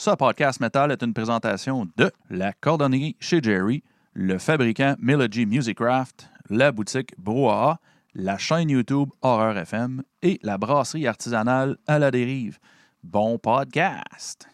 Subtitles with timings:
[0.00, 3.82] Ce podcast metal est une présentation de la cordonnerie chez Jerry,
[4.14, 7.80] le fabricant Melody Musicraft, la boutique Brouhaha,
[8.14, 12.58] la chaîne YouTube Horreur FM et la brasserie artisanale à la dérive.
[13.04, 14.48] Bon podcast!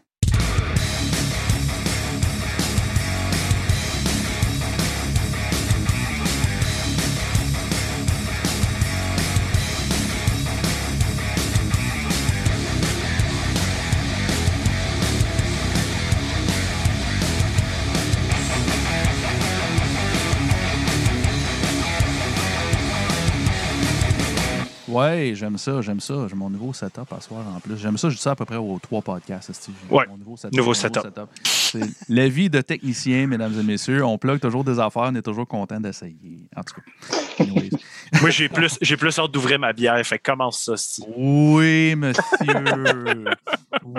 [24.97, 26.15] Ouais, j'aime ça, j'aime ça.
[26.29, 27.77] J'ai mon nouveau setup à soir en plus.
[27.77, 29.69] J'aime ça, je dis ça à peu près aux trois podcasts.
[29.91, 31.03] Ouais, Mon nouveau nouveau mon setup.
[31.45, 34.05] C'est la vie de technicien, mesdames et messieurs.
[34.05, 36.49] On plug toujours des affaires, on est toujours content d'essayer.
[36.57, 37.45] En tout cas.
[38.21, 40.01] Moi, j'ai plus, j'ai plus hâte d'ouvrir ma bière.
[40.07, 41.05] Fait que commence ça, Steve.
[41.17, 42.23] Oui, monsieur.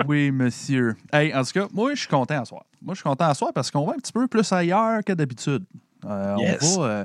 [0.06, 0.96] oui, monsieur.
[1.12, 2.64] Hey, en tout cas, moi, je suis content à soir.
[2.82, 5.12] Moi, je suis content à soir parce qu'on va un petit peu plus ailleurs que
[5.12, 5.64] d'habitude.
[6.06, 6.76] Euh, Yes.
[6.76, 6.86] On va.
[6.88, 7.04] euh,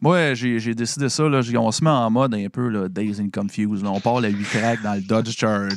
[0.00, 1.24] moi, j'ai décidé ça.
[1.28, 3.82] Là, J'ai- on se met en mode un peu là, Days and Confused.
[3.84, 3.90] là.
[3.90, 5.74] On part la 8 track dans le Dodge Charger.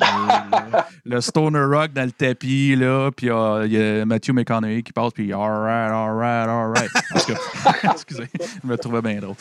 [1.05, 2.75] le Stoner Rock dans le tapis.
[2.75, 5.11] Là, puis euh, il y a Matthew McConaughey qui passe.
[5.13, 6.91] Puis alright, alright, alright.
[7.93, 8.27] Excusez,
[8.63, 9.35] je me trouvais bien drôle.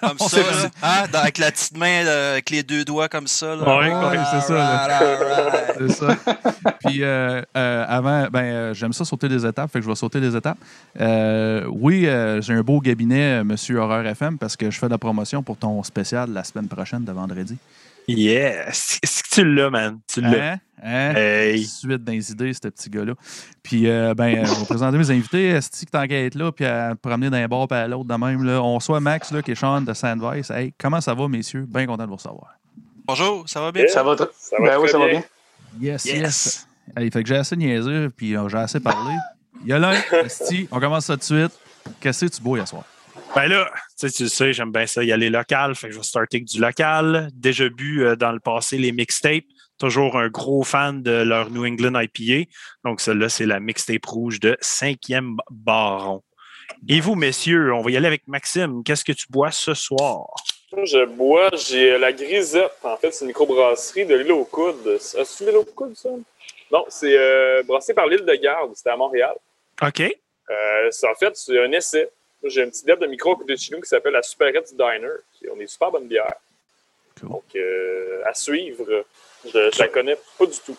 [0.00, 0.68] Comme ça, là.
[0.82, 3.54] Hein, dans- avec la petite main, là, avec les deux doigts comme ça.
[3.56, 3.78] Là.
[3.78, 4.88] Ouais, ouais, c'est ça.
[5.78, 6.16] C'est ça.
[6.86, 9.94] Puis euh, euh, avant, ben, euh, j'aime ça sauter des étapes, fait que je vais
[9.96, 10.58] sauter des étapes.
[11.00, 14.92] Euh, oui, euh, j'ai un beau cabinet, Monsieur Horreur FM, parce que je fais de
[14.92, 17.56] la promotion pour ton spécial la semaine prochaine de vendredi.
[18.08, 18.98] Yes!
[19.02, 20.00] Est-ce que tu l'as, man?
[20.12, 20.52] Tu l'as.
[20.52, 20.58] Hein?
[20.82, 21.14] Hein?
[21.14, 21.64] Hey!
[21.64, 23.14] Suite dans les idées, ce petit gars-là.
[23.62, 25.48] Puis, euh, ben, euh, je vais présenter mes invités.
[25.48, 28.42] Est-ce que t'enquêtes là, puis à promener d'un bord à l'autre de même?
[28.42, 28.60] Là.
[28.60, 30.50] On reçoit Max, là, qui est Sean de Sandvice.
[30.50, 31.64] Hey, comment ça va, messieurs?
[31.68, 32.54] Bien content de vous recevoir.
[33.06, 33.82] Bonjour, ça va bien?
[33.84, 33.92] Yeah.
[33.92, 34.24] Ça va, Ça
[34.58, 35.22] va ben oui, très ça va bien.
[35.78, 35.92] bien.
[35.92, 36.14] Yes, yes.
[36.16, 36.68] Yes.
[36.96, 39.14] Hey, fait que j'ai assez niaisé, puis euh, j'ai assez parlé.
[39.64, 41.52] Yolin, Esti, on commence ça tout de suite.
[42.00, 42.84] Qu'est-ce que tu bois hier soir?
[43.34, 45.74] Ben là, sais, tu sais, j'aime bien ça y aller local.
[45.74, 47.28] Fait que je vais starter avec du local.
[47.34, 49.44] Déjà bu euh, dans le passé les mixtapes.
[49.78, 52.48] Toujours un gros fan de leur New England IPA.
[52.84, 56.22] Donc, celle-là, c'est la mixtape rouge de 5e Baron.
[56.88, 58.82] Et vous, messieurs, on va y aller avec Maxime.
[58.84, 60.26] Qu'est-ce que tu bois ce soir?
[60.82, 62.72] Je bois, j'ai euh, la grisette.
[62.82, 64.98] En fait, c'est une microbrasserie de l'île aux coudes.
[64.98, 66.10] C'est l'île aux coudes, ça?
[66.72, 68.72] Non, c'est euh, brassé par l'île de Garde.
[68.74, 69.34] C'était à Montréal.
[69.82, 70.00] OK.
[70.00, 72.10] Euh, en fait, c'est un essai.
[72.46, 75.08] J'ai un petit deb de micro de chez nous qui s'appelle la Superette Diner.
[75.32, 76.34] qui- On est super bonne bière.
[77.20, 77.28] Cool.
[77.30, 78.84] Donc, euh, à suivre.
[79.44, 80.76] Je, je la connais pas du tout.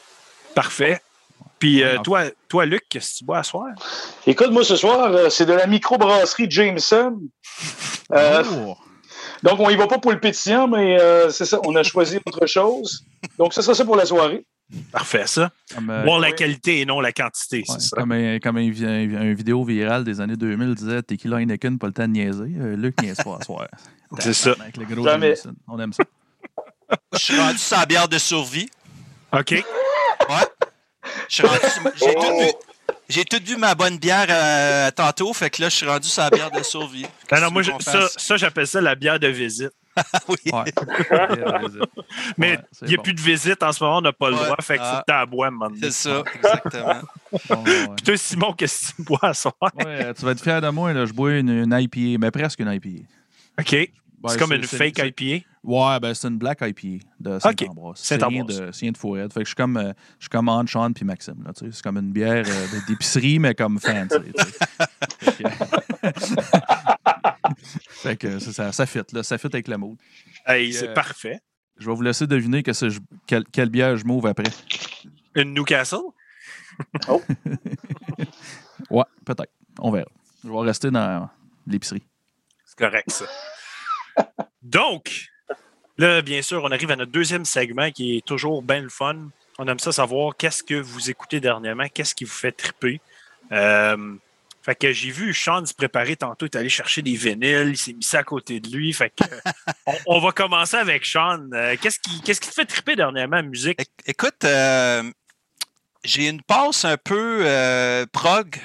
[0.54, 1.00] Parfait.
[1.60, 3.68] Puis euh, Ouais, toi, toi, Luc, qu'est-ce que tu bois à soir?
[4.26, 7.20] Écoute, moi, ce soir, euh, c'est de la microbrasserie Jameson.
[8.14, 8.76] Euh, Oh!
[9.44, 12.18] donc, on y va pas pour le pétillant, mais euh, c'est ça, on a choisi
[12.26, 13.04] autre chose.
[13.38, 14.46] Donc, ce sera ça pour la soirée.
[14.92, 15.52] Parfait, ça.
[15.74, 17.98] Comme, euh, Boire la qualité et non la quantité, ouais, c'est ça.
[17.98, 21.78] comme un, comme un, vi- un- un vidéo virale des années 2000 disait Tequila Heineken,
[21.78, 22.52] pas le temps de niaiser.
[22.60, 23.68] Euh, Luc niaise pas à soir.
[24.20, 24.56] C'est ça.
[24.60, 25.36] Avec le gros Jamais.
[25.68, 26.04] On aime ça.
[27.14, 28.70] Je suis rendu la bière de survie.
[29.32, 29.52] OK.
[29.52, 29.64] Ouais.
[31.30, 32.46] Je suis rendu sur- J'ai tout bu.
[33.08, 36.24] J'ai tout bu ma bonne bière euh, tantôt, fait que là, je suis rendu sur
[36.24, 37.06] la bière de survie.
[37.32, 37.62] Non, moi,
[38.18, 39.72] ça j'appelle ça la bière de visite.
[40.30, 40.36] oui.
[40.52, 40.64] Ouais.
[42.38, 43.04] Mais il c'est n'y a bon.
[43.04, 44.44] plus de visite en ce moment, on n'a pas le Ouais.
[44.46, 45.04] droit, fait faut Ah.
[45.06, 45.78] que tu à boire maintenant.
[45.82, 47.02] C'est ça, exactement.
[47.50, 47.88] Bon, ouais.
[47.98, 49.54] Puis toi, Simon, qu'est-ce que tu bois à soir?
[49.62, 52.32] Ouais, euh, tu vas être fier de moi, là, je bois une, une IPA, mais
[52.32, 53.04] presque une IPA.
[53.60, 53.72] OK.
[53.72, 53.90] Ouais,
[54.30, 55.46] c'est comme une c'est- fake c'est- IPA.
[55.64, 57.96] Ouais, ben c'est une black IPA de Saint-Ambroise.
[57.98, 59.34] C'est rien de, c'est rien de fourette.
[59.34, 61.44] Fait que je suis comme, euh, je suis comme Anne, Sean puis Maxime.
[61.44, 61.72] Là, tu sais.
[61.72, 64.16] c'est comme une bière euh, d'épicerie, mais comme fancy.
[67.90, 69.76] Fait que, ça, ça fit, là, ça fit avec le.
[70.46, 71.40] Hey, Puis, c'est euh, parfait.
[71.78, 72.72] Je vais vous laisser deviner que
[73.28, 74.50] quelle, quelle bière je m'ouvre après.
[75.36, 76.00] Une Newcastle?
[78.90, 79.52] Ouais, peut-être.
[79.80, 80.10] On verra.
[80.44, 81.30] Je vais rester dans
[81.66, 82.04] l'épicerie.
[82.66, 83.26] C'est correct, ça.
[84.62, 85.28] Donc,
[85.98, 89.30] là, bien sûr, on arrive à notre deuxième segment qui est toujours bien le fun.
[89.58, 93.00] On aime ça savoir qu'est-ce que vous écoutez dernièrement, qu'est-ce qui vous fait triper.
[93.52, 94.16] Euh,
[94.66, 97.78] fait que j'ai vu Sean se préparer tantôt, il est allé chercher des vinyles, il
[97.78, 98.92] s'est mis ça à côté de lui.
[98.94, 99.24] Fait que
[99.86, 101.48] on, on va commencer avec Sean.
[101.54, 103.80] Euh, qu'est-ce qui, qu'est-ce qui te fait triper dernièrement en musique?
[104.08, 105.04] Écoute, euh,
[106.04, 108.56] j'ai une passe un peu euh, prog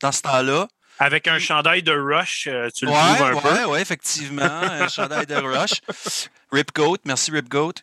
[0.00, 0.68] dans ce temps-là.
[0.98, 3.70] Avec un chandail de Rush, tu le ouais, trouves un ouais, peu.
[3.70, 4.42] ouais, effectivement.
[4.42, 5.80] un chandail de Rush.
[6.52, 7.74] Rip Goat, merci Rip Goat.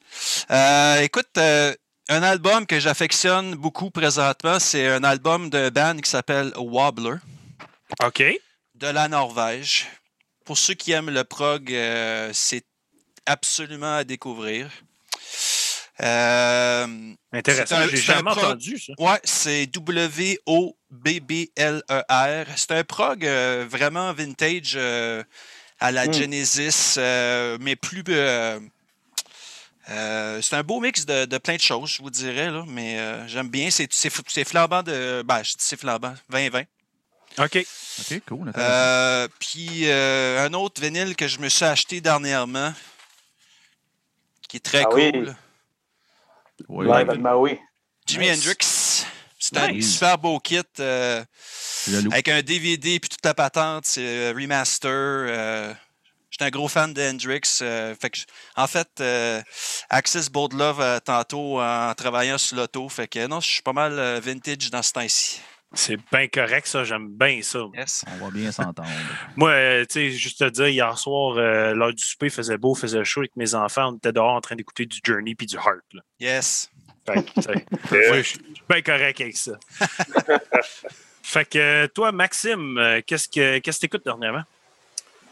[0.52, 1.74] Euh, écoute, euh,
[2.08, 7.18] un album que j'affectionne beaucoup présentement, c'est un album de band qui s'appelle Wobbler.
[8.04, 8.24] OK.
[8.76, 9.88] de la Norvège.
[10.46, 12.66] Pour ceux qui aiment le prog, euh, c'est
[13.26, 14.70] absolument à découvrir.
[16.02, 16.88] Euh,
[17.34, 17.88] Intéressant.
[17.90, 18.94] J'ai jamais entendu ça.
[18.98, 20.76] ouais, c'est W-O-B-B-L-E-R.
[22.56, 25.24] C'est un prog euh, vraiment vintage euh,
[25.80, 26.14] à la Mm.
[26.14, 26.98] Genesis,
[27.60, 28.04] mais plus.
[29.88, 32.98] c'est un beau mix de, de plein de choses, je vous dirais, là, mais
[33.28, 33.70] j'aime bien.
[33.70, 33.90] C'est,
[34.46, 35.22] flambant de.
[35.26, 36.66] Ben, je dis c'est flambant, 20-20.
[37.40, 37.66] OK.
[38.00, 38.52] OK, cool.
[38.58, 42.74] Euh, puis euh, un autre vinyle que je me suis acheté dernièrement,
[44.48, 45.36] qui est très Ah cool.
[46.68, 46.86] oui.
[46.88, 47.60] Ouais, Live Maui.
[48.06, 48.38] Jimi Nice.
[48.46, 49.06] Hendrix.
[49.40, 49.94] C'est un Nice.
[49.94, 51.24] super beau kit euh,
[52.12, 53.86] avec un DVD puis toute la patente.
[53.86, 54.90] C'est euh, remaster.
[54.92, 55.74] euh,
[56.30, 57.42] J'étais un gros fan de Hendrix.
[57.62, 58.26] euh, fait que, j-
[58.56, 59.42] en fait, euh,
[59.90, 62.88] Access Bold Love euh, tantôt en travaillant sur l'auto.
[62.90, 65.40] Fait que non, je suis pas mal euh, vintage dans ce temps-ci.
[65.74, 66.84] C'est bien correct, ça.
[66.84, 67.60] J'aime bien ça.
[67.76, 68.04] Yes.
[68.08, 68.90] On va bien s'entendre.
[69.36, 72.58] Moi, euh, tu sais, juste te dire, hier soir, euh, l'heure du souper, il faisait
[72.58, 73.94] beau, il faisait chaud avec mes enfants.
[73.94, 75.84] On était dehors en train d'écouter du Journey puis du Heart.
[75.94, 76.02] là.
[76.20, 76.72] Yes.
[77.06, 77.66] Fait que, tu sais,
[78.12, 79.52] Euh, je suis bien correct avec ça.
[81.24, 84.44] fait que euh, toi, Maxime, qu'est-ce que qu'est-ce que t'écoutes dernièrement?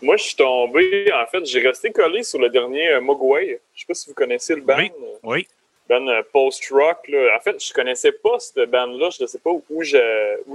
[0.02, 3.60] Moi, je suis tombé, en fait, j'ai resté collé sur le dernier euh, Mogwai.
[3.74, 4.78] Je sais pas si vous connaissez le band.
[4.78, 4.92] Oui.
[5.24, 5.48] Oui.
[5.88, 7.08] Band euh, post-rock.
[7.08, 7.36] là.
[7.38, 9.10] En fait, je connaissais pas cette band-là.
[9.18, 9.84] Je ne sais pas où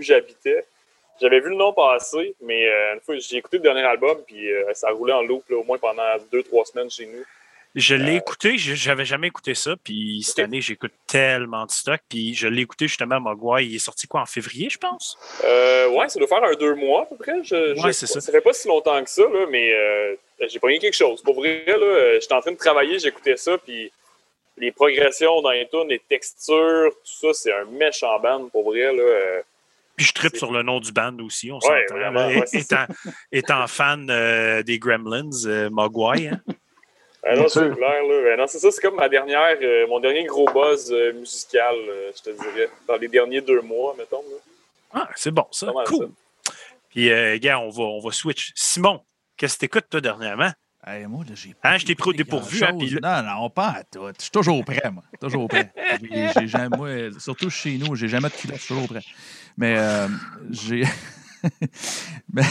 [0.00, 0.64] j'habitais.
[1.20, 4.50] J'avais vu le nom passer, mais euh, une fois, j'ai écouté le dernier album, puis
[4.50, 6.02] euh, ça roulait en loop là, au moins pendant
[6.32, 7.22] deux, trois semaines chez nous.
[7.74, 11.70] Je l'ai Euh, écouté, je- j'avais jamais écouté ça, puis cette année, j'écoute tellement de
[11.70, 13.66] stock, puis je l'ai écouté justement à Mogwai.
[13.66, 15.16] Il est sorti quoi en février, je pense?
[15.44, 17.42] Euh, ouais, ça doit faire un deux mois à peu près.
[17.44, 18.20] Je, Ouais, c'est ça.
[18.20, 20.16] Ça fait pas si longtemps que ça, là, mais euh,
[20.48, 21.22] j'ai pogné quelque chose.
[21.22, 23.90] Pour vrai, là, j'étais en train de travailler, j'écoutais ça, puis
[24.62, 28.94] les progressions dans les tunes, les textures, tout ça, c'est un méchant band, pour vrai.
[28.94, 29.42] Là,
[29.96, 32.14] Puis je tripe sur le nom du band aussi, on Ouais, s'entend.
[32.14, 32.86] ouais, étant,
[33.32, 36.40] étant fan euh, des Gremlins, euh, Mogwai, hein.
[37.24, 38.22] Ah non, c'est clair, là.
[38.24, 41.74] Ben non, c'est ça, c'est comme ma dernière, euh, mon dernier gros buzz euh, musical,
[41.76, 44.24] euh, je te dirais, dans les derniers deux mois, mettons.
[44.28, 44.36] là.
[44.94, 45.72] Ah, c'est bon, ça.
[45.86, 46.10] Cool.
[46.90, 48.50] Puis, euh, gars, on va, on va switch.
[48.56, 49.00] Simon,
[49.36, 50.50] qu'est-ce que t'écoutes, toi, dernièrement?
[50.84, 53.84] Hey, moi, là, j'ai Hein, je t'ai pris au dépourvu, hein, Non, non, pas à
[53.84, 54.00] tout.
[54.18, 55.04] Je suis toujours prêt, moi.
[55.20, 55.72] Toujours prêt.
[56.02, 56.88] J'ai- j'ai jamais, moi,
[57.18, 59.02] surtout chez nous, j'ai jamais de culotte, je suis toujours prêt.
[59.56, 60.08] Mais euh,
[60.50, 60.82] j'ai.
[62.32, 62.42] Mais.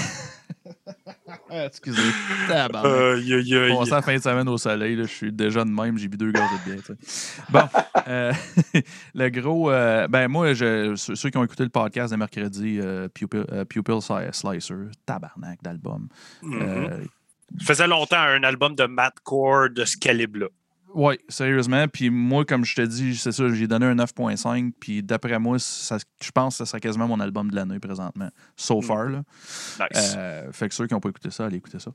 [1.49, 2.01] Excusez.
[2.47, 2.85] Tabarnak.
[2.91, 5.31] Euh, y a- y a- Bon, ça, fin de semaine au soleil, là, je suis
[5.31, 6.97] déjà de même, j'ai bu deux gorgées de bière.
[7.49, 7.67] Bon,
[8.07, 8.31] euh,
[9.13, 9.71] le gros.
[9.71, 13.65] euh, ben, moi, je, ceux, qui ont écouté le podcast de mercredi, euh, Pupil, euh,
[13.65, 14.75] Pupil Sli- Slicer,
[15.05, 16.07] tabarnak d'album.
[16.41, 16.61] Mhm.
[16.61, 16.97] Euh,
[17.59, 20.47] faisait longtemps un album de mathcore de ce calibre-là.
[20.93, 21.87] Oui, sérieusement.
[21.87, 24.73] Puis moi, comme je te dis, c'est ça, j'ai donné un 9.5.
[24.77, 28.27] Puis d'après moi, ça- je pense que ce serait quasiment mon album de l'année présentement.
[28.57, 29.23] So far, là.
[29.79, 30.15] Nice.
[30.17, 31.91] Euh, fait que ceux qui n'ont pas écouté ça, allez écouter ça.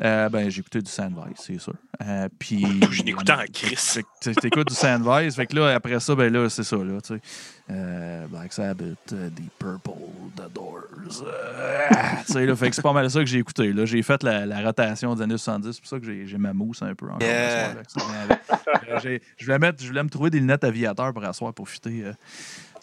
[0.00, 1.74] Euh, ben, j'ai écouté du Sandvice, c'est sûr.
[2.02, 2.64] Euh, puis.
[2.90, 4.00] Je l'écoutais en crise.
[4.40, 5.34] T'écoutes du Sandvice.
[5.36, 7.20] Fait que là, après ça, ben là, c'est ça, là, tu sais.
[7.70, 9.90] Euh, Black Sabbath, euh, Deep Purple,
[10.36, 11.22] The Doors.
[11.22, 11.88] euh,
[12.46, 13.72] là, fait que c'est pas mal ça que j'ai écouté.
[13.74, 15.72] Là, j'ai fait la, la rotation des années 70.
[15.72, 17.20] C'est pour ça que j'ai j'ai ma mousse un peu encore.
[17.20, 17.70] Yeah.
[17.70, 22.04] Euh, je, voulais mettre, je voulais me trouver des lunettes aviateurs pour asseoir pour fitter,
[22.06, 22.12] euh,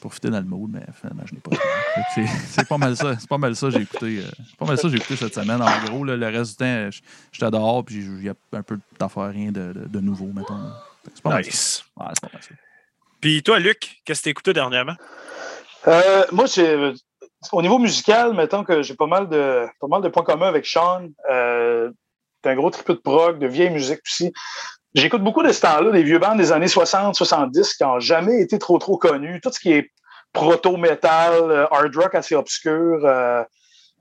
[0.02, 1.52] pour dans le mood, mais finalement, je n'ai pas.
[2.14, 3.16] C'est c'est pas mal ça.
[3.20, 4.22] C'est pas mal ça que j'ai écouté.
[4.48, 5.62] c'est pas mal ça que j'ai écouté cette semaine.
[5.64, 8.62] En gros, là, le reste du temps, je- j'étais dehors, puis il y a un
[8.62, 10.58] peu d'affaires, rien de, de, de nouveau, mettons.
[10.58, 10.76] là.
[11.04, 11.50] Fait que C'est pas mal ça.
[11.50, 11.86] Nice.
[11.98, 12.50] Ouais, c'est pas mal ça.
[13.26, 14.94] Puis toi, Luc, qu'est-ce que t'as écouté dernièrement?
[15.88, 16.46] Euh, moi,
[17.54, 20.68] au niveau musical, mettons que j'ai pas mal de pas mal de points communs avec
[20.68, 21.08] Sean.
[21.32, 21.90] Euh,
[22.44, 24.32] T'es un gros tripeux de prog, de vieille musique aussi.
[24.94, 28.42] J'écoute beaucoup de ce temps-là, des vieux bands des années 60, 70 qui n'ont jamais
[28.42, 29.42] été trop trop connus.
[29.42, 29.90] Tout ce qui est
[30.32, 33.04] proto-metal, euh, hard rock assez obscur.
[33.04, 33.44] euh,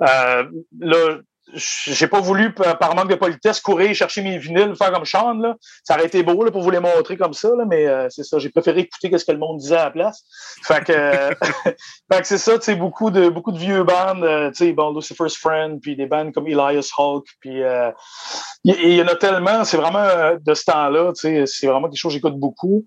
[0.00, 1.18] là,
[1.54, 5.34] j'ai pas voulu, par manque de politesse, courir chercher mes vinyles, faire comme Sean.
[5.34, 5.56] Là.
[5.84, 8.24] Ça aurait été beau là, pour vous les montrer comme ça, là, mais euh, c'est
[8.24, 8.38] ça.
[8.38, 10.24] J'ai préféré écouter ce que le monde disait à la place.
[10.62, 11.34] Fait que, euh,
[12.12, 14.72] fait que c'est ça, tu sais, beaucoup de, beaucoup de vieux bandes, euh, tu sais,
[14.72, 17.60] bon, Lucifer's Friend, puis des bandes comme Elias Hulk, puis
[18.64, 21.98] il y, en a tellement, c'est vraiment de ce temps-là, tu sais, c'est vraiment quelque
[21.98, 22.84] chose que j'écoute beaucoup.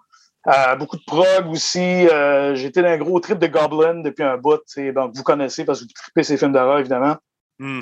[0.47, 1.79] Euh, beaucoup de prog aussi.
[2.07, 5.24] Euh, J'étais dans un gros trip de Goblin depuis un bout, tu sais, donc vous
[5.24, 7.17] connaissez parce que vous tripez ces films d'horreur, évidemment.
[7.59, 7.81] Mhm.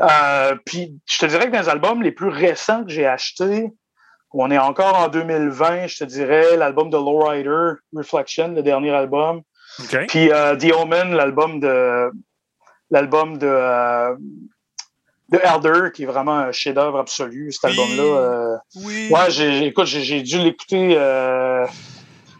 [0.00, 3.70] Euh, puis je te dirais que dans les albums les plus récents que j'ai achetés,
[4.32, 9.42] on est encore en 2020, je te dirais l'album de Lowrider, Reflection, le dernier album.
[10.08, 12.10] Puis euh, The Omen, l'album de
[12.90, 14.16] l'album de, euh,
[15.30, 17.80] de Elder, qui est vraiment un chef-d'œuvre absolu, cet Oui.
[17.80, 18.60] album-là.
[18.76, 19.10] Oui.
[19.10, 21.64] Ouais, écoute, j'ai, dû l'écouter euh,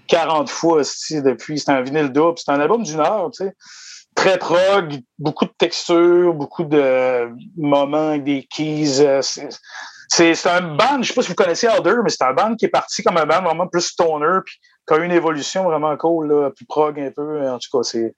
[0.09, 1.59] 40 fois esti, depuis.
[1.61, 2.39] C'est un vinyle double.
[2.39, 3.55] C'est un album d'une heure, tu sais.
[4.15, 9.01] Très prog, beaucoup de textures, beaucoup de moments avec des keys.
[9.01, 12.57] euh, c'est, un band, je sais pas si vous connaissez Alder, mais c'est un band
[12.57, 15.65] qui est parti comme un band vraiment plus stoner, puis qui a eu une évolution
[15.65, 17.49] vraiment cool, là, plus prog un peu.
[17.49, 18.15] En tout cas, c'est.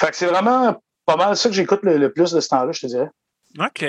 [0.00, 2.72] Fait que c'est vraiment pas mal ça que j'écoute le, le plus de ce temps-là,
[2.72, 3.10] je te dirais.
[3.58, 3.84] OK.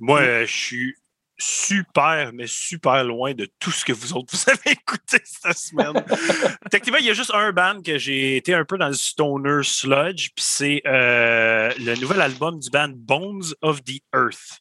[0.00, 0.94] Moi, euh, je suis
[1.40, 6.04] super, mais super loin de tout ce que vous autres vous avez écouté cette semaine.
[6.70, 9.62] Techniquement, il y a juste un band que j'ai été un peu dans le stoner
[9.62, 14.60] sludge, puis c'est euh, le nouvel album du band Bones of the Earth.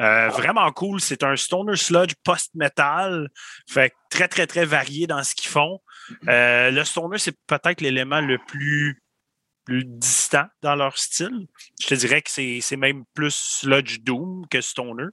[0.00, 1.00] Euh, vraiment cool.
[1.00, 3.28] C'est un stoner sludge post-metal.
[3.68, 5.80] Fait très, très, très varié dans ce qu'ils font.
[6.28, 9.02] Euh, le stoner, c'est peut-être l'élément le plus,
[9.66, 11.46] plus distant dans leur style.
[11.78, 15.08] Je te dirais que c'est c'est même plus sludge doom que stoner.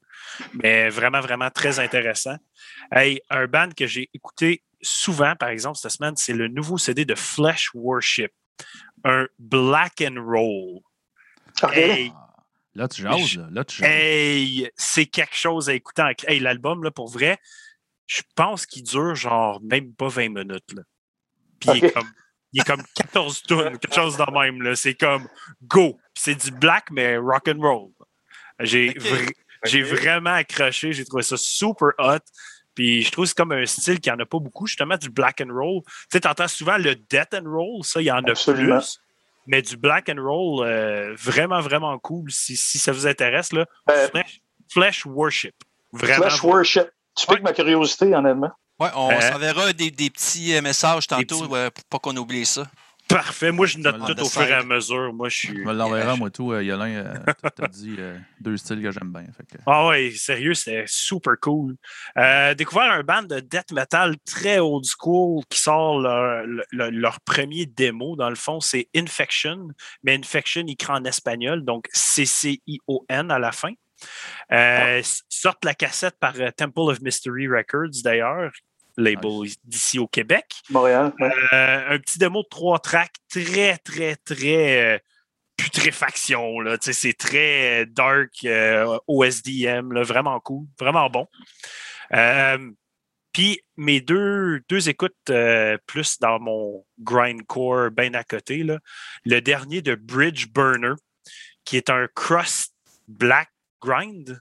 [0.54, 2.38] Mais vraiment, vraiment très intéressant.
[2.92, 7.04] Hey, un band que j'ai écouté souvent, par exemple, cette semaine, c'est le nouveau CD
[7.04, 8.32] de Flesh Worship.
[9.04, 10.82] Un black and roll.
[11.62, 11.76] OK.
[11.76, 12.14] Hey,
[12.76, 13.48] Là, tu jases, là.
[13.52, 13.84] Là, tu.
[13.84, 16.02] Hey, c'est quelque chose à écouter.
[16.02, 16.12] En...
[16.28, 17.38] Hey, l'album, là, pour vrai,
[18.08, 20.74] je pense qu'il dure genre même pas 20 minutes.
[20.74, 20.82] Là.
[21.60, 22.12] Puis il, est comme,
[22.54, 24.62] il est comme 14 tonnes, quelque chose de même.
[24.62, 24.76] là.
[24.76, 25.28] C'est comme
[25.64, 26.00] go.
[26.14, 27.90] C'est du black, mais rock and roll.
[28.60, 30.94] J'ai vra- vraiment accroché.
[30.94, 32.20] J'ai trouvé ça super hot.
[32.76, 34.98] Puis je trouve que c'est comme un style qu'il n'y en a pas beaucoup, justement,
[34.98, 35.82] du black and roll.
[35.86, 39.00] Tu sais, t'entends souvent le death and roll, ça, il y en a plus.
[39.46, 42.32] Mais du black and roll, euh, vraiment, vraiment cool.
[42.32, 44.42] Si, si ça vous intéresse, là, Euh, Flesh,
[44.72, 45.54] Flesh Worship.
[45.92, 46.22] Vraiment.
[46.30, 46.90] Flash Worship.
[47.16, 48.52] Tu piques ma curiosité, honnêtement.
[48.84, 52.16] Ouais, on Euh, s'enverra des, des petits euh, messages tantôt petits- ouais, pour pas qu'on
[52.18, 52.70] oublie ça.
[53.10, 53.52] Parfait.
[53.52, 55.14] Moi, je note tout au fur et à mesure.
[55.14, 55.48] Moi, je suis.
[55.50, 56.54] Je me l'enverrai, moi, tout.
[56.54, 57.14] Euh, Yolin, euh,
[57.56, 59.26] t'as- dit euh, deux styles que j'aime bien.
[59.38, 61.76] Fait que, Ah ouais, sérieux, c'était super cool.
[62.18, 67.20] Euh, découvert un band de death metal très old school qui sort leur, leur- leur
[67.22, 68.16] premier démo.
[68.16, 69.68] Dans le fond, c'est Infection,
[70.02, 73.72] mais Infection écrit en espagnol, donc C-C-I-O-N à la fin.
[74.52, 78.52] Euh, Sortent la cassette par euh, Temple of Mystery Records, d'ailleurs,
[78.98, 80.46] label d'ici au Québec.
[80.70, 81.14] Montréal.
[81.20, 81.32] ouais.
[81.54, 85.00] Euh, un petit démo de trois tracks très, très, très euh,
[85.58, 86.58] putréfaction.
[86.82, 91.28] C'est très euh, dark, euh, OSDM, là, vraiment cool, vraiment bon.
[93.32, 95.32] Puis mes deux, deux écoutes
[95.88, 98.78] plus dans mon grindcore bien à côté, là.
[99.26, 100.94] le dernier de Bridge Burner,
[101.66, 102.76] qui est un crust
[103.08, 103.50] black
[103.82, 104.40] grind.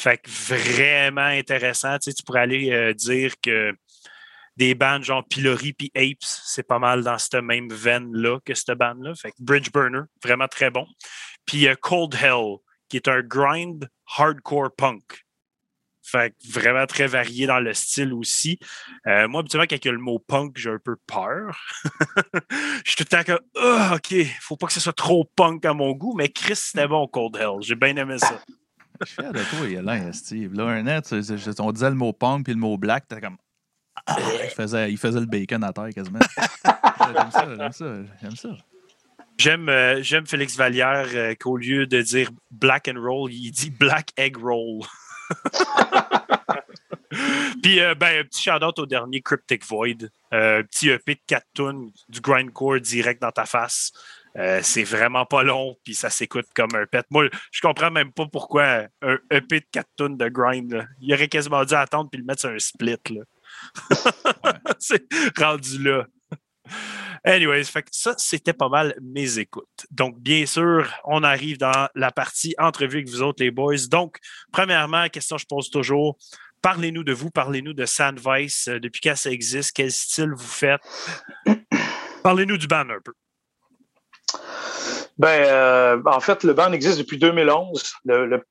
[0.00, 1.98] Fait que vraiment intéressant.
[1.98, 3.74] Tu, sais, tu pourrais aller euh, dire que
[4.56, 8.78] des bandes genre Pillory puis Apes, c'est pas mal dans cette même veine-là que cette
[8.78, 9.14] bande-là.
[9.14, 10.86] Fait que Bridge Burner, vraiment très bon.
[11.44, 12.56] Puis euh, Cold Hell,
[12.88, 15.26] qui est un grind hardcore punk.
[16.02, 18.58] Fait que vraiment très varié dans le style aussi.
[19.06, 21.60] Euh, moi, habituellement, quand il y a le mot punk, j'ai un peu peur.
[22.86, 25.62] Je suis tout le temps comme, Ah, OK, faut pas que ce soit trop punk
[25.66, 27.60] à mon goût, mais Chris, c'était bon, Cold Hell.
[27.60, 28.40] J'ai bien aimé ça.
[29.00, 30.54] Je suis fier de toi, Yolin, Steve.
[30.54, 31.20] Là, un an, tu
[31.58, 33.36] on disait le mot punk puis le mot black, t'es comme.
[34.06, 36.20] Ah, il, faisait, il faisait le bacon à terre quasiment.
[36.64, 38.50] j'aime ça, j'aime ça, j'aime ça.
[39.40, 44.10] J'aime euh, Félix Vallière euh, qu'au lieu de dire black and roll, il dit black
[44.18, 44.82] egg roll.
[47.62, 50.10] Puis, euh, ben, un petit shout-out au dernier Cryptic Void.
[50.30, 53.92] Petit EP de 4 tunes, du grindcore direct dans ta face.
[54.36, 57.04] Euh, c'est vraiment pas long, puis ça s'écoute comme un pet.
[57.10, 60.72] Moi, je comprends même pas pourquoi un EP de 4 tunes de grind.
[60.72, 60.86] là.
[61.00, 62.96] Il aurait quasiment dû attendre puis le mettre sur un split.
[63.10, 63.22] Là.
[64.78, 65.04] c'est
[65.36, 66.06] rendu là.
[67.24, 69.86] Anyways, fait que ça, c'était pas mal mes écoutes.
[69.90, 73.76] Donc, bien sûr, on arrive dans la partie entrevue avec vous autres, les boys.
[73.90, 74.18] Donc,
[74.52, 76.16] premièrement, question que je pose toujours.
[76.62, 80.80] Parlez-nous de vous, parlez-nous de Sandvice, euh, depuis quand ça existe, quel style vous faites?
[82.22, 83.12] Parlez-nous du band un peu.
[85.20, 87.92] Ben, euh, en fait, le band existe depuis 2011.
[88.06, 88.42] Le- le-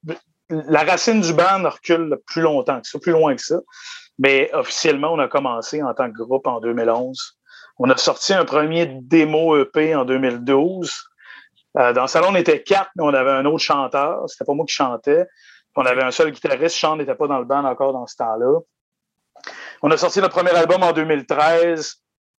[0.49, 3.59] la racine du band recule plus longtemps que ça, plus loin que ça.
[4.19, 7.39] Mais officiellement, on a commencé en tant que groupe en 2011.
[7.79, 10.93] On a sorti un premier démo EP en 2012.
[11.77, 14.23] Euh, dans le salon, on était quatre, mais on avait un autre chanteur.
[14.27, 15.25] C'était pas moi qui chantais.
[15.75, 16.75] On avait un seul guitariste.
[16.75, 18.59] Sean n'était pas dans le band encore dans ce temps-là.
[19.81, 21.95] On a sorti notre premier album en 2013,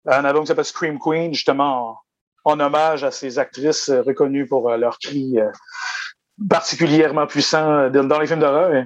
[0.06, 1.98] un album qui s'appelle Scream Queen, justement
[2.44, 5.50] en, hommage à ces actrices euh, reconnues pour euh, leur cri euh,
[6.48, 8.84] particulièrement puissant dans les films d'horreur.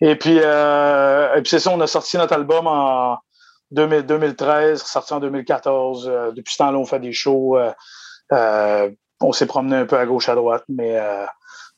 [0.00, 3.18] Et puis, c'est ça, on a sorti notre album en
[3.70, 6.08] 2000 2013, sorti en 2014.
[6.08, 7.58] Euh, depuis ce temps-là, on fait des shows.
[8.30, 10.98] on s'est promené un peu à gauche, à droite, mais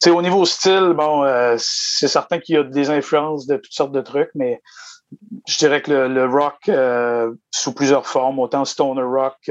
[0.06, 1.25] au niveau style, bon,
[1.58, 4.62] c'est certain qu'il y a des influences de toutes sortes de trucs, mais
[5.48, 6.70] je dirais que le, le rock
[7.50, 9.50] sous plusieurs formes, autant stoner rock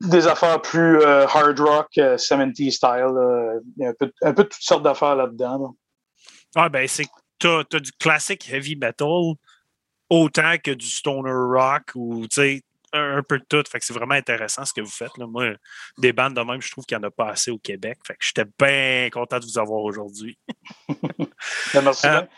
[0.00, 2.90] des affaires plus euh, hard rock, euh, 70 style.
[2.90, 3.54] là.
[3.76, 5.58] Il y a un peu, un peu de toutes sortes d'affaires là-dedans.
[5.58, 5.68] là.
[6.54, 7.06] Ah, ben, c'est
[7.38, 9.34] t'as as du classic heavy metal
[10.10, 12.62] autant que du stoner rock ou tu sais
[12.92, 13.62] un, un peu de tout.
[13.70, 15.16] Fait que c'est vraiment intéressant ce que vous faites.
[15.18, 15.26] Là.
[15.26, 15.52] Moi,
[15.98, 17.98] des bandes de même, je trouve qu'il n'y en a pas assez au Québec.
[18.06, 20.38] Fait que j'étais bien content de vous avoir aujourd'hui.
[21.74, 22.06] Ben, Merci.
[22.06, 22.28] Euh, bien.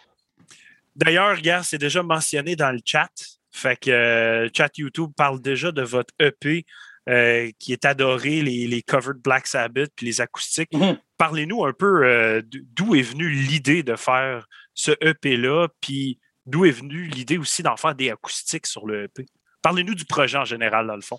[0.97, 3.11] D'ailleurs, gars, c'est déjà mentionné dans le chat.
[3.53, 6.67] Fait que euh, chat YouTube parle déjà de votre EP
[7.11, 10.73] euh, qui est adoré, les, les covers de Black Sabbath puis les acoustiques.
[10.73, 10.97] Mhm.
[11.19, 16.71] Parlez-nous un peu euh, d'où est venue l'idée de faire ce EP-là, puis d'où est
[16.71, 19.27] venue l'idée aussi d'en faire des acoustiques sur le EP.
[19.61, 21.19] Parlez-nous du projet en général, dans le fond.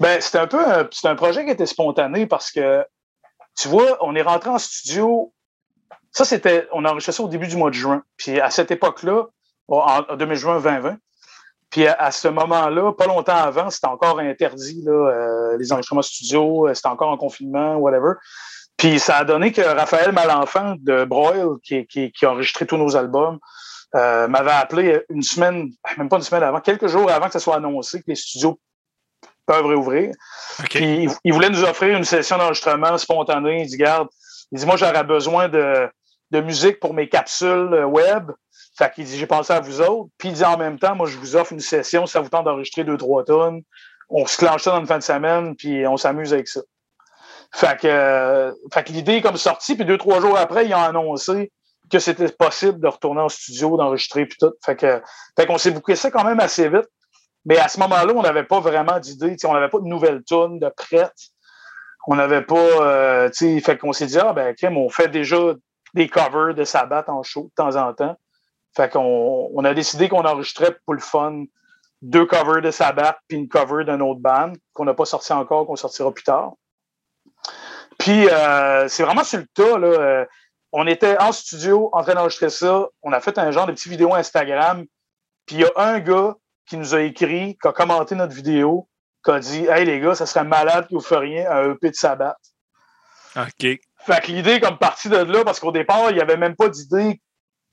[0.00, 2.84] Ben, c'était un peu un, c'est un projet qui était spontané parce que,
[3.56, 5.32] tu vois, on est rentré en studio.
[6.10, 8.02] Ça, c'était, on a enregistré ça au début du mois de juin.
[8.16, 9.26] Puis à cette époque-là,
[9.68, 10.98] en, en 2020 2020,
[11.74, 16.02] puis à, à ce moment-là, pas longtemps avant, c'était encore interdit, là, euh, les enregistrements
[16.02, 18.12] studio, euh, c'était encore en confinement, whatever.
[18.76, 22.76] Puis ça a donné que Raphaël Malenfant de Broil, qui, qui, qui a enregistré tous
[22.76, 23.40] nos albums,
[23.96, 27.40] euh, m'avait appelé une semaine, même pas une semaine avant, quelques jours avant que ça
[27.40, 28.60] soit annoncé que les studios
[29.44, 30.14] peuvent réouvrir.
[30.70, 33.62] Puis il, il voulait nous offrir une session d'enregistrement spontanée.
[33.62, 34.06] Il dit, garde,
[34.52, 35.88] il dit, moi, j'aurais besoin de,
[36.30, 38.30] de musique pour mes capsules euh, web.
[38.76, 40.10] Fait qu'il dit, j'ai pensé à vous autres.
[40.18, 42.28] Puis il dit, en même temps, moi, je vous offre une session, si ça vous
[42.28, 43.62] tente d'enregistrer deux, trois tonnes.
[44.10, 46.60] On se clenche ça dans une fin de semaine, puis on s'amuse avec ça.
[47.52, 50.74] Fait que, euh, fait que l'idée est comme sortie, puis deux, trois jours après, ils
[50.74, 51.52] ont annoncé
[51.90, 54.52] que c'était possible de retourner en studio, d'enregistrer, puis tout.
[54.64, 55.00] Fait que,
[55.38, 56.88] fait qu'on s'est bouclé ça quand même assez vite.
[57.44, 59.36] Mais à ce moment-là, on n'avait pas vraiment d'idée.
[59.44, 61.12] On n'avait pas de nouvelles tunes de prêtes.
[62.06, 62.56] On n'avait pas.
[62.56, 65.38] Euh, fait qu'on s'est dit, ah, ben, Kim, on fait déjà
[65.94, 68.16] des covers de Sabbath en show de temps en temps.
[68.76, 71.44] Fait qu'on on a décidé qu'on enregistrait pour le fun
[72.02, 75.66] deux covers de Sabbath puis une cover d'une autre band qu'on n'a pas sorti encore,
[75.66, 76.52] qu'on sortira plus tard.
[77.98, 79.78] Puis euh, c'est vraiment sur le tas.
[79.78, 80.24] Là, euh,
[80.72, 82.88] on était en studio en train d'enregistrer ça.
[83.02, 84.84] On a fait un genre de petite vidéo Instagram.
[85.46, 86.34] Puis il y a un gars
[86.66, 88.88] qui nous a écrit, qui a commenté notre vidéo,
[89.24, 91.94] qui a dit Hey les gars, ça serait malade que vous feriez un EP de
[91.94, 92.36] Sabbath.
[93.36, 93.78] OK.
[94.06, 96.68] Fait que l'idée comme partie de là, parce qu'au départ, il n'y avait même pas
[96.68, 97.20] d'idée.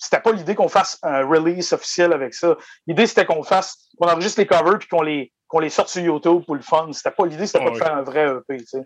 [0.01, 2.57] C'était pas l'idée qu'on fasse un release officiel avec ça.
[2.87, 6.01] L'idée, c'était qu'on fasse, qu'on enregistre les covers puis qu'on les, qu'on les sorte sur
[6.01, 6.89] YouTube pour le fun.
[6.91, 7.79] C'était pas l'idée, c'était Ah pas oui.
[7.79, 8.83] de faire un vrai EP, tu sais.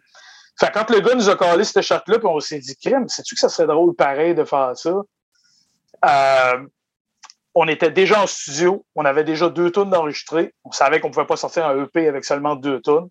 [0.59, 3.07] Fait que quand le gars nous a collé cette shot-là, puis on s'est dit, crème,
[3.07, 4.93] sais-tu que ça serait drôle pareil de faire ça?
[6.05, 6.67] Euh,
[7.53, 10.53] on était déjà en studio, on avait déjà deux tonnes d'enregistrés.
[10.65, 13.07] On savait qu'on pouvait pas sortir un EP avec seulement deux tonnes.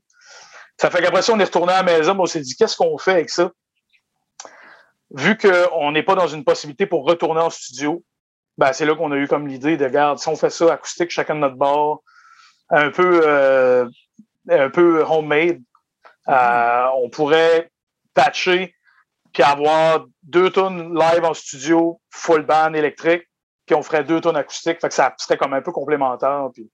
[0.79, 2.99] Ça fait qu'après ça, on est retourné à la maison, on s'est dit, qu'est-ce qu'on
[2.99, 3.51] fait avec ça?
[5.15, 8.03] Vu qu'on n'est pas dans une possibilité pour retourner en studio,
[8.59, 11.11] ben, c'est là qu'on a eu comme l'idée de, regarde, si on fait ça acoustique
[11.11, 12.03] chacun de notre bord,
[12.71, 13.89] un peu, euh,
[14.49, 15.61] un peu homemade,
[16.29, 17.71] euh, on pourrait
[18.15, 18.75] patcher
[19.33, 23.29] puis avoir deux tonnes live en studio, full band électrique,
[23.67, 24.81] puis on ferait deux tonnes acoustiques.
[24.81, 26.49] Fait que ça serait comme un peu complémentaire.
[26.55, 26.71] Puis...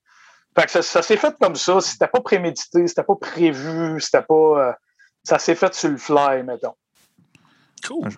[0.54, 1.80] Fait que ça, ça s'est fait comme ça.
[1.80, 4.34] C'était pas prémédité, c'était pas prévu, c'était pas.
[4.34, 4.72] euh,
[5.24, 6.74] ça s'est fait sur le fly, mettons.
[7.86, 8.10] Cool.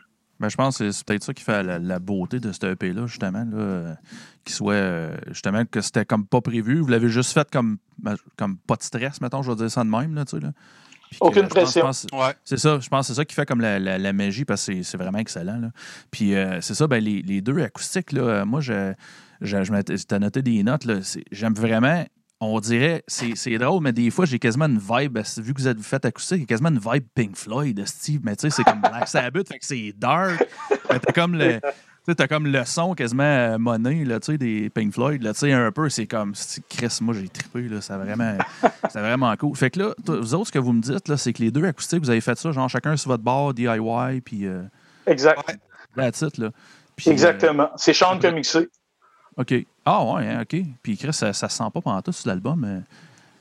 [0.43, 3.07] Ben, je pense que c'est- peut-être ça qui fait la, la beauté de ce EP-là,
[3.07, 3.95] justement, là, euh,
[4.45, 6.81] qu'il soit, euh, justement, que c'était comme pas prévu.
[6.81, 9.85] Vous l'avez juste fait comme, ben, comme pas de stress, mettons, je vais dire ça
[9.85, 10.53] de même, là, tu sais, là.
[11.11, 11.83] Puis Aucune pression.
[11.83, 12.35] pense- Ouais.
[12.45, 14.67] c'est ça, je pense que c'est ça qui fait comme la, la- la magie parce
[14.67, 15.59] que c'est- c'est vraiment excellent.
[15.59, 15.71] Là.
[16.11, 18.95] Puis euh, c'est ça, ben, les, les deux acoustiques, là, moi, je,
[19.43, 20.87] je, je noté des notes.
[20.87, 22.05] là, c'est- J'aime vraiment,
[22.45, 25.81] on dirait, c'est drôle, mais des fois, j'ai quasiment une vibe, vu que vous êtes
[25.81, 29.07] faites acoustique, a quasiment une vibe Pink Floyd, Steve, mais tu sais, c'est comme Black
[29.07, 30.45] Sabbath, fait que c'est dark.
[30.91, 31.61] Mais T'as comme le.
[32.05, 35.39] T'as comme le son quasiment euh, monnaie, là, tu sais, des Pink Floyd, là, tu
[35.39, 36.33] sais, un peu, c'est comme,
[36.69, 38.37] Chris, moi, j'ai trippé, là, c'est vraiment,
[38.93, 39.57] vraiment cool.
[39.57, 41.65] Fait que là, vous autres, ce que vous me dites, là, c'est que les deux
[41.65, 44.63] acoustiques, vous avez fait ça, genre, chacun sur votre bord, DIY, puis euh,
[45.07, 45.39] Exact.
[45.47, 45.55] Ouais.
[45.95, 46.47] that's it, là.
[46.47, 47.71] Euh, Exactement.
[47.77, 48.69] C'est Sean qui a mixé.
[49.37, 49.55] OK.
[49.85, 50.57] Ah, ouais, hein, OK.
[50.83, 52.83] Puis, Chris, ça, ça se sent pas pendant tout sur l'album,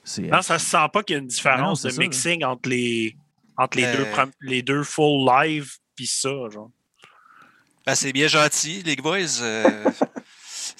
[0.03, 0.23] c'est...
[0.23, 2.07] Non, ça se sent pas qu'il y a une non, différence de ça, là.
[2.07, 3.15] mixing entre les,
[3.57, 3.97] entre les, Euh.
[3.97, 6.71] deux, prom- les deux full live puis ça, genre.
[7.85, 9.41] Ben, c'est bien gentil, les boys.
[9.41, 9.83] euh,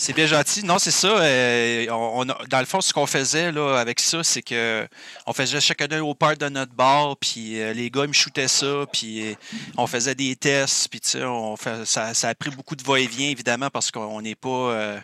[0.02, 0.66] c'est bien gentil.
[0.66, 1.10] Non, c'est ça.
[1.10, 4.88] euh, on, dans le fond, ce qu'on faisait là, avec ça, c'est que
[5.28, 8.48] on faisait chacun au part de notre bar, puis euh, les gars ils me shootaient
[8.48, 9.38] ça, puis
[9.78, 12.82] on faisait des tests, puis tu sais, on fait, ça, ça a pris beaucoup de
[12.82, 15.00] va-et-vient, évidemment, parce qu'on n'est pas euh,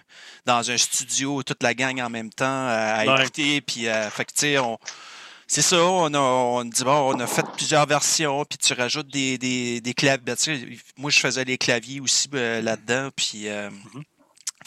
[0.47, 4.39] dans un studio, toute la gang en même temps, à, écouter, puis fait que tu
[4.39, 4.79] sais, on.
[5.49, 9.07] C'est ça, on a, on dit bon, on a fait plusieurs versions, puis tu rajoutes
[9.07, 10.21] des, des, des claviers.
[10.25, 10.36] Ben,
[10.97, 13.69] moi, je faisais les claviers aussi euh, là-dedans, puis euh,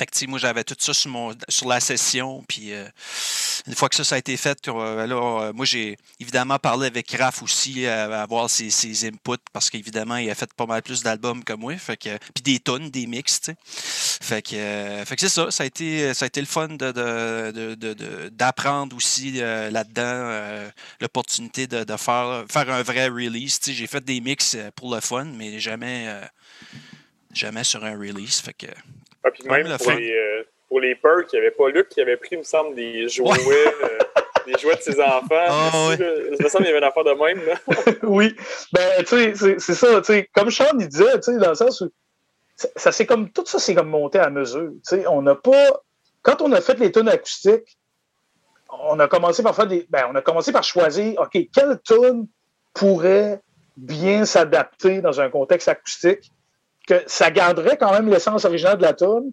[0.01, 2.43] Fait que, moi, j'avais tout ça sur, mon, sur la session.
[2.49, 2.89] Puis, euh,
[3.67, 6.87] une fois que ça, ça a été fait, euh, là, euh, moi, j'ai évidemment parlé
[6.87, 10.81] avec Raph aussi, à avoir ses, ses inputs, parce qu'évidemment, il a fait pas mal
[10.81, 11.77] plus d'albums que moi.
[11.77, 13.43] Fait que, puis des tonnes, des mix.
[14.23, 15.51] Fait que, que c'est ça.
[15.51, 20.71] Ça a, été, ça a été le fun d'apprendre de, de, aussi là-dedans
[21.03, 23.61] l'opportunité de, faire, faire un vrai release.
[23.67, 26.09] J'ai fait des mix pour le fun, mais jamais,
[27.35, 28.41] jamais sur un release.
[28.41, 28.69] Fait que
[29.25, 32.01] ah, puis même pour les, euh, pour les perks, il n'y avait pas Luc qui
[32.01, 33.99] avait pris, il me semble, des jouets, euh,
[34.47, 35.71] des jouets de ses enfants.
[35.75, 37.45] Oh, Il me semble qu'il y avait une affaire de même.
[37.45, 37.55] Là.
[38.05, 38.35] oui.
[38.73, 40.01] Ben, tu sais, c'est ça.
[40.33, 41.91] Comme Sean, il disait, tu sais, dans le sens où
[42.77, 44.71] ça, c'est comme, tout ça, c'est comme monté à mesure.
[44.87, 45.81] Tu sais, on n'a pas.
[46.23, 47.79] Quand on a fait les tunes acoustiques,
[48.69, 49.87] on a commencé par faire des.
[49.89, 52.27] Ben, on a commencé par choisir, OK, quelle tune
[52.75, 53.41] pourrait
[53.77, 56.31] bien s'adapter dans un contexte acoustique
[56.87, 59.33] que ça garderait quand même l'essence originale de la tune,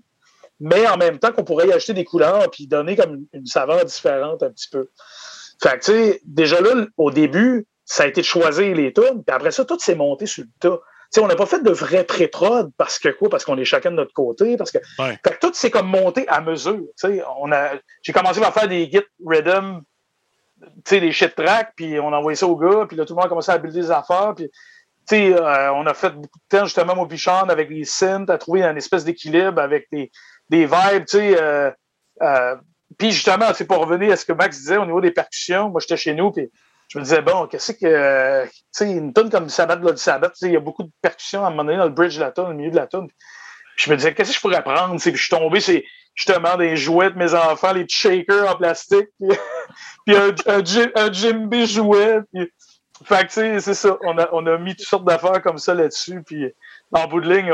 [0.60, 3.84] mais en même temps qu'on pourrait y ajouter des couleurs puis donner comme une, saveur
[3.86, 4.90] différente un petit peu.
[5.62, 9.24] Fait que, tu sais, déjà là, au début, ça a été de choisir les tunes,
[9.26, 10.80] puis après ça, tout s'est monté sur le tas.
[11.10, 13.30] sais, on n'a pas fait de vrai pré-prod parce que quoi?
[13.30, 14.58] Parce qu'on est chacun de notre côté.
[14.58, 16.84] Parce que, fait que tout s'est comme monté à mesure.
[17.40, 19.82] On a, j'ai commencé par faire des git rhythm,
[20.90, 23.26] des shit tracks, puis on a envoyé ça au gars, puis là, tout le monde
[23.26, 24.34] a commencé à builder des affaires.
[24.36, 24.50] Puis
[25.16, 28.38] sais, euh, on a fait beaucoup de temps justement au Pichon avec les synths, à
[28.38, 30.10] trouver une espèce d'équilibre avec des,
[30.50, 31.42] vibes, tu sais.
[31.42, 31.72] Euh,
[32.22, 32.56] euh,
[32.98, 35.82] puis justement, c'est pour revenir à ce que Max disait au niveau des percussions, moi
[35.82, 36.50] j'étais chez nous, puis
[36.90, 38.46] je me disais, bon, qu'est-ce que.
[38.46, 41.48] tu sais, une tonne comme Sabbath, Blood Sabbath, il y a beaucoup de percussions à
[41.48, 43.08] un moment donné dans le bridge de la tonne, au milieu de la tonne.
[43.76, 45.00] Je me disais, qu'est-ce que je pourrais prendre?
[45.00, 49.08] Puis je suis tombé, c'est justement des jouets de mes enfants, les shakers en plastique,
[49.20, 50.62] puis, un, un,
[50.96, 52.22] un, Jimby jouet.
[52.34, 52.50] Puis,
[53.04, 53.98] fait que, c'est ça.
[54.04, 56.24] On a, on a mis toutes sortes d'affaires comme ça là-dessus.
[56.24, 56.52] Puis,
[56.92, 57.52] en bout de ligne,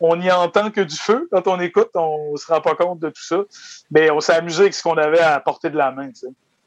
[0.00, 1.28] on n'y entend que du feu.
[1.32, 3.42] Quand on écoute, on ne se rend pas compte de tout ça.
[3.90, 6.10] Mais on s'est amusé avec ce qu'on avait à portée de la main.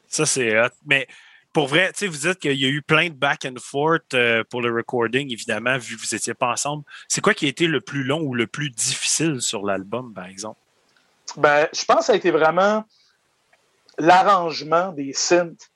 [0.08, 0.70] Ça, c'est hot.
[0.86, 1.06] Mais
[1.52, 4.60] pour vrai, vous dites qu'il y a eu plein de back and forth euh, pour
[4.62, 6.84] le recording, évidemment, vu que vous n'étiez pas ensemble.
[7.08, 10.26] C'est quoi qui a été le plus long ou le plus difficile sur l'album, par
[10.26, 10.58] exemple?
[11.36, 12.84] Ben, je pense que ça a été vraiment
[13.98, 15.70] l'arrangement des synths.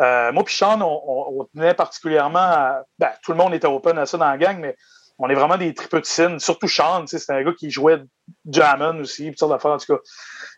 [0.00, 4.06] Euh, moi puis Sean, on, tenait particulièrement à, ben, tout le monde était open à
[4.06, 4.76] ça dans la gang, mais
[5.18, 6.02] on est vraiment des tripeux
[6.38, 8.02] surtout Sean, c'est un gars qui jouait
[8.46, 10.02] Jamon aussi, toutes sortes d'affaires en tout cas.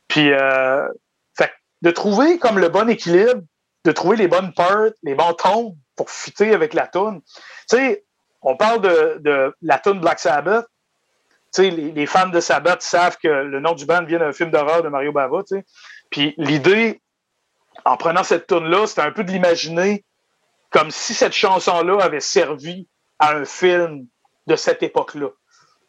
[0.08, 0.88] Puis, euh,
[1.36, 3.42] fait, de trouver comme le bon équilibre,
[3.84, 7.20] de trouver les bonnes parts, les bons tons pour fitter avec la tune.
[7.68, 8.04] Tu sais,
[8.42, 10.66] on parle de, la tune Black Sabbath.
[11.54, 14.32] Tu sais, les, les, fans de Sabbath savent que le nom du band vient d'un
[14.32, 15.42] film d'horreur de Mario Bava.
[16.10, 17.00] Puis l'idée,
[17.84, 20.04] en prenant cette tune-là, c'était un peu de l'imaginer
[20.70, 24.06] comme si cette chanson-là avait servi à un film
[24.46, 25.28] de cette époque-là.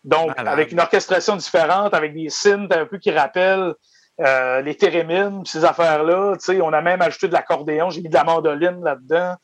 [0.04, 3.74] Donc, avec une orchestration différente, avec des synths un peu qui rappellent
[4.22, 6.36] euh, les thérémines, ces affaires-là.
[6.62, 9.36] On a même ajouté de l'accordéon, j'ai mis de la mandoline là-dedans.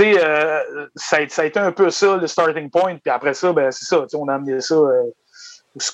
[0.00, 2.96] Euh, ça, a, ça, a, été un peu ça, le starting point.
[2.96, 5.02] Puis après ça, ben, c'est ça, on a amené ça euh,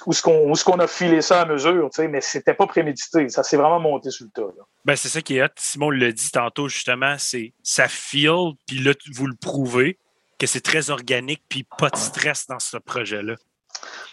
[0.07, 3.29] où ce qu'on a filé ça à mesure, mais c'était pas prémédité.
[3.29, 4.53] Ça s'est vraiment monté sur le tas.
[4.85, 5.49] Ben, c'est ça qui est hot.
[5.57, 9.99] Simon l'a dit tantôt, justement, c'est ça feel, puis là, vous le prouvez,
[10.39, 13.35] que c'est très organique, puis pas de stress dans ce projet-là.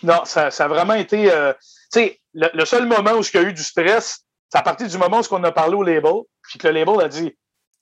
[0.03, 1.31] Non, ça, a vraiment été.
[1.31, 1.53] Euh,
[1.95, 4.97] le, le, seul moment où il y a eu du stress, c'est à partir du
[4.97, 7.36] moment où on a parlé au label, puis que le label a dit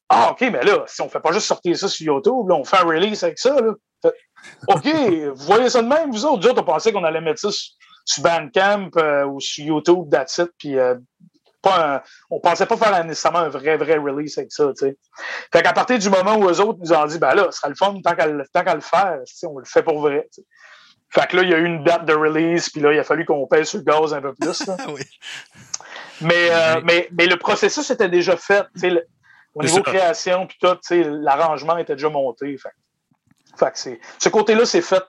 [0.09, 2.63] Ah, OK, mais là, si on fait pas juste sortir ça sur YouTube, là, on
[2.63, 3.59] fait un release avec ça.
[3.59, 3.73] Là.
[4.67, 6.41] OK, vous voyez ça de même, vous autres?
[6.41, 10.37] Vous autres, on pensait qu'on allait mettre ça sur, Bandcamp euh, ou sur YouTube, that's
[10.39, 10.95] it, puis euh,
[11.61, 14.97] pas on pensait pas faire nécessairement un vrai, vrai release avec ça, tu sais.
[15.51, 17.69] Fait qu'à partir du moment où eux autres nous ont dit, ben là, ce sera
[17.69, 20.27] le fun tant qu'à le faire, on le fait pour vrai,
[21.09, 23.03] Fait que là, il y a eu une date de release, puis là, il a
[23.03, 24.63] fallu qu'on pèse sur le gaz un peu plus.
[24.87, 25.03] oui.
[26.21, 28.65] mais, euh, mais, mais, le processus était déjà fait.
[29.53, 32.57] au niveau création, puis tout, l'arrangement était déjà monté.
[32.57, 32.69] Fait.
[33.59, 35.03] Fait ce côté-là, c'est fait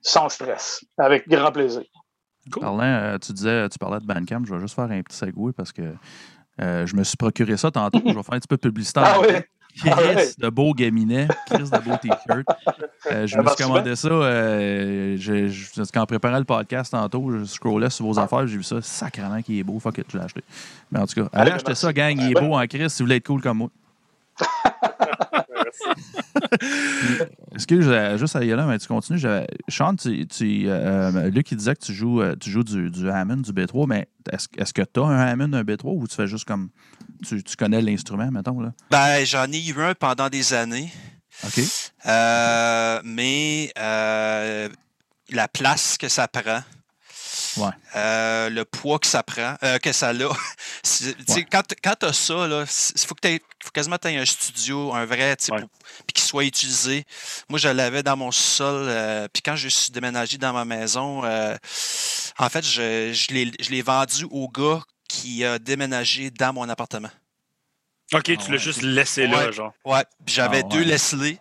[0.00, 1.82] sans stress, avec grand plaisir.
[2.50, 2.64] Cool.
[2.64, 5.72] Euh, tu disais, tu parlais de Bandcamp, je vais juste faire un petit segway parce
[5.72, 5.94] que
[6.60, 8.00] euh, je me suis procuré ça tantôt.
[8.06, 9.00] je vais faire un petit peu de publicité.
[9.02, 9.28] Ah oui?
[9.74, 12.46] Chris ah de beau gaminet, Chris de beau t-shirt.
[13.10, 14.08] Euh, je me suis commandé ça
[15.94, 17.30] quand on préparait le podcast tantôt.
[17.30, 19.78] Je scrollais sur vos affaires, j'ai vu ça sacrément qui est beau.
[19.78, 20.44] Fuck it, je l'ai acheté.
[20.90, 22.14] Mais en tout cas, allez acheter ça, gang.
[22.18, 23.68] Il est beau en Chris si vous voulez être cool comme moi.
[27.54, 27.86] Excuse,
[28.18, 29.20] juste à y aller, mais tu continues.
[29.68, 33.10] Sean, tu, tu euh, Luc, il disait que tu joues, euh, tu joues du, du
[33.10, 36.14] Hammond, du B3, mais est-ce est que tu as un Hammond, un B3 ou tu
[36.14, 36.70] fais juste comme.
[37.26, 38.60] Tu, tu connais l'instrument, mettons?
[38.60, 38.72] Là?
[38.90, 40.92] Ben, j'en ai eu un pendant des années.
[41.44, 41.60] OK.
[42.06, 46.62] Euh, mais la place que ça prend.
[47.56, 47.70] Ouais.
[47.96, 50.12] Euh, le poids que ça prend, euh, que ça a.
[51.28, 51.46] Ouais.
[51.50, 53.28] Quand, quand tu as ça, il faut, que
[53.62, 57.04] faut quasiment que tu aies un studio, un vrai, puis qu'il soit utilisé.
[57.48, 61.22] Moi, je l'avais dans mon sol, euh, puis quand je suis déménagé dans ma maison,
[61.24, 67.10] en fait, je, je l'ai- vendu au gars qui a déménagé dans mon appartement.
[68.12, 69.72] Ok, tu Ah l'as juste laissé là, genre.
[69.84, 70.82] Ouais, puis j'avais Ah, deux.
[70.82, 71.38] Leslie.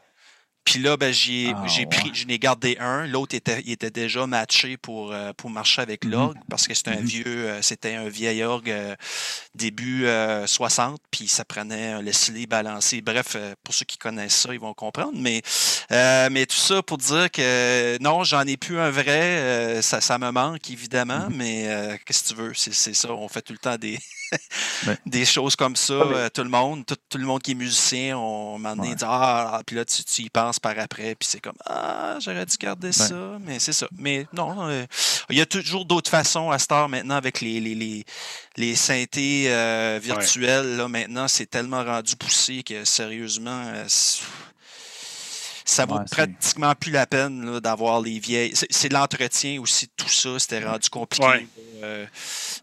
[0.64, 2.14] Puis là, ben, j'ai Ah, j'ai pris, ouais.
[2.14, 3.08] je n'ai gardé un.
[3.08, 6.12] L'autre était, il était déjà matché pour, euh, pour marcher avec Mhm.
[6.12, 7.06] l'orgue parce que c'était un Mhm.
[7.06, 8.96] vieux, euh, c'était un vieil orgue euh,
[9.56, 13.02] début euh, 60, puis ça prenait un Leslie balancé.
[13.02, 15.14] Bref, euh, pour ceux qui connaissent ça, ils vont comprendre.
[15.16, 15.42] Mais,
[15.92, 19.02] euh, mais tout ça pour dire que non, j'en ai plus un vrai.
[19.40, 21.36] euh, ça, ça me manque évidemment, Mhm.
[21.36, 22.54] mais euh, qu'est-ce que tu veux?
[22.54, 23.12] C'est c'est ça.
[23.12, 23.98] On fait tout le temps des,
[24.88, 24.98] Ouais.
[25.06, 25.94] des choses comme ça.
[26.00, 28.90] Ah, euh, tout le monde, tout, tout le monde qui est musicien, on m'a donné
[28.90, 28.96] Ouais.
[28.96, 32.18] dit Ah, ah, puis là, tu, tu y penses par après, puis c'est comme Ah,
[32.20, 33.88] j'aurais dû garder ça, mais c'est ça.
[33.98, 34.86] Mais non, euh,
[35.30, 38.06] il y a toujours d'autres façons à heure maintenant avec les, les, les,
[38.58, 40.78] les synthés euh, virtuels.
[40.78, 44.24] Là, maintenant, c'est tellement rendu poussé que sérieusement, c'est-
[45.66, 48.54] ça vaut Ouais, pratiquement plus la peine d'avoir les vieilles.
[48.70, 50.38] C'est l'entretien aussi de tout ça.
[50.40, 51.26] C'était rendu compliqué.
[51.26, 51.48] Ouais.
[51.84, 52.06] Euh,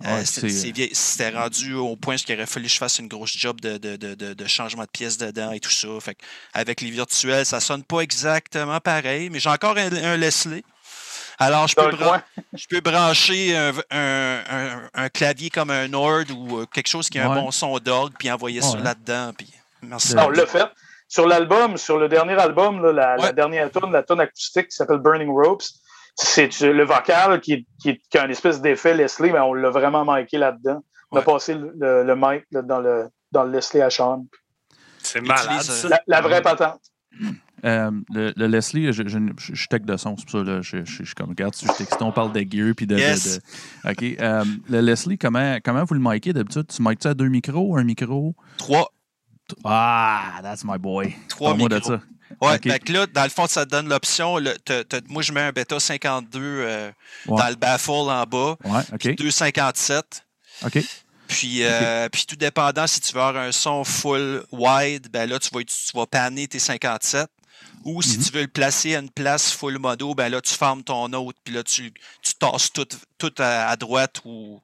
[0.01, 3.61] Ouais, euh, c'était- rendu au point qu'il aurait fallu que je fasse une grosse job
[3.61, 5.89] de, de, de, de, changement de pièces dedans et tout ça.
[6.01, 6.21] Fait que
[6.55, 10.63] avec les virtuels, ça sonne pas exactement pareil, mais j'ai encore un, un Leslie.
[11.41, 11.91] Alors, je peux,
[12.55, 17.09] je peux brancher un, un- un- un clavier comme un Nord ou euh, quelque chose
[17.09, 19.33] qui a un bon son d'orgue, puis envoyer ça là-dedans.
[19.37, 19.49] Puis
[19.83, 20.15] merci.
[20.17, 20.65] On l'a fait.
[21.09, 24.99] Sur l'album, sur le dernier album, là, la, dernière tune, la tune acoustique qui s'appelle
[24.99, 25.63] Burning Ropes,
[26.15, 29.71] c'est euh, le vocal qui, qui, qui a une espèce d'effet Leslie, mais on l'a
[29.71, 30.83] vraiment manqué là-dedans.
[31.11, 34.27] On a passé le, le, le mic là, dans, le, dans le Leslie à Sean.
[35.03, 35.89] C'est malade, euh, ça.
[35.89, 36.81] La, la vraie patente.
[37.65, 40.61] Euh, le, le Leslie, je, je, je, je tech de son, c'est pour ça, là,
[40.61, 43.41] je, je, je suis comme, regarde, je excité, on parle de gear, puis de, Yes.
[43.85, 44.21] de- OK.
[44.21, 46.67] euh, le Leslie, comment, comment vous le micez d'habitude?
[46.69, 48.35] Tu mics ça à deux micros, un micro?
[48.59, 48.93] Trois,
[49.65, 51.15] Ah, that's my boy.
[51.29, 51.81] trois de micros.
[51.83, 52.01] ça.
[52.43, 52.63] Ouais, Ok.
[52.71, 54.39] fait que là, dans le fond, ça te donne l'option.
[55.09, 56.91] moi, je mets un bêta 52 euh,
[57.27, 57.39] Ouais.
[57.39, 59.17] dans le baffle en bas, Ouais, puis OK.
[59.19, 60.25] 257.
[60.65, 60.79] OK.
[61.27, 65.39] Puis, euh, puis tout dépendant, si tu veux avoir un son full wide, ben là,
[65.39, 67.29] tu vas, tu vas panner tes 57.
[67.85, 68.25] Ou si Mhm.
[68.25, 71.39] tu veux le placer à une place full modo, ben là, tu fermes ton autre,
[71.45, 72.87] puis là, tu, tu tasses tout,
[73.19, 74.61] tout à, à droite ou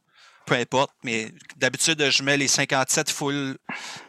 [0.46, 0.90] peu importe.
[1.02, 3.56] Mais d'habitude, je mets les 57 full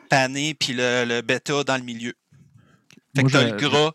[0.10, 2.14] panné, puis le, le bêta dans le milieu.
[3.16, 3.92] Fait Moi, que t'as le gras.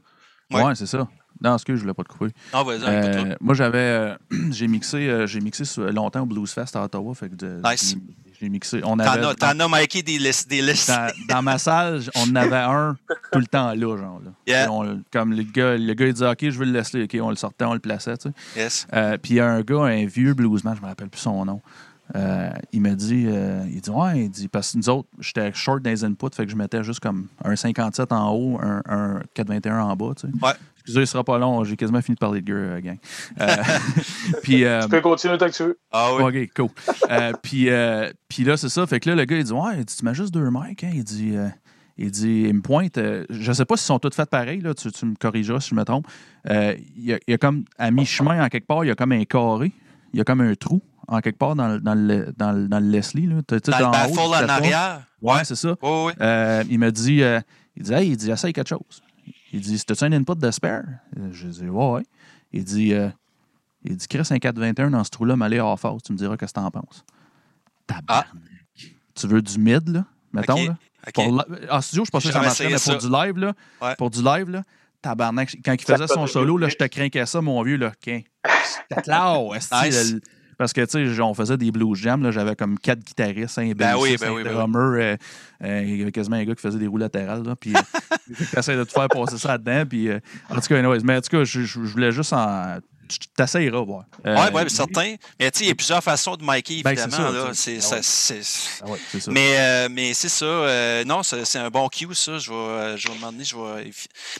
[0.50, 0.62] Ouais.
[0.64, 1.08] Ouais, c'est ça.
[1.42, 2.32] Non, excuse, je voulais pas te couper.
[2.52, 3.78] Non, vas-y, Euh, moi, j'avais.
[3.78, 4.16] euh,
[4.50, 7.14] j'ai mixé, euh, j'ai mixé longtemps au Blues Fest à Ottawa.
[7.14, 7.96] Fait que de- Nice.
[8.38, 8.80] j'ai- mixé.
[8.84, 10.48] On T'en avait, as, t'en as Mikey des listes.
[10.50, 10.88] Des listes.
[10.88, 12.96] dans, dans ma salle, on en avait un
[13.32, 14.20] tout le temps là, genre.
[14.24, 14.32] Là.
[14.46, 14.64] Yeah.
[14.64, 17.02] Et on- comme le gars, le gars, il disait, OK, je veux le laisser.
[17.04, 18.60] OK, on le sortait, on le plaçait, tu sais.
[18.60, 18.86] Yes.
[19.22, 21.62] Puis il y a un gars, un vieux bluesman, je me rappelle plus son nom.
[22.16, 25.52] Euh, il m'a dit, euh, il dit, ouais, il dit, parce que nous autres, j'étais
[25.52, 28.82] short dans les inputs, fait que je mettais juste comme un 57 en haut, un,
[28.86, 30.32] un 421 en bas, tu sais.
[30.42, 30.52] Ouais.
[30.82, 32.96] Excusez, ce sera pas long, j'ai quasiment fini de parler de euh, gang.
[33.40, 33.46] Euh,
[34.42, 35.78] puis, euh, Tu peux continuer tant que tu veux.
[35.92, 36.22] Ah oui.
[36.22, 36.68] OK, cool.
[37.10, 38.86] Euh, puis, euh, puis là, c'est ça.
[38.86, 40.82] Fait que là, le gars, il dit Ouais, il dit, tu mets juste deux mics.
[40.82, 40.90] Hein?
[40.94, 41.36] Il dit.
[41.36, 41.48] euh,
[42.02, 44.72] il dit, il me pointe, euh, je sais pas s'ils sont toutes faites pareil, là,
[44.72, 46.06] tu, tu me corrigeras si je me trompe.
[46.48, 48.90] Euh, il, y a, il y a comme, à mi-chemin, en quelque part, il y
[48.90, 49.70] a comme un carré,
[50.12, 52.68] il y a comme un trou, en quelque part, dans, le- dans, le, dans, le,
[52.68, 53.26] dans le Leslie.
[53.26, 53.36] Là.
[53.46, 53.90] T'as- t'as Dans le en
[54.30, 55.02] baffle arrière?
[55.22, 55.76] Ouais, c'est ça.
[55.82, 56.12] Oui, oui.
[56.20, 57.40] Euh, il m'a dit, euh,
[57.76, 59.02] il dit, hey, il dit, essaye quelque chose.
[59.52, 60.82] Il dit, c'était-tu un input de spare?
[61.18, 62.02] Euh, Je dis, ouais, ouais.
[62.52, 63.08] Il dit, euh,
[63.84, 66.52] il dit, Chris, un 421 dans ce trou-là, m'aller hors face, tu me diras qu'est-ce
[66.54, 67.04] que t'en penses.
[67.86, 68.26] Tabarnak.
[69.14, 70.04] Tu veux du mid, là?
[70.32, 70.76] Mettons, là?
[71.06, 71.12] OK.
[71.14, 71.46] Pour la-
[71.76, 73.94] En studio, je pensais que ça Jamais marcherait, mais pour du live, là, Ouais.
[73.96, 74.62] pour du live, là,
[75.02, 77.92] tabarnak, quand il faisait son solo, là, je te craquais ça, mon vieux, là.
[78.00, 78.20] Qu'un-
[79.60, 80.12] C'était Nice.
[80.14, 80.20] le-
[80.58, 83.96] Parce que, tu sais, on faisait des blues jams, j'avais comme quatre guitaristes, un Ben
[83.96, 84.56] oui, ben un oui, ben oui.
[84.56, 85.16] drummer, euh,
[85.64, 87.80] euh, il y avait quasiment un gars qui faisait des roues latérales, là, puis euh,
[88.52, 91.20] t'essayes de te faire passer ça dedans, puis euh, en tout cas, anyways, mais en
[91.22, 92.76] tout cas, je voulais juste en...
[93.18, 94.04] Tu t'essayeras, voir.
[94.26, 95.16] Euh, Oui, ouais, certain.
[95.38, 97.16] Mais tu sais, il y a plusieurs façons de micer, Ben, c'est évidemment.
[97.16, 97.48] ça, là.
[97.48, 97.54] tu sais.
[97.54, 98.02] C'est, Ah ça- ouais.
[98.42, 99.30] c'est- Ah ouais, c'est ça.
[99.30, 100.44] Mais, euh, mais c'est ça.
[100.44, 102.38] euh, non, c'est, un bon cue, ça.
[102.38, 103.44] Je vais, euh, je vais demander.
[103.44, 103.90] Je vais...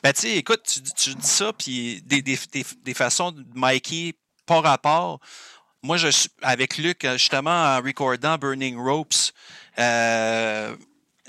[0.02, 3.44] Ben, tu sais, écoute, tu, tu dis ça, puis des, des, des, des façons de
[3.54, 4.14] micer
[4.46, 5.20] par rapport.
[5.83, 9.14] Moi, je suis avec Luc, justement, en recordant Burning Ropes.
[9.78, 10.76] euh,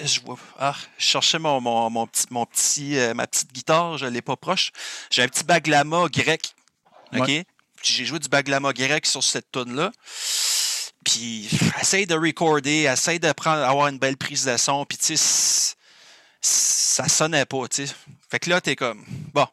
[0.04, 3.98] je, vois, ah, je cherchais mon, mon, mon petit, mon petit, euh, ma petite guitare,
[3.98, 4.72] je ne l'ai pas proche.
[5.10, 6.54] J'ai un petit baglama grec.
[7.16, 7.32] OK?
[7.84, 9.92] J'ai joué du baglama grec sur cette tune-là.
[11.04, 11.50] Puis,
[11.82, 14.86] essaye de recorder, essaye de prendre, avoir une belle prise de son.
[14.86, 15.76] Puis, tu sais,
[16.42, 17.94] ça sonnait pas, tu sais.
[18.30, 19.48] Fait que là, t'es comme, bon.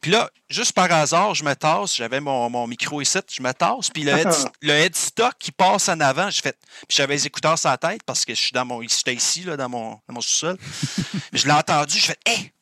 [0.00, 3.52] Puis là, juste par hasard, je me tasse, j'avais mon, mon micro ici, je me
[3.52, 4.28] tasse, puis le, head,
[4.62, 8.02] le headstock qui passe en avant, j'ai fait, puis j'avais les écouteurs sur la tête
[8.04, 10.58] parce que je suis dans mon, j'étais ici, là, dans mon, dans mon sous-sol.
[11.32, 12.52] je l'ai entendu, je fais, hé!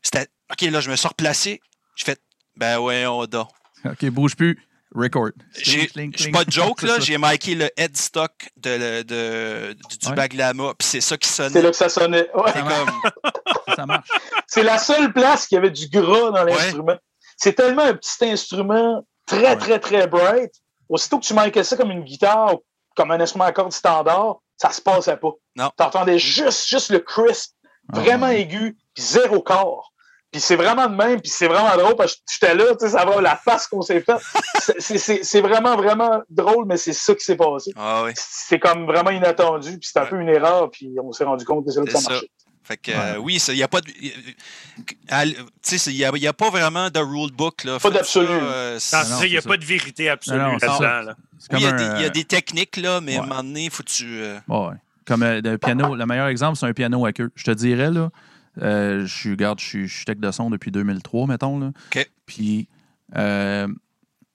[0.00, 1.60] C'était, OK, là, je me suis replacé,
[1.94, 2.16] je fais,
[2.56, 3.52] ben ouais, on dort.
[3.84, 4.60] OK, bouge plus.
[4.94, 5.30] Record.
[5.56, 5.88] J'ai
[6.32, 6.98] pas de joke, là.
[7.00, 10.14] J'ai marqué le headstock de, de, du Ouais.
[10.14, 11.62] Baglama, puis c'est ça qui C'est sonnait.
[11.62, 12.28] là que ça sonnait.
[12.34, 12.52] Ouais.
[12.52, 14.08] C'est comme, Ça marche.
[14.46, 16.96] C'est la seule place qui avait du gras dans l'instrument.
[17.38, 19.56] C'est tellement un petit instrument très, Ouais.
[19.56, 20.52] très, très bright.
[20.90, 22.56] Aussitôt que tu marquais ça comme une guitare,
[22.94, 25.30] comme un instrument à cordes standard, ça se passait pas.
[25.56, 25.70] Non.
[25.74, 27.52] T'entendais juste, juste le crisp,
[27.94, 29.91] vraiment Ah, aigu, puis zéro corps.
[30.32, 32.88] Puis c'est vraiment de même, puis c'est vraiment drôle parce que j'étais là, tu sais,
[32.92, 34.16] ça va la face qu'on s'est fait.
[34.60, 37.70] C'est- c'est- C'est c'est vraiment, vraiment drôle, mais c'est ça qui s'est passé.
[37.76, 38.12] ah oui.
[38.16, 40.08] C'est comme vraiment inattendu, puis c'est un Ouais.
[40.08, 42.10] peu une erreur, puis on s'est rendu compte que c'est là que ça ça.
[42.10, 42.30] marchait.
[42.64, 42.96] Fait que, Ouais.
[42.96, 43.88] euh, oui, il n'y a pas de.
[45.10, 45.34] à- Tu
[45.78, 47.64] sais, il n'y a, y a pas vraiment de rule book.
[47.64, 47.78] Là.
[47.78, 48.28] Pas d'absolu.
[48.78, 51.14] ça, euh, il n'y a pas de vérité absolue Non, non, là.
[51.50, 53.26] Oui, il y, a des- un, il y a des techniques, là, mais à un
[53.26, 54.06] moment donné, faut que tu.
[54.22, 54.74] euh, Ouais.
[55.04, 57.30] Comme euh, le piano, le meilleur exemple, c'est un piano à queue.
[57.34, 58.10] Je te dirais, là,
[58.60, 61.72] euh, je suis, garde, je suis, tech de son depuis 2003, mettons, là.
[61.94, 62.10] OK.
[62.26, 62.68] Puis,
[63.16, 63.68] euh,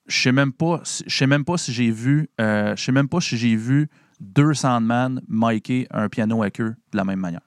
[0.07, 3.09] je sais même pas, je sais même pas si j'ai vu, euh, je sais même
[3.09, 7.41] pas si j'ai vu deux soundman micer un piano à queue de la même manière.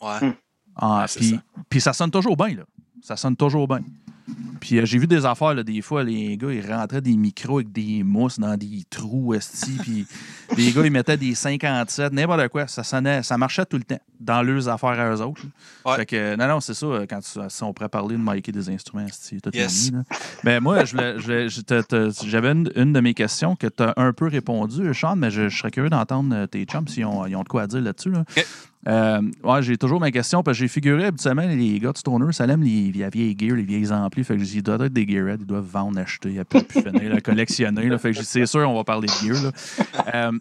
[0.00, 0.28] ouais.
[0.28, 0.32] Hmm.
[0.74, 1.36] Ah, Ouais, puis, ça.
[1.68, 2.62] puis ça sonne toujours bien, là.
[3.02, 3.80] Ça sonne toujours bien.
[4.60, 7.58] Puis euh, j'ai vu des affaires, là, des fois, les gars, ils rentraient des micros
[7.58, 10.06] avec des mousses dans des trous, esti, puis
[10.56, 12.66] les gars, ils mettaient des 57, n'importe quoi.
[12.68, 15.42] Ça sonnait, ça marchait tout le temps, dans leurs affaires à eux autres.
[15.84, 15.96] Ouais.
[15.96, 18.20] Fait que, euh, non, non, c'est ça, euh, quand tu, si on pourrait parler de
[18.22, 19.90] micer des instruments, esti, Yes.
[19.92, 20.02] là.
[20.44, 25.16] Ben, moi, j'avais une, une de mes questions que tu as un peu répondu, Sean,
[25.16, 27.66] mais je, je serais curieux d'entendre tes chums s'ils ont, ils ont de quoi à
[27.66, 28.10] dire là-dessus.
[28.10, 28.24] Là.
[28.88, 32.32] Euh, ouais, j'ai toujours ma question parce que j'ai figuré habituellement les gars de Stoner,
[32.32, 34.24] ça aime les, la vieille gear, les vieilles amplis.
[34.24, 37.20] Fait que ils doivent être des gearheads, ils doivent vendre, acheter, après plus finir, là,
[37.20, 37.88] collectionner.
[37.88, 39.42] Là, fait que j'ai dit, c'est sûr, on va parler de gear.
[39.42, 39.50] Là.
[40.14, 40.32] Euh,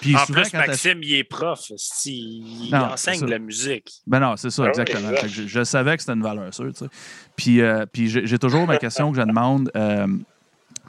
[0.00, 1.70] puis En souvent, plus, quand Maxime, il est prof.
[1.70, 3.90] esti, Il Non, enseigne de la musique.
[4.06, 5.10] Ben non, c'est ça, Ah exactement.
[5.26, 6.90] je, je savais que c'était une valeur sûre, tu sais.
[7.34, 9.70] Puis, euh, puis j'ai j'ai toujours ma question que je demande.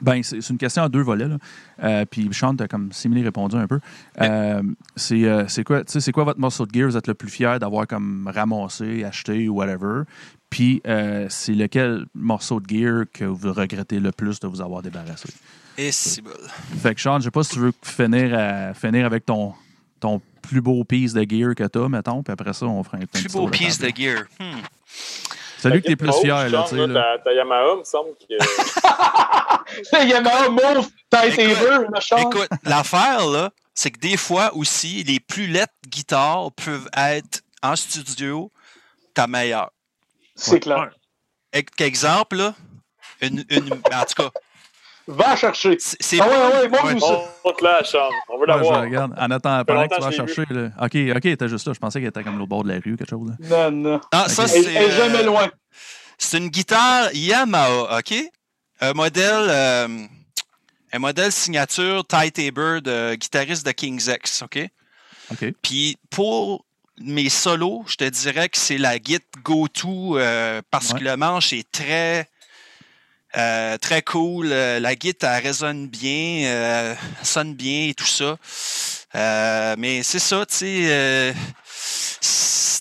[0.00, 1.28] Ben, c'est une question à deux volets.
[1.28, 1.38] Là.
[1.82, 3.80] Euh, puis Sean, tu as comme simili répondu un peu.
[4.20, 4.62] Euh,
[4.96, 6.88] c'est euh, c'est quoi, c'est quoi votre morceau de gear?
[6.88, 10.02] Vous êtes le plus fier d'avoir comme ramassé, acheté ou whatever?
[10.50, 14.82] Puis euh, c'est lequel morceau de gear que vous regrettez le plus de vous avoir
[14.82, 15.28] débarrassé?
[15.76, 16.30] Et c'est bon.
[16.82, 19.52] Fait que Sean, je sais pas si tu veux finir, à- finir avec ton,
[20.00, 22.96] ton plus beau piece de gear que tu as, mettons, puis après ça, on fera
[22.98, 24.24] un, Plus beau piece de gear.
[24.40, 24.60] Hmm.
[25.58, 27.22] Celui que tu es plus fier, là, tu sais.
[27.24, 28.34] Ta, Yamaha, me semble que.
[30.02, 32.16] Il y en a un mauve, tête et Écoute, vœux, chant.
[32.30, 37.76] Écoute, l'affaire, là, c'est que des fois aussi, les plus lettres guitares peuvent être en
[37.76, 38.50] studio
[39.14, 39.70] ta meilleure.
[40.34, 40.90] C'est clair.
[41.78, 42.54] Exemple, là,
[43.20, 44.30] une, une- en tout cas,
[45.10, 45.76] Va chercher.
[45.80, 46.94] c'est Ah ouais, ouais, moi, Ouais.
[46.94, 47.06] vous.
[47.44, 47.98] Montre-la, Sean.
[48.28, 48.80] On veut Ouais, la je voir.
[48.82, 49.12] regarde.
[49.18, 50.44] En attendant, pendant que tu vas chercher.
[50.50, 50.66] Là.
[50.82, 50.84] OK,
[51.16, 51.72] OK, elle était juste là.
[51.72, 53.30] Je pensais qu'elle était comme l'autre bord de la rue, quelque chose.
[53.40, 53.70] Là.
[53.70, 54.00] Non, non.
[54.12, 54.42] Ah, ça.
[54.44, 54.64] Elle c'est.
[54.74, 55.48] elle est jamais euh, loin.
[56.18, 58.14] C'est une guitare Yamaha, OK?
[58.80, 59.88] Un modèle, euh,
[60.92, 64.58] un modèle signature Ty Tabor de guitariste de King's X, OK?
[65.32, 65.54] OK.
[65.62, 66.64] Puis pour
[67.00, 70.98] mes solos, je te dirais que c'est la git go-to euh, parce Ouais.
[70.98, 72.28] que le manche est très
[73.36, 74.48] euh, très cool.
[74.52, 78.36] Euh, La git elle résonne bien, euh, elle sonne bien et tout ça.
[79.14, 80.80] Euh, mais c'est ça, tu sais.
[80.86, 81.32] euh,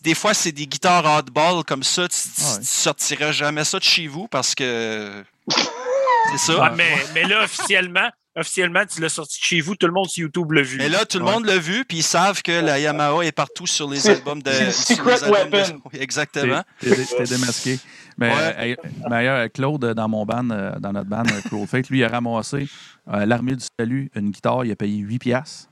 [0.03, 2.07] des fois, c'est des guitares oddball comme ça.
[2.07, 2.59] Tu, tu- Ah ouais.
[2.59, 5.23] tu sortiras jamais ça de chez vous parce que.
[5.47, 6.53] c'est ça.
[6.61, 10.09] Ah, mais, mais là, officiellement, officiellement, tu l'as sorti de chez vous, tout le monde
[10.09, 10.77] sur YouTube l'a vu.
[10.77, 11.31] Mais là, tout le Ouais.
[11.31, 14.51] monde l'a vu, puis ils savent que la Yamaha est partout sur les albums de.
[14.51, 15.81] c'est secret les albums de- weapon.
[15.99, 16.61] Exactement.
[16.81, 17.79] T'es démasqué.
[18.17, 18.77] Mais Ouais.
[18.83, 21.99] euh, d'ailleurs, Claude, euh, dans mon band, euh, dans notre band, euh, Claude Fake, lui,
[21.99, 22.67] il a ramassé
[23.09, 25.69] euh, l'armée du salut, une guitare, il a payé 8 piastres.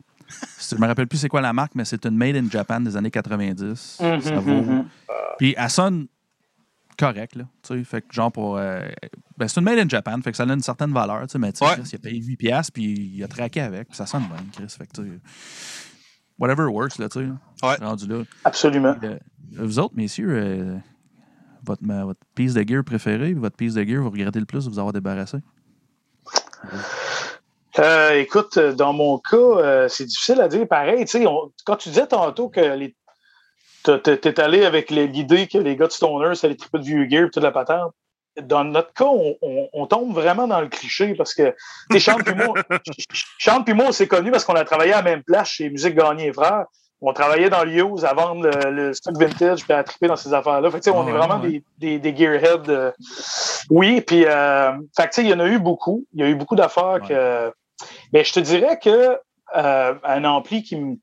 [0.69, 2.95] Je me rappelle plus c'est quoi la marque, mais c'est une Made in Japan des
[2.97, 3.99] années 90.
[4.01, 4.61] Mhm, Ça vaut.
[4.61, 4.85] mhm.
[5.37, 6.07] Puis elle sonne
[6.97, 7.43] correct, là.
[7.61, 8.57] Tu sais, fait que genre pour.
[8.57, 8.87] euh,
[9.37, 11.39] ben, c'est une Made in Japan, fait que ça a une certaine valeur, tu sais,
[11.39, 11.73] mais tu sais, Ouais.
[11.75, 14.37] Chris, il a payé 8 piastres, puis il a traqué avec, puis ça sonne bien,
[14.53, 14.73] Chris.
[14.77, 15.19] Fait que, tu sais,
[16.39, 17.25] whatever works, là, tu sais.
[17.25, 17.33] là.
[17.69, 17.75] Ouais.
[17.85, 18.23] Rendu là.
[18.45, 18.95] Absolument.
[19.03, 19.17] Euh,
[19.57, 20.77] vous autres, messieurs, euh,
[21.65, 24.69] votre, votre piece de gear préférée, votre piece de gear, vous regrettez le plus de
[24.69, 25.37] vous avoir débarrassé?
[27.79, 30.67] Euh, écoute, euh, dans mon cas, euh, c'est difficile à dire.
[30.67, 32.95] Pareil, tu on- quand tu disais tantôt que les...
[33.83, 37.25] t'es- allé avec l'idée que les gars de Stoner, c'est les triples de vieux gear
[37.27, 37.93] et toute la patente.
[38.41, 41.53] Dans notre cas, on, on- on tombe vraiment dans le cliché parce que,
[41.91, 42.53] tu Sean puis moi,
[43.39, 45.69] Sean puis moi, on s'est connus parce qu'on a travaillé à la même place chez
[45.69, 46.65] Musique Gagné et Frères.
[47.01, 50.33] On travaillait dans l'use à vendre le, le stock vintage puis à triper dans ces
[50.33, 50.71] affaires-là.
[50.71, 51.61] Fait que, on est vraiment ouais.
[51.77, 52.69] des, des, des gearheads.
[52.69, 52.91] euh,
[53.69, 56.05] oui, puis euh, fait que, il y en a eu beaucoup.
[56.13, 57.51] Il y a eu beaucoup d'affaires que.
[58.13, 59.19] Mais je te dirais que
[59.55, 60.95] euh, un ampli qui me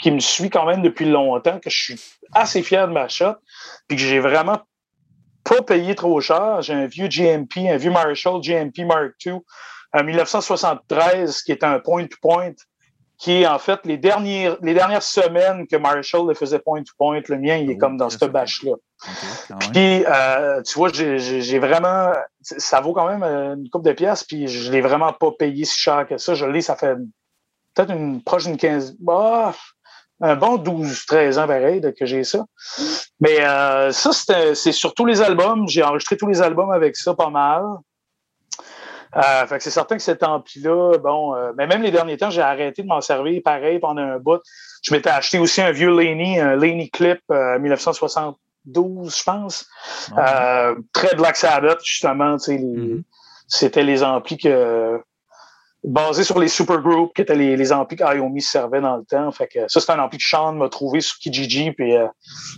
[0.00, 2.00] qui me suit quand même depuis longtemps, que je suis
[2.34, 3.36] assez fier de ma shot,
[3.88, 4.60] puis que j'ai vraiment
[5.44, 6.60] pas payé trop cher.
[6.60, 9.38] J'ai un vieux GMP, un vieux Marshall GMP Mark II,
[9.94, 12.52] en 1973, qui est un point-to-point,
[13.18, 17.20] qui est en fait les dernières, les dernières semaines que Marshall le faisait point-to-point.
[17.28, 18.72] Le mien, il est Oh, comme dans que- bâche-là.
[19.72, 22.12] Puis, euh, tu vois, j'ai- vraiment.
[22.42, 25.64] Ça vaut quand même euh, une coupe de pièces, puis je l'ai vraiment pas payé
[25.64, 26.34] si cher que ça.
[26.34, 26.96] Je l'ai, ça fait
[27.74, 28.96] peut-être une proche d'une 15.
[29.00, 29.54] Bah,
[30.20, 32.44] un bon 12-13 ans pareil que j'ai ça.
[33.20, 34.10] Mais euh, ça,
[34.54, 35.68] c'est sur tous les albums.
[35.68, 37.62] J'ai enregistré tous les albums avec ça pas mal.
[39.16, 42.30] Euh, fait que c'est certain que cet ampli-là, bon, euh, mais même les derniers temps,
[42.30, 44.40] j'ai arrêté de m'en servir pareil pendant un bout.
[44.82, 49.66] Je m'étais acheté aussi un vieux Laney, un Laney Clip euh, 1972, je pense.
[50.16, 50.22] Ouais.
[50.22, 53.02] Euh, très Black Sabbath, justement, tu sais, Mhm.
[53.46, 55.00] c'était les amplis que
[55.84, 59.30] basés sur les supergroups qui étaient les, les amplis qu'Iomi servait dans le temps.
[59.32, 61.72] Fait que ça, c'est un ampli que Sean m'a trouvé sur Kijiji.
[61.72, 62.06] Puis euh,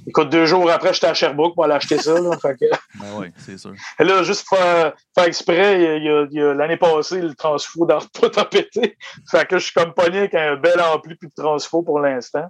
[0.07, 2.21] écoute, deux jours après, j'étais à Sherbrooke pour aller acheter ça.
[2.21, 2.65] Là, fait que,
[3.01, 3.73] Ben oui, c'est sûr.
[3.99, 7.99] et là, juste pour faire, faire exprès, a, a- l'année passée, le transfo dans
[8.31, 8.97] pas pété.
[9.31, 12.47] Fait que je suis comme pogné avec un bel ampli puis de transfo pour l'instant.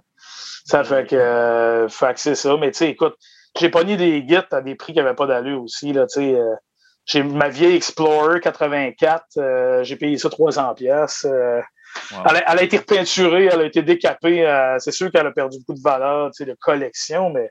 [0.65, 2.55] Ça fait que, euh, fait que c'est ça.
[2.57, 3.15] Mais tu sais, écoute,
[3.59, 5.91] j'ai pogné des guides à des prix qui n'avaient pas d'allure aussi.
[5.93, 6.53] Là, tu sais, euh,
[7.07, 11.25] j'ai ma vieille Explorer 84, euh, j'ai payé ça 300 pièces.
[12.11, 12.17] Wow.
[12.29, 14.45] elle, a, elle a été repeinturée, elle a été décapée.
[14.45, 17.49] euh, c'est sûr qu'elle a perdu beaucoup de valeur, tu sais, de collection, mais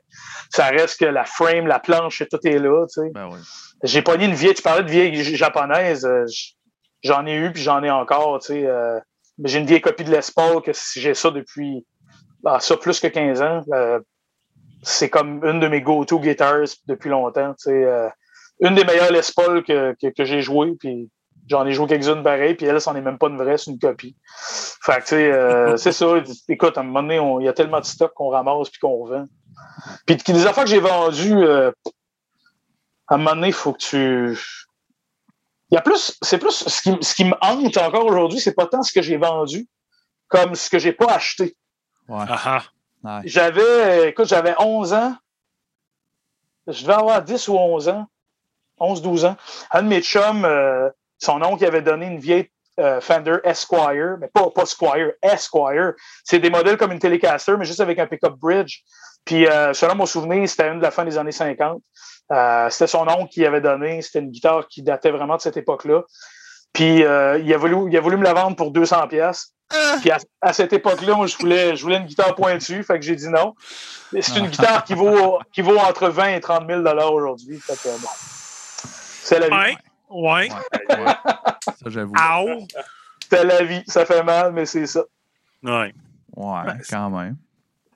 [0.51, 3.09] ça reste que la frame, la planche, tout est là, tu sais.
[3.13, 3.39] Ben oui.
[3.83, 6.25] J'ai pogné une vieille, tu parlais de vieille japonaise, euh,
[7.03, 8.65] j'en ai eu puis j'en ai encore, tu sais.
[8.65, 8.99] euh,
[9.37, 11.85] mais j'ai une vieille copie de l'Esport que si j'ai ça depuis
[12.45, 13.61] ah, ça plus que 15 ans.
[13.73, 13.99] euh,
[14.83, 18.09] c'est comme une de mes go-to guitars depuis longtemps, tu sais.
[18.59, 21.09] Une des meilleures Les Paul que, que, que j'ai joué, puis
[21.49, 23.79] j'en ai joué quelques-unes pareilles, puis elle, c'en est même pas une vraie, c'est une
[23.79, 24.15] copie.
[24.83, 26.05] Fait que, tu sais, euh, c'est ça.
[26.49, 28.79] Écoute, à un moment donné, on- il y a tellement de stock qu'on ramasse puis
[28.79, 29.27] qu'on revend.
[30.05, 31.71] Puis des affaires que j'ai vendues, euh,
[33.07, 34.37] à un moment donné, il faut que tu.
[35.69, 38.53] Il y a plus, c'est plus ce qui, ce qui me hante encore aujourd'hui, c'est
[38.55, 39.67] pas tant ce que j'ai vendu
[40.29, 41.55] comme ce que j'ai pas acheté.
[42.07, 42.25] Ouais.
[42.27, 42.63] Ah
[43.03, 43.21] Ouais.
[43.25, 45.15] J'avais, écoute, j'avais 11 ans.
[46.67, 48.07] Je devais avoir 10 ou 11 ans.
[48.79, 49.35] 11, 12 ans.
[49.71, 52.49] Un de mes chums, euh, son oncle avait donné une vieille
[52.79, 55.93] euh, Fender Esquire, mais pas, pas Squire, Esquire.
[56.23, 58.81] C'est des modèles comme une Telecaster, mais juste avec un pick-up bridge.
[59.27, 61.81] Puis, euh, selon mon souvenir, c'était une de la fin des années 50.
[62.31, 64.01] Euh, c'était son oncle qui avait donné.
[64.01, 66.03] C'était une guitare qui datait vraiment de cette époque-là.
[66.71, 69.53] Puis, euh, il, a voulu, il a voulu me la vendre pour 200 pièces.
[69.99, 73.05] Puis à, à cette époque-là, moi, je voulais, je voulais une guitare pointue, fait que
[73.05, 73.53] j'ai dit non.
[74.21, 77.59] C'est une guitare qui vaut, qui vaut entre 20 et 30 000 aujourd'hui.
[77.59, 78.07] Fait que, bon,
[79.27, 79.53] c'est la vie.
[79.53, 79.75] Ouais.
[80.09, 80.49] Ouais.
[80.49, 80.95] Ouais.
[80.99, 81.13] ouais.
[81.83, 82.13] Ça, j'avoue.
[83.29, 83.83] C'est la vie.
[83.87, 85.03] Ça fait mal, mais c'est ça.
[85.63, 85.93] Ouais.
[86.35, 87.35] Ouais, quand même.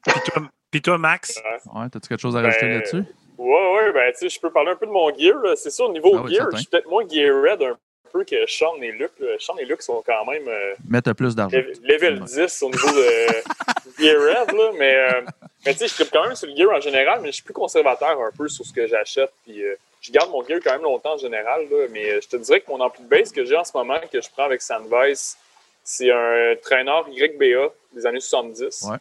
[0.03, 1.39] Puis toi, puis toi, Max?
[1.73, 3.03] Ouais, t'as-tu quelque chose à rajouter Ben, là-dessus?
[3.37, 5.37] Ouais, ouais, ben, tu sais, je peux parler un peu de mon gear.
[5.41, 5.55] là.
[5.55, 7.77] C'est sûr, au niveau Ah oui, gear, je suis peut-être moins gear-red un
[8.11, 9.11] peu que Sean et Luc.
[9.19, 9.27] là.
[9.39, 11.55] Sean et Luc sont quand même euh, Mettre plus d'argent.
[11.55, 12.45] level level Ouais.
[12.47, 14.71] 10 au niveau de gear-red, là.
[14.77, 15.21] Mais, euh,
[15.65, 17.43] mais tu sais, je tripe quand même sur le gear en général, mais je suis
[17.43, 19.31] plus conservateur un peu sur ce que j'achète.
[19.45, 21.87] Puis euh, je garde mon gear quand même longtemps en général, là.
[21.91, 23.99] Mais euh, je te dirais que mon ampli de base que j'ai en ce moment,
[24.11, 25.37] que je prends avec Sandvice,
[25.83, 28.87] c'est un traîneur YBA des années 70.
[28.89, 28.97] Ouais.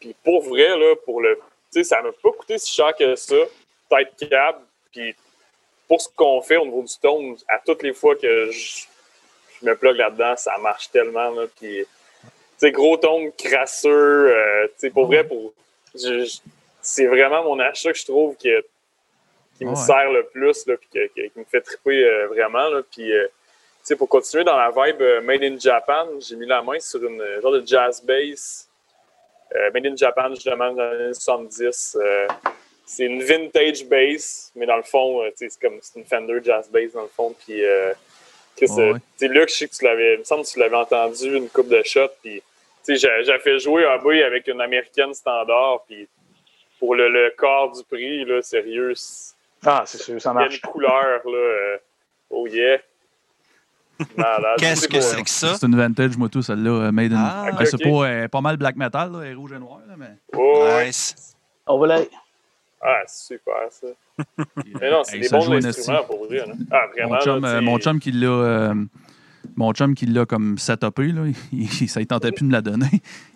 [0.00, 1.36] Puis pour vrai, là, pour le.
[1.72, 3.36] Tu sais, ça m'a pas coûté si cher que ça.
[3.88, 4.60] Tête câble.
[4.92, 5.14] Puis
[5.86, 8.86] pour ce qu'on fait au niveau du tone, à toutes les fois que je,
[9.60, 11.30] je me plug là-dedans, ça marche tellement.
[11.30, 12.26] Là, puis, tu
[12.58, 13.88] sais, gros tone crasseux.
[13.90, 15.52] euh, pour vrai, pour.
[16.82, 18.64] c'est vraiment mon achat que je trouve que,
[19.58, 22.68] qui me sert le plus, là, puis que- qui me fait triper euh, vraiment.
[22.68, 23.26] Là, puis, euh,
[23.98, 27.22] pour continuer dans la vibe euh, Made in Japan, j'ai mis la main sur une
[27.42, 28.68] genre de jazz bass.
[29.72, 31.96] Made in Japan, justement, dans les années 70.
[32.00, 32.28] euh,
[32.84, 36.92] c'est une vintage bass, mais dans le fond, c'est comme c'est une Fender jazz bass
[36.92, 37.34] dans le fond.
[37.46, 37.62] Puis,
[38.76, 39.28] Ouais, ouais.
[39.28, 41.68] Luc, je sais que tu l'avais, il me semble que tu l'avais entendu une coupe
[41.68, 42.08] de shots.
[42.22, 42.42] Puis,
[42.88, 45.84] j'ai, fait jouer un boy avec une américaine standard.
[45.86, 46.08] Puis,
[46.78, 48.94] pour le, le quart du prix, là, sérieux,
[49.66, 50.54] Ah, c'est sûr, ça il y a marche.
[50.62, 51.36] une couleur, là.
[51.36, 51.76] euh,
[52.30, 52.78] oh yeah.
[54.58, 55.54] Qu'est-ce C'est que c'est que ça?
[55.58, 57.16] C'est une vintage, moi, tout, celle-là, euh, made in.
[57.18, 60.10] Ah, c'est pas, euh, pas mal black metal, là, et rouge et noir, là, mais.
[60.36, 60.68] Oh.
[60.84, 61.34] Nice.
[61.66, 62.08] On va aller.
[62.80, 63.88] Ah, c'est super, ça.
[64.80, 66.36] Mais non, c'est hey, des ça bons instruments, pour vrai.
[66.38, 66.52] là.
[66.70, 67.14] Ah, vraiment.
[67.16, 68.26] Mon chum, là, euh, mon chum qui l'a.
[68.28, 68.74] euh,
[69.56, 72.60] mon chum qui l'a comme setupé, là, il, ça ne tentait plus de me la
[72.62, 72.86] donner.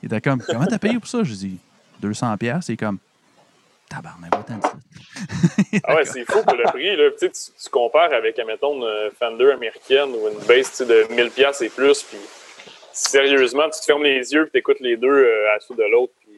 [0.00, 1.24] Il était comme, comment t'as payé pour ça?
[1.24, 1.58] Je dis,
[2.00, 2.98] 200 pièces C'est comme,
[3.94, 4.72] tabarnak, pas tant de ça.
[5.84, 6.96] Ah ouais, c'est fou pour le prix.
[6.96, 7.10] Là.
[7.18, 11.68] Tu, tu, compares avec, admettons, une Fender américaine ou une sais, de 1000 pièces et
[11.68, 12.18] plus, puis
[12.92, 15.84] sérieusement, tu te fermes les yeux et tu écoutes les deux euh, à sous de
[15.84, 16.32] l'autre, puis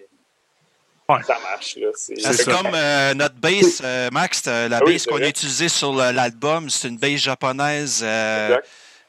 [1.08, 1.22] Ouais.
[1.26, 1.76] ça marche.
[1.76, 1.88] Là.
[1.94, 5.68] C'est, comme euh, notre base, euh, Max, euh, la Ah oui, base qu'on a utilisée
[5.68, 8.56] sur l'album, c'est une base japonaise euh,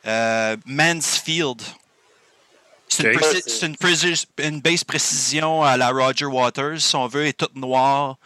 [0.05, 1.61] euh, Mansfield.
[2.87, 3.21] C'est une, Ok.
[3.21, 7.07] préci- Ouais, c'est- c'est une, préci- une base précision à la Roger Waters, si on
[7.07, 8.17] veut, elle est toute noire.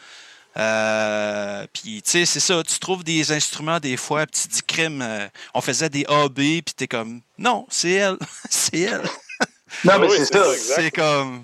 [0.57, 4.61] Euh, puis, tu sais, c'est ça, tu trouves des instruments des fois, puis tu dis
[4.63, 8.17] crime, euh, on faisait des AB, puis t'es comme, non, c'est elle,
[8.49, 9.01] c'est elle.
[9.85, 10.43] Non, Ah mais oui, c'est ça.
[10.55, 11.43] C'est comme,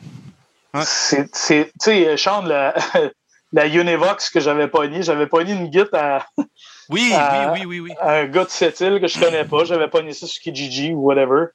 [0.84, 2.74] C'est, c'est- tu sais, Sean, la,
[3.53, 6.43] la Univox que j'avais pogné, j'avais pogné une guitare à,
[6.89, 7.91] oui, Euh, oui, oui, oui, oui.
[8.01, 9.63] à un gars de Sept-Îles que je connais pas.
[9.66, 11.45] J'avais pogné ça sur Kijiji ou whatever.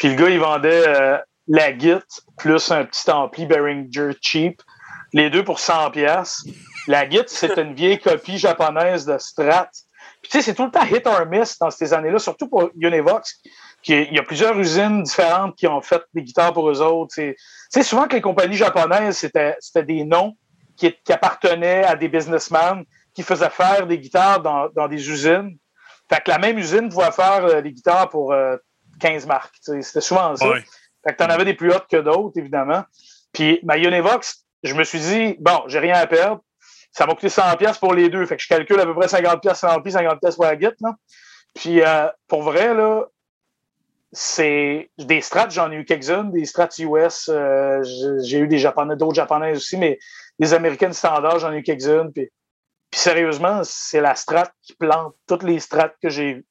[0.00, 2.02] Puis le gars, il vendait euh, la Git
[2.38, 4.62] plus un petit ampli Behringer cheap.
[5.12, 6.42] Les deux pour 100 pièces.
[6.86, 9.68] La Git, c'est une vieille copie japonaise de Strat.
[10.22, 12.70] Puis tu sais, c'est tout le temps hit or miss dans ces années-là, surtout pour
[12.80, 13.42] Univox.
[13.82, 17.14] qui Il y a plusieurs usines différentes qui ont fait des guitares pour eux autres.
[17.14, 17.36] Tu
[17.68, 20.34] sais, souvent que les compagnies japonaises, c'était c'était des noms
[20.78, 22.84] qui, qui appartenaient à des businessmen
[23.14, 25.58] qui faisaient faire des guitares dans, dans des usines.
[26.08, 28.56] Fait que la même usine pouvait faire euh, des guitares pour euh,
[29.00, 29.54] 15 marques.
[29.60, 30.48] C'était souvent ça.
[30.48, 30.64] Ouais.
[31.06, 32.84] Fait que t'en avais des plus hautes que d'autres, évidemment.
[33.32, 36.42] Puis ma Univox, je me suis dit, bon, j'ai rien à perdre.
[36.92, 38.26] Ça m'a coûté 100 pièces pour les deux.
[38.26, 40.70] Fait que je calcule à peu près 50 pièces l'ampli, 50 pièces pour la là.
[41.54, 43.04] Puis euh, pour vrai, là,
[44.12, 47.82] c'est des strats, j'en ai eu quelques-unes, des strats US, euh,
[48.24, 49.98] j'ai- eu des japonais, d'autres japonaises aussi, mais
[50.38, 52.12] les américaines standards, j'en ai eu quelques-unes.
[52.12, 52.28] Puis,
[52.90, 56.46] puis sérieusement, c'est la strat qui plante toutes les strats que j'ai vues.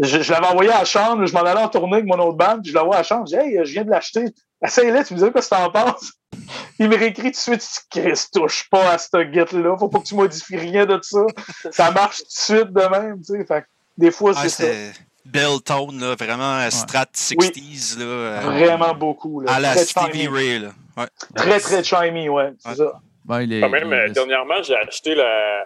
[0.00, 2.36] Je, je l'avais envoyé à la chambre, je m'en allais en tournée avec mon autre
[2.36, 4.24] bande, puis je l'envoie à la chambre, je dis Hey, je viens de l'acheter.
[4.64, 6.12] Essaye-le, tu me dis quoi que t'en penses?
[6.78, 10.04] Il me réécrit tout de suite, Chris, touche pas à cette guette-là, faut pas que
[10.04, 11.20] tu modifies rien de ça.
[11.72, 13.44] Ça marche tout de suite de même, tu sais.
[13.44, 13.64] Fait
[13.96, 14.48] des fois, Ah, c'est
[14.92, 14.98] ça.
[15.24, 19.40] Bell Tone, là, vraiment euh, Strat 60s, là, euh, Vraiment beaucoup.
[19.40, 19.52] Là.
[19.52, 20.28] à la très Stevie chimey.
[20.28, 20.58] Ray.
[20.60, 20.68] Là.
[20.96, 21.06] Ouais.
[21.36, 22.52] Très, très chimey, ouais.
[22.60, 22.92] C'est ça.
[23.26, 25.64] Ben, il est- Quand même, il- euh, dernièrement, j'ai acheté la.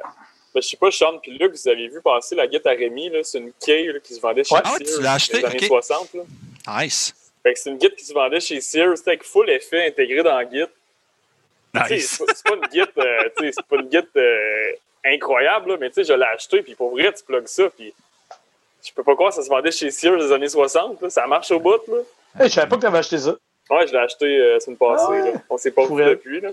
[0.55, 3.21] Ben, je sais pas, Sean puis Luc, vous avez vu passer la guitare Rémi, là,
[3.23, 3.53] c'est une
[3.93, 4.61] là, qui se vendait chez Ouais.
[4.65, 5.83] Ah ouais, tu Sears l'as acheté, dans les années ok.
[5.83, 6.15] 60.
[6.15, 6.83] Là.
[6.83, 7.15] Nice.
[7.43, 10.23] Fait que c'est une guitare qui se vendait chez Sears, c'était avec full effet intégré
[10.23, 12.23] dans la sais, Nice.
[12.35, 14.73] C'est pas, une guitare, euh, c'est pas une guitare euh,
[15.07, 17.95] incroyable, là, mais tu sais, je l'ai acheté, puis pour vrai, tu plugues ça, puis
[18.85, 21.27] je peux pas croire que ça se vendait chez Sears des années 60, là, ça
[21.27, 21.99] marche au bout, là.
[22.39, 23.37] Hey, je savais pas que t'avais acheté ça.
[23.71, 25.33] Ouais, je l'ai acheté euh, la semaine passée, Ah ouais?
[25.33, 25.43] là.
[25.49, 26.51] On s'est pas vu depuis, là.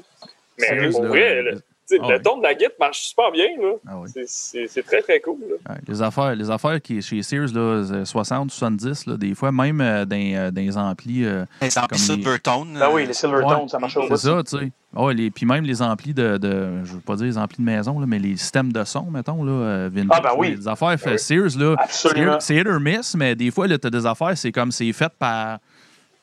[0.58, 1.62] Mais Sérieux, pour là, vrai, le-
[1.98, 3.72] tu Ah le ton de la guitare marche super bien, là.
[3.88, 4.10] Ah oui.
[4.26, 5.74] C'est- très, très cool, là.
[5.74, 9.52] Ouais, les affaires, les affaires qui chez Sears, là, euh, 60, 70, là, des fois,
[9.52, 11.26] même euh, dans, euh, dans les amplis.
[11.26, 12.78] euh, Les amplis les- Silvertone.
[12.78, 13.68] Euh, oui, les Silvertones, Ouais.
[13.68, 14.72] ça marche au c'est ça, tu sais.
[14.96, 16.84] Ouais, les, puis même les amplis de, de.
[16.84, 19.44] Je veux pas dire les amplis de maison, là, mais les systèmes de son, mettons,
[19.44, 20.56] là, euh, vintage, Ah, ben oui.
[20.56, 21.20] Les affaires fait oui.
[21.20, 21.76] Sears, là.
[21.78, 22.38] Absolument.
[22.40, 25.12] C'est hit or miss, mais des fois, là, t'as des affaires, c'est comme c'est fait
[25.20, 25.60] par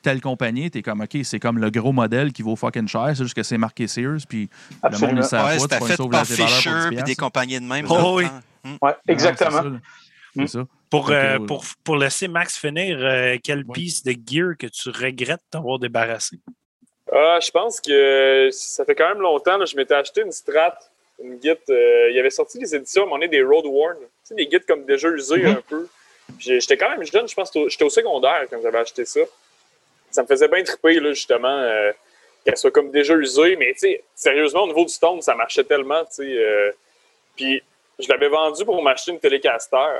[0.07, 3.23] telle compagnie, t'es comme, OK, c'est comme le gros modèle qui vaut fucking cher, c'est
[3.23, 4.49] juste que c'est marqué Sears, puis
[4.83, 7.85] le monde, il Ouais, vas fait par Fisher 10 et des compagnies de même.
[7.89, 8.25] Oh, oui.
[8.81, 9.79] Ouais, c'est exactement.
[10.33, 10.65] C'est ça.
[10.89, 13.73] Pour, euh, pour, pour laisser Max finir, euh, quelle Ouais.
[13.73, 16.37] piece de gear que tu regrettes d'avoir débarrassé?
[17.11, 20.77] Ah, je pense que ça fait quand même longtemps, là, je m'étais acheté une Strat,
[21.21, 21.49] une Git.
[21.69, 23.97] euh, il y avait sorti des éditions, mais on est des Road Worn.
[23.97, 25.47] Tu sais, des Gits comme déjà usés Mhm.
[25.57, 25.87] un peu.
[26.37, 29.21] Puis J'étais quand même jeune, je pense que j'étais au secondaire quand j'avais acheté ça.
[30.17, 31.91] Ça me faisait bien triper, là, justement, euh,
[32.43, 33.55] qu'elle soit comme déjà usée.
[33.55, 33.75] Mais
[34.15, 36.01] sérieusement, au niveau du tone, ça marchait tellement.
[36.21, 36.71] euh,
[37.35, 37.61] puis
[37.99, 39.99] je l'avais vendu pour m'acheter une Telecaster,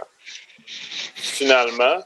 [1.16, 2.00] finalement.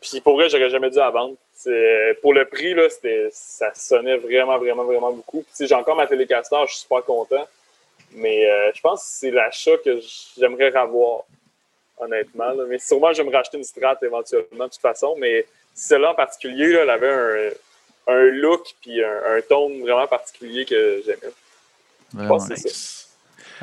[0.00, 1.34] Puis pour vrai, j'aurais jamais dû la vendre.
[1.52, 2.86] C'est- Pour le prix, là,
[3.32, 5.44] ça sonnait vraiment, vraiment, vraiment beaucoup.
[5.58, 7.44] J'ai encore ma Telecaster, je suis super content.
[8.12, 9.98] Mais euh, je pense que c'est l'achat que
[10.38, 11.24] j'aimerais avoir,
[11.98, 12.54] honnêtement.
[12.68, 15.16] Mais sûrement, je vais me racheter une Strat éventuellement, de toute façon.
[15.18, 15.44] Mais
[15.78, 17.52] celle-là en particulier, là, elle avait
[18.08, 21.32] un, un look puis un, un ton vraiment particulier que j'aimais.
[22.12, 22.36] Je Vraiment.
[22.38, 23.04] pense que c'est ça.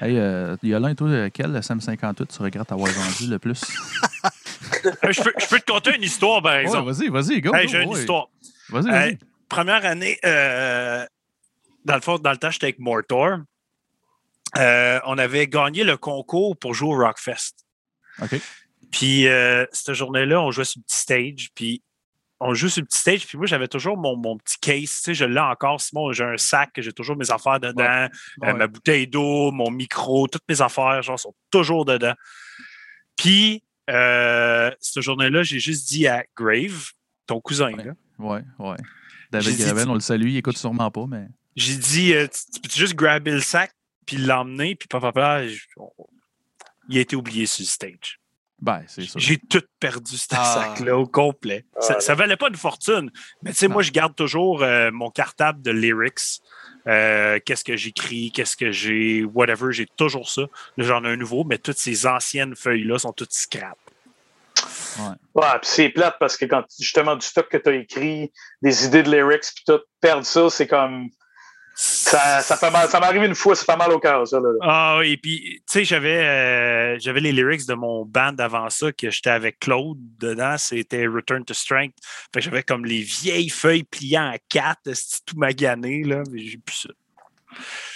[0.01, 3.61] Hey, euh, Yolin, toi, quel le SM58 tu regrettes avoir vendu le plus?
[5.03, 6.91] Euh, je, peux, je peux te conter une histoire, par Ouais, exemple.
[6.91, 7.53] vas-y, vas-y, go.
[7.55, 7.99] Hey, go, J'ai une ouais.
[7.99, 8.29] histoire.
[8.69, 9.17] Vas-y, Hey,
[9.49, 11.03] première année, euh,
[11.85, 13.39] dans le fond, dans le temps, j'étais avec Mortor.
[14.57, 17.53] Euh, on avait gagné le concours pour jouer au Rockfest.
[18.21, 18.39] OK.
[18.91, 21.49] Puis euh, cette journée-là, on jouait sur le petit stage.
[21.55, 21.81] Puis
[22.39, 23.25] on joue sur le petit stage.
[23.27, 24.81] Puis moi, j'avais toujours mon, mon petit case.
[24.81, 25.79] Tu sais, je l'ai encore.
[25.79, 26.71] Simon, j'ai un sac.
[26.77, 27.83] J'ai toujours mes affaires dedans.
[27.83, 28.07] Euh,
[28.41, 28.53] Ouais.
[28.53, 32.13] ma bouteille d'eau, mon micro, toutes mes affaires, genre, sont toujours dedans.
[33.15, 36.91] Puis, euh, cette journée-là, j'ai juste dit à Grave,
[37.27, 37.71] ton cousin.
[37.73, 37.83] Ouais.
[37.85, 37.93] là.
[38.19, 38.77] Ouais, ouais.
[39.31, 41.25] David Gravel, on le salue, il écoute sûrement pas, mais.
[41.55, 43.71] J'ai dit, euh, tu, tu peux juste grabber le sac
[44.05, 45.43] puis l'emmener, puis papa, papa,
[46.89, 48.19] il a été oublié sur le stage.
[48.61, 49.19] Ben, c'est ça.
[49.19, 50.73] J'ai tout perdu ce Ah.
[50.75, 51.65] sac-là au complet.
[51.75, 53.11] Ah, ça, ça valait pas une fortune.
[53.43, 56.41] Mais tu sais, moi, je garde toujours euh, mon cartable de lyrics.
[56.87, 60.43] Euh, qu'est-ce que j'écris, qu'est-ce que j'ai, whatever, j'ai toujours ça.
[60.77, 63.77] Là, j'en ai un nouveau, mais toutes ces anciennes feuilles-là sont toutes scrap.
[65.33, 68.31] Ouais, puis c'est plate parce que quand justement du stock que tu as écrit,
[68.61, 71.09] des idées de lyrics, puis tout, perdre ça, c'est comme.
[71.77, 72.89] Ça, ça fait mal.
[72.89, 74.39] Ça m'est arrivé une fois, c'est pas mal au cœur, ça.
[74.39, 74.49] Là.
[74.61, 78.93] Ah, et puis, tu sais, j'avais euh, j'avais les lyrics de mon band avant ça,
[78.93, 81.95] que j'étais avec Claude dedans, c'était Return to Strength.
[82.33, 86.39] Fait que j'avais comme les vieilles feuilles pliant à quatre, c'était tout magané, là, mais
[86.39, 86.89] j'ai plus ça.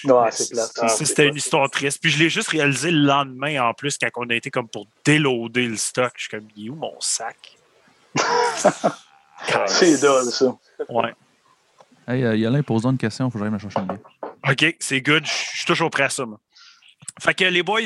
[0.04, 0.56] Ouais, c'est.
[0.56, 2.00] Ça, Ah, C'était une histoire triste.
[2.02, 4.88] Puis je l'ai juste réalisé le lendemain en plus, quand on a été comme pour
[5.06, 6.12] déloader le stock.
[6.16, 7.38] Je suis comme, il est où mon sac?
[9.68, 10.58] C'est dole, ça.
[10.90, 11.14] Ouais.
[12.10, 14.00] Hey, euh, Yolin, posons une question, il faut que j'aille me chercher bière.
[14.50, 15.24] OK, c'est good.
[15.28, 16.26] Je suis toujours prêt à ça.
[16.26, 16.40] moi.
[17.22, 17.82] Fait que les boys,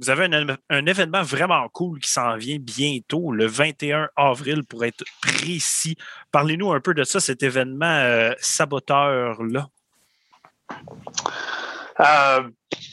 [0.00, 4.82] vous avez un, un événement vraiment cool qui s'en vient bientôt, le 21 avril, pour
[4.86, 5.98] être précis.
[6.32, 9.68] Parlez-nous un peu de ça, cet événement euh, saboteur-là.
[12.00, 12.48] Euh,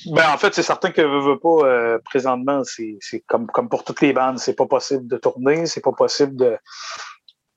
[0.08, 3.70] ben, en fait, c'est certain que veux, veux pas, euh, présentement, c'est c'est comme, comme
[3.70, 6.58] pour toutes les bandes, c'est pas possible de tourner, c'est pas possible de,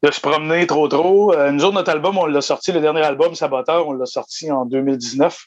[0.02, 1.32] de se promener trop trop.
[1.34, 4.50] Euh, nous autres, notre album, on l'a sorti, le dernier album, Saboteur, on l'a sorti
[4.50, 5.46] en 2019,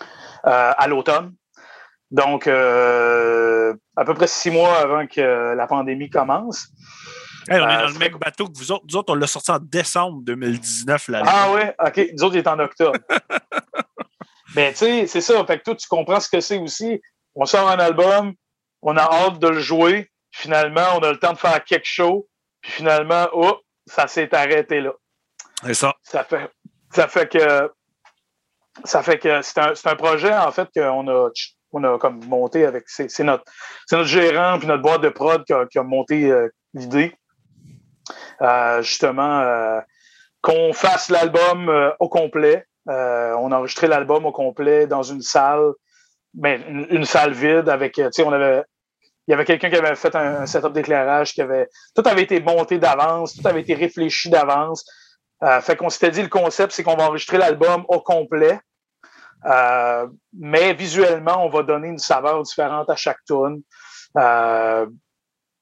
[0.00, 0.04] euh,
[0.44, 1.34] à l'automne.
[2.10, 6.68] Donc, euh, à peu près six mois avant que la pandémie commence.
[7.48, 8.84] Hey, on est dans le même bateau que vous autres.
[8.88, 11.08] Nous autres, on l'a sorti en décembre 2019.
[11.08, 12.10] Là, Ah ouais, OK.
[12.14, 12.98] Nous autres, il est en octobre.
[14.54, 15.44] Mais tu sais, c'est ça.
[15.46, 17.00] Fait que toi, tu comprends ce que c'est aussi.
[17.34, 18.34] On sort un album,
[18.82, 20.10] on a hâte de le jouer.
[20.30, 22.22] Finalement, on a le temps de faire quelque chose.
[22.68, 24.92] Puis finalement, oh, ça s'est arrêté là.
[25.64, 25.94] C'est ça.
[26.02, 26.50] Ça fait,
[26.92, 27.72] ça fait que
[28.84, 31.30] ça fait que c'est un, un projet en fait qu'on a
[31.72, 33.44] on a comme monté avec c'est notre
[33.86, 37.14] c'est notre gérant puis notre boîte de prod qui a, qui a monté euh, l'idée
[38.42, 39.80] Euh, justement euh,
[40.42, 45.72] qu'on fasse l'album au complet on a enregistré l'album au complet dans une salle
[46.34, 48.62] mais une, une salle vide avec tu sais on avait
[49.28, 52.40] il y avait quelqu'un qui avait fait un, setup d'éclairage qui avait tout avait été
[52.40, 54.84] monté d'avance tout avait été réfléchi d'avance
[55.44, 58.60] euh, fait qu'on s'était dit le concept, c'est qu'on va enregistrer l'album au complet.
[59.44, 63.62] Euh, mais visuellement, on va donner une saveur différente à chaque tune
[64.16, 64.86] euh,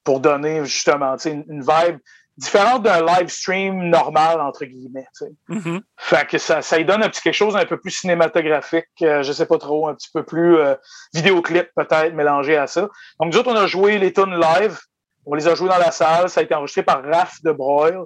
[0.03, 1.99] pour donner justement une vibe
[2.37, 5.07] différente d'un live stream normal, entre guillemets.
[5.17, 5.31] tu sais.
[5.49, 5.81] Mhm.
[5.97, 9.23] Fait que ça, ça y donne un petit quelque chose un peu plus cinématographique, euh,
[9.23, 10.75] je sais pas trop, un petit peu plus euh,
[11.13, 12.81] vidéoclip peut-être mélangé à ça.
[13.19, 14.77] Donc nous autres, on a joué les tunes live,
[15.25, 18.03] on les a joués dans la salle, ça a été enregistré par Raph de Broil,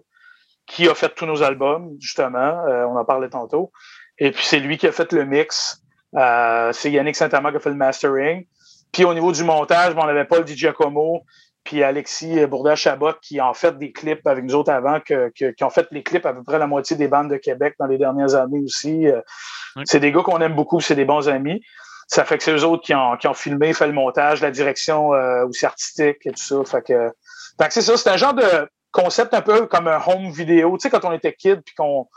[0.66, 3.72] qui a fait tous nos albums, justement, euh, on en parlait tantôt.
[4.18, 5.82] Et puis c'est lui qui a fait le mix.
[6.16, 8.46] Euh, c'est Yannick Saint-Amand qui a fait le mastering.
[8.92, 11.24] Puis au niveau du montage, on avait Paul Di Giacomo,
[11.64, 15.64] puis Alexis Bourda-Chabot qui ont fait des clips avec nous autres avant, que, que- qui
[15.64, 17.98] ont fait les clips à peu près la moitié des bandes de Québec dans les
[17.98, 19.08] dernières années aussi.
[19.08, 19.22] Euh.
[19.86, 21.62] C'est des gars qu'on aime beaucoup, c'est des bons amis.
[22.08, 24.52] Ça fait que c'est eux autres qui ont, qui ont filmé, fait le montage, la
[24.52, 26.58] direction euh, aussi artistique et tout ça.
[26.66, 27.10] Fait que,
[27.60, 30.78] fait que c'est ça, c'est un genre de concept un peu comme un home vidéo.
[30.78, 32.08] Tu sais, quand on était kid puis qu'on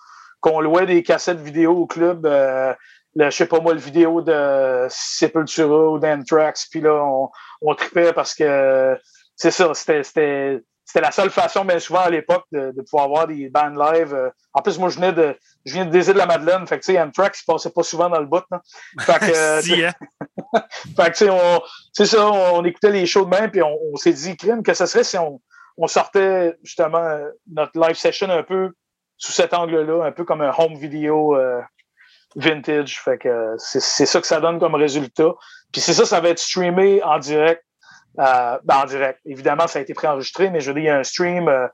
[0.40, 2.74] qu'on louait des cassettes vidéo au club, euh,
[3.14, 7.30] le, je sais pas moi, le vidéo de Sepultura ou d'Anthrax, puis là, on,
[7.62, 8.98] on tripait parce que
[9.36, 13.04] c'est ça, c'était c'était c'était la seule façon, bien souvent à l'époque, de, de pouvoir
[13.04, 14.12] avoir des bands live.
[14.12, 16.78] Euh, En plus, moi, je venais de je viens de Désir de la Madeleine, fait
[16.78, 18.44] que tu sais, Anthrax, il passait pas souvent dans le bout.
[18.50, 18.60] là.
[19.00, 19.94] Fait que, euh, Si, hein?
[20.96, 21.62] fait que, tu sais, on,
[21.92, 24.74] c'est ça, on, écoutait les shows de même, puis on, on s'est dit, crime, que
[24.74, 25.40] ce serait si on,
[25.78, 27.18] on sortait justement
[27.50, 28.72] notre live session un peu
[29.16, 31.60] sous cet angle-là, un peu comme un home video euh,
[32.36, 33.00] vintage.
[33.00, 35.32] Fait que euh, c'est, c'est ça que ça donne comme résultat.
[35.72, 37.64] Puis c'est ça, ça va être streamé en direct.
[38.18, 39.20] Euh, ben, en direct.
[39.24, 41.66] Évidemment, ça a été préenregistré, mais je veux dire, il y a un stream euh,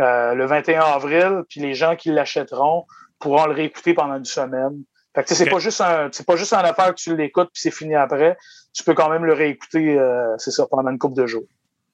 [0.00, 2.84] euh, le 21 avril, puis les gens qui l'achèteront
[3.20, 4.82] pourront le réécouter pendant une semaine.
[5.14, 7.60] Fait que c'est pas juste un, c'est pas juste une affaire que tu l'écoutes puis
[7.62, 8.36] c'est fini après.
[8.72, 11.44] Tu peux quand même le réécouter, euh, c'est ça, pendant une couple de jours.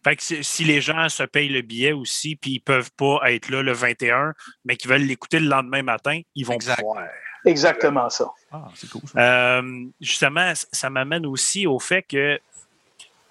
[0.03, 3.51] Fait que si les gens se payent le billet aussi, puis ils peuvent pas être
[3.51, 4.33] là le 21,
[4.65, 6.81] mais qu'ils veulent l'écouter le lendemain matin, ils vont Exact.
[6.81, 7.05] pouvoir.
[7.45, 8.31] Exactement ça.
[8.51, 9.03] Ah, c'est cool.
[9.13, 9.59] Ça.
[9.59, 12.39] Euh, justement, ça m'amène aussi au fait que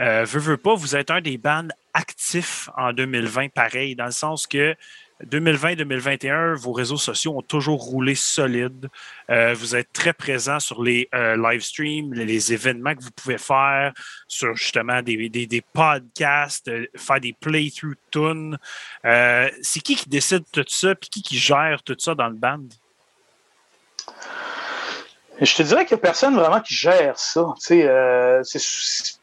[0.01, 4.11] euh, veux, veux pas, vous êtes un des bands actifs en 2020, pareil, dans le
[4.11, 4.75] sens que
[5.25, 8.89] 2020-2021, vos réseaux sociaux ont toujours roulé solide.
[9.29, 13.37] Euh, vous êtes très présent sur les euh, live streams, les, événements que vous pouvez
[13.37, 13.93] faire,
[14.27, 18.57] sur justement des, des, des podcasts, euh, faire des playthrough tunes.
[19.05, 22.35] Euh, c'est qui qui décide tout ça, puis qui qui gère tout ça dans le
[22.35, 22.67] band?
[25.41, 27.45] Je te dirais qu'il n'y a personne vraiment qui gère ça.
[27.71, 28.43] Euh,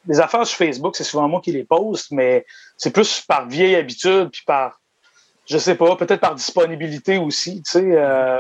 [0.07, 2.47] les affaires sur Facebook, c'est souvent moi qui les poste, mais
[2.77, 4.81] c'est plus par vieille habitude, puis par,
[5.47, 8.39] je sais pas, peut-être par disponibilité aussi, euh,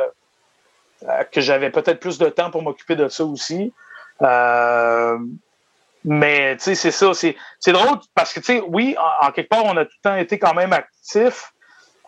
[1.02, 3.72] euh, que j'avais peut-être plus de temps pour m'occuper de ça aussi.
[4.22, 5.18] Euh,
[6.04, 9.92] mais c'est ça, c'est drôle parce que, oui, en, en quelque part, on a tout
[10.02, 11.52] le temps été quand même actifs,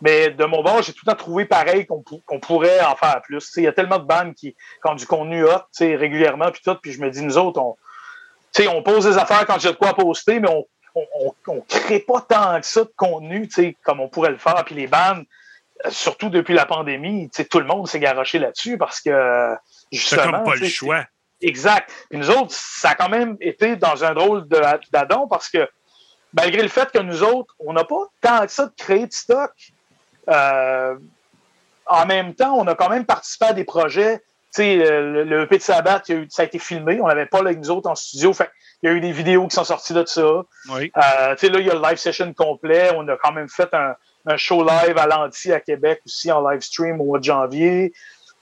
[0.01, 2.95] mais de mon bord, j'ai tout le temps trouvé pareil qu'on pou- qu'on pourrait en
[2.95, 3.51] faire plus.
[3.57, 6.91] Il y a tellement de bandes qui, ont du contenu hot régulièrement, puis tout, puis
[6.91, 7.75] je me dis, nous autres, on,
[8.69, 11.99] on pose des affaires quand j'ai de quoi poster, mais on on, on, on crée
[11.99, 13.49] pas tant que ça de contenu,
[13.83, 14.63] comme on pourrait le faire.
[14.65, 15.25] Puis les bandes,
[15.85, 19.55] euh, surtout depuis la pandémie, tout le monde s'est garoché là-dessus parce que
[19.91, 21.05] C'est justement, comme pas le choix.
[21.41, 21.89] Exact.
[22.09, 24.45] Puis nous autres, ça a quand même été dans un drôle
[24.91, 25.69] d'adon parce que
[26.33, 29.13] malgré le fait que nous autres, on n'a pas tant que ça de créer de
[29.13, 29.51] stock,
[30.29, 30.95] euh,
[31.85, 34.19] en même temps, on a quand même participé à des projets.
[34.53, 36.99] Tu sais, le, le EP de il y a eu- ça a été filmé.
[37.01, 38.33] On n'avait pas là, nous autres en studio.
[38.33, 38.49] Fait
[38.81, 40.41] il y a eu des vidéos qui sont sorties de ça.
[40.71, 40.91] Oui.
[40.97, 42.91] Euh, tu sais, là, il y a le live session complet.
[42.95, 43.93] On a quand même fait un,
[44.25, 47.91] un show live à l'anti à Québec aussi en live stream au mois de janvier.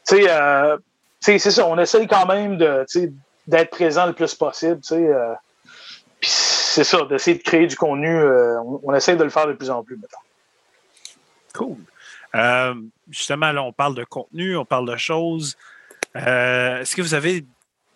[0.07, 0.77] Tu sais, euh,
[1.19, 1.65] c'est ça.
[1.67, 2.85] On essaye quand même de,
[3.47, 4.79] d'être présent le plus possible.
[4.81, 5.33] Tu sais, euh,
[6.21, 8.15] c'est ça, d'essayer de créer du contenu.
[8.17, 10.19] euh, on, on essaye de le faire de plus en plus maintenant.
[11.58, 11.78] Cool.
[12.36, 12.76] Euh,
[13.10, 15.58] justement, là, on parle de contenu, on parle de choses.
[16.16, 17.43] Euh, Est-ce que vous avez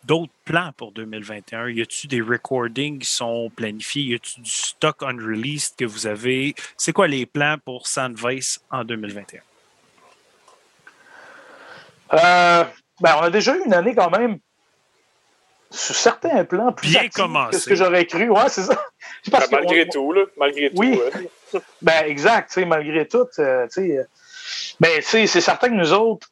[0.03, 1.69] d'autres plans pour 2021?
[1.69, 4.01] Y a-t-il des recordings qui sont planifiés?
[4.01, 6.55] Y a-t-il du stock unreleased que vous avez?
[6.75, 9.41] C'est quoi les plans pour Sandvice en 2021?
[12.13, 12.63] Euh,
[12.99, 14.39] ben, on a déjà eu une année quand même
[15.71, 17.51] sur certains plans plus Bien active commencé.
[17.51, 18.29] que ce que j'aurais cru.
[18.29, 18.75] Ouais, c'est ça.
[19.31, 20.21] Parce Ben, malgré on- tout, là.
[20.37, 20.75] Malgré tout.
[20.77, 21.01] Oui.
[21.53, 23.97] euh, Ben, exact, tu sais, malgré tout, euh, tu sais.
[23.97, 24.03] euh,
[24.79, 26.27] Ben, c'est certain que nous autres,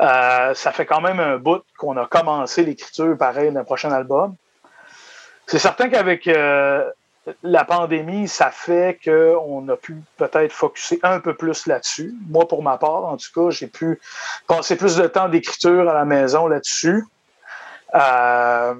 [0.00, 4.34] euh, ça fait quand même un bout qu'on a commencé l'écriture, pareil, d'un prochain album.
[5.46, 6.88] C'est certain qu'avec euh,
[7.42, 12.14] la pandémie, ça fait qu'on a pu peut-être focuser un peu plus là-dessus.
[12.28, 13.98] Moi, pour ma part, en tout cas, j'ai pu
[14.46, 17.04] passer plus de temps d'écriture à la maison là-dessus.
[17.94, 18.74] Euh,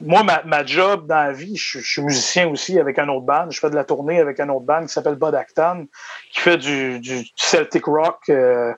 [0.00, 3.26] moi, ma, ma job dans la vie, je, je suis musicien aussi avec un autre
[3.26, 3.50] band.
[3.50, 5.86] Je fais de la tournée avec un autre band qui s'appelle Bud Acton,
[6.32, 8.18] qui fait du, du Celtic rock.
[8.30, 8.72] euh,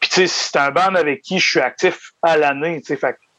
[0.00, 2.80] puis tu sais, c'est un band avec qui je suis actif à l'année.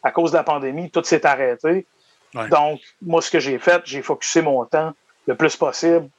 [0.03, 1.87] à cause de la pandémie, tout s'est arrêté.
[2.35, 2.49] Ouais.
[2.49, 4.93] Donc, moi, ce que j'ai fait, j'ai focusé mon temps
[5.25, 6.09] le plus possible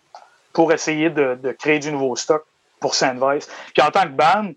[0.53, 2.45] pour essayer de, de créer du nouveau stock
[2.81, 3.49] pour Sandvice.
[3.75, 4.53] Puis en tant que band,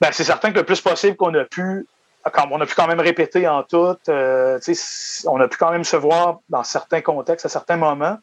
[0.00, 1.86] ben, c'est certain que le plus possible qu'on a pu
[2.50, 4.58] on a pu quand même répéter en tout, euh,
[5.26, 8.18] on a pu quand même se voir dans certains contextes, à certains moments.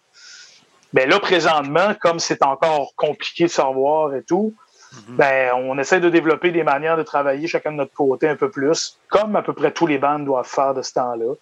[0.93, 4.53] Mais là, présentement, comme c'est encore compliqué de se revoir et tout,
[4.95, 5.17] Mhm.
[5.17, 8.49] ben, on essaie de développer des manières de travailler chacun de notre côté un peu
[8.49, 11.33] plus, comme à peu près tous les bandes doivent faire de ce temps-là.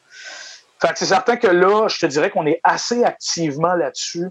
[0.81, 4.27] Fait que c'est certain que là, je te dirais qu'on est assez activement là-dessus,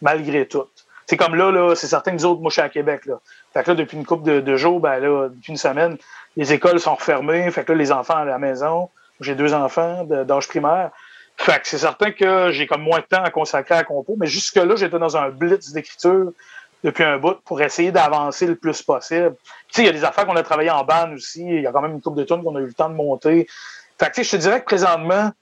[0.00, 0.66] malgré tout.
[1.08, 3.06] C'est comme là, là c'est certain que nous autres, moi, je suis à Québec.
[3.06, 3.18] Là.
[3.54, 5.96] Fait que là, depuis une couple de, jours, ben là, depuis une semaine,
[6.36, 7.50] les écoles sont refermées.
[7.50, 8.90] Fait que là, les enfants à la maison.
[9.20, 10.90] J'ai deux enfants d'âge primaire.
[11.38, 14.16] Fait que c'est certain que j'ai comme moins de temps à consacrer à la compo.
[14.18, 16.32] Mais jusque-là, j'étais dans un blitz d'écriture
[16.84, 19.34] depuis un bout pour essayer d'avancer le plus possible.
[19.68, 21.42] Tu sais, il y a des affaires qu'on a travaillé en bande aussi.
[21.42, 22.94] Il y a quand même une couple de tonnes qu'on a eu le temps de
[22.94, 23.46] monter.
[23.98, 25.32] Fait que tu sais, je te dirais que présentement,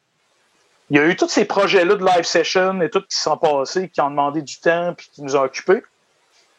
[0.91, 3.89] il y a eu tous ces projets-là de live session et tout qui sont passés,
[3.89, 5.83] qui ont demandé du temps puis qui nous ont occupés.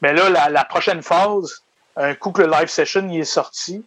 [0.02, 1.64] Mais là, la, la prochaine phase,
[1.96, 3.84] un coup que le live session y est sorti,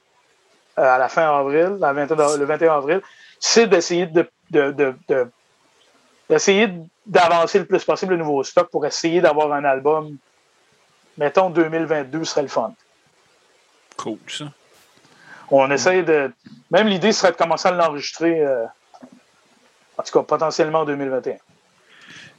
[0.78, 3.00] euh, à la fin avril, la 21 le 21 avril,
[3.38, 5.30] c'est d'essayer de, de, de- de-
[6.28, 6.68] d'essayer
[7.06, 10.16] d'avancer le plus possible le nouveau stock pour essayer d'avoir un album,
[11.18, 12.72] mettons 2022 serait le fun.
[13.96, 14.44] Cool, ça.
[15.50, 16.32] On essaye de.
[16.70, 18.64] Même l'idée serait de commencer à l'enregistrer, euh,
[20.00, 21.36] en tout cas potentiellement en 2021.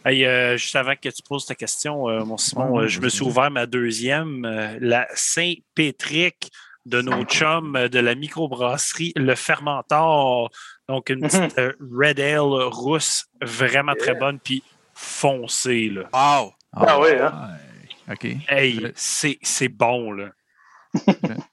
[0.04, 3.08] Hey, euh, juste avant que tu poses ta question, euh, mon Simon, euh, je me
[3.08, 6.52] suis ouvert ma deuxième, euh, la Saint-Pétric
[6.88, 10.50] de nos chums de la microbrasserie Le Fermentor.
[10.90, 14.64] Donc, une petite euh, Red Ale rousse, vraiment très bonne, puis
[14.96, 15.90] foncée.
[15.90, 16.10] Là.
[16.12, 16.54] Wow!
[16.74, 17.32] Ah oui, hein?
[18.08, 18.14] ouais.
[18.14, 18.38] OK.
[18.48, 20.12] Hey, c'est bon.
[20.14, 20.30] Là.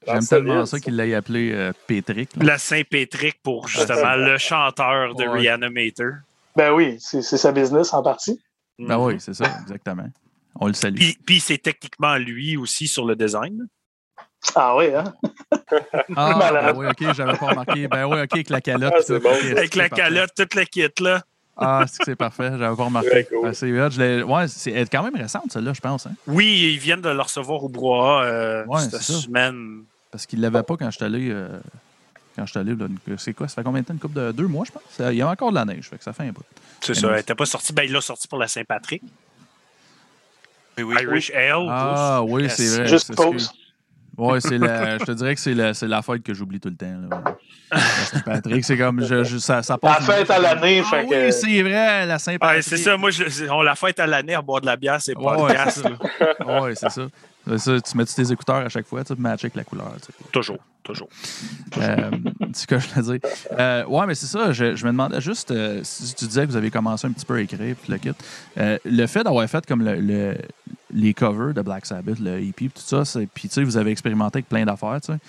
[0.05, 2.29] J'aime tellement ça qu'il l'ait appelé euh, Pétric.
[2.41, 5.49] La Saint-Pétric pour justement le chanteur de Ouais.
[5.49, 6.11] Reanimator.
[6.55, 8.41] Ben oui, c'est c'est sa business en partie.
[8.77, 10.07] Ben oui, c'est ça, exactement.
[10.59, 10.95] On le salue.
[10.95, 13.67] Puis, puis c'est techniquement lui aussi sur le design.
[14.55, 15.13] Ah oui, hein?
[16.15, 17.87] Ah, ben oui, ok, j'avais pas remarqué.
[17.87, 18.93] Ben oui, ok, avec la calotte.
[19.09, 19.29] Ah, bon.
[19.29, 21.23] Avec la calotte, toute la kit, là.
[21.61, 23.25] Ah, c'est que c'est parfait, j'avais pas remarqué.
[23.25, 23.43] Cool.
[23.43, 23.71] Ben, c'est
[24.23, 26.05] ouais, est quand même récente, celle-là, je pense.
[26.07, 26.11] Hein?
[26.27, 29.83] Oui, ils viennent de le recevoir au brouhaha euh, Ouais, cette semaine.
[30.11, 31.29] Parce qu'il l'avait pas quand je suis allé.
[31.31, 31.47] euh,
[32.35, 32.73] quand je suis allé,
[33.17, 33.47] c'est quoi?
[33.47, 33.93] Ça fait combien de temps?
[33.93, 34.81] Une couple de deux mois, je pense?
[34.91, 36.43] Ça- Il y a encore de la neige, fait que ça fait un bout.
[36.81, 37.09] C'est ça.
[37.09, 37.73] Elle n'était pas sortie.
[37.73, 39.03] Ben, il l'a sorti pour la Saint-Patrick.
[40.77, 40.95] Oui, oui.
[41.01, 41.67] Irish Ale.
[41.69, 42.33] Ah juste.
[42.33, 42.87] oui, c'est vrai.
[42.87, 43.51] Juste c'est- pause.
[44.17, 46.69] Ouais, c'est la, je te dirais que c'est la, c'est la fête que j'oublie tout
[46.69, 46.97] le temps.
[47.09, 47.23] Là.
[47.71, 49.01] La Saint-Patrick, c'est comme.
[49.05, 50.05] Je, je- ça, ça La passe.
[50.05, 51.31] fête à l'année, Ah fait oui, que.
[51.31, 52.63] c'est vrai, la Ouais, Saint-Patrick.
[52.63, 52.97] c'est ça.
[52.97, 55.53] Moi, je- on la fête à l'année à boire de la bière, c'est pas Ouais,
[55.53, 55.89] le ça.
[56.61, 57.07] Ouais, c'est ça.
[57.49, 57.81] C'est ça.
[57.81, 59.91] Tu mets tes écouteurs à chaque fois, tu sais, matcher avec la couleur.
[60.05, 60.11] tu.
[60.31, 61.09] Toujours, toujours.
[61.77, 62.11] Euh,
[62.53, 63.29] c'est ce que je voulais dire?
[63.57, 64.51] Euh, ouais, mais c'est ça.
[64.51, 67.25] Je, je me demandais juste euh, si tu disais que vous avez commencé un petit
[67.25, 68.11] peu à écrire, puis le kit.
[68.57, 70.37] Euh, le fait d'avoir fait comme le, le-
[70.91, 73.91] les covers de Black Sabbath, le EP, tout ça, c'est- puis tu sais, vous avez
[73.91, 75.19] expérimenté avec plein d'affaires, tu sais.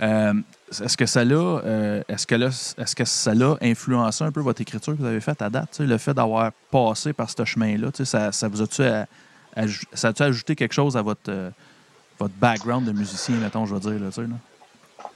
[0.00, 0.34] Euh,
[0.72, 2.46] est-ce que ça l'a, euh, est-ce que là,
[2.78, 5.68] est-ce que ça l'a influencé un peu votre écriture que vous avez faite à date,
[5.76, 9.06] tu le fait d'avoir passé par ce chemin-là, tu ça, ça vous a-tu a-
[9.92, 11.50] ça a-tu ajouté quelque chose à votre euh,
[12.18, 15.08] votre background de musicien, mettons, je veux dire, là, tu sais, là?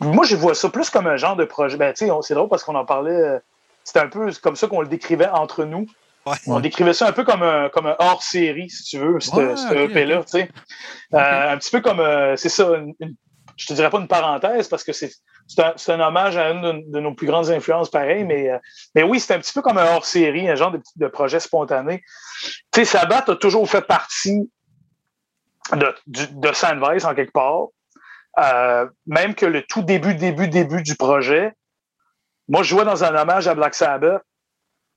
[0.00, 1.76] Moi, je vois ça plus comme un genre de projet.
[1.76, 3.12] Ben, tu sais, c'est drôle parce qu'on en parlait.
[3.12, 3.38] euh,
[3.84, 5.86] C'était un peu comme ça qu'on le décrivait entre nous.
[6.26, 6.34] Ouais.
[6.46, 9.84] On décrivait ça un peu comme un, comme un hors-série, si tu veux, ce Ouais,
[9.84, 10.20] EP-là.
[10.20, 10.26] ok.
[10.26, 10.50] tu sais.
[11.14, 13.14] Euh, un petit peu comme, euh, c'est ça, une- une-
[13.56, 15.12] je te dirais pas une parenthèse parce que c'est
[15.48, 18.58] c'est un, un hommage à une de, de nos plus grandes influences, pareil, mais, euh,
[18.94, 22.02] mais oui, c'est un petit peu comme un hors-série, un genre de, de projet spontané.
[22.72, 24.48] Tu sais, Sabat a toujours fait partie
[25.72, 27.66] de, du- de Sandvice en quelque part.
[28.38, 31.52] Euh, même que le tout début, début, début du projet,
[32.48, 34.22] moi, je jouais dans un hommage à Black Sabbath.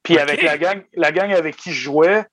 [0.03, 2.25] Puis avec la gang, la gang avec qui je jouais,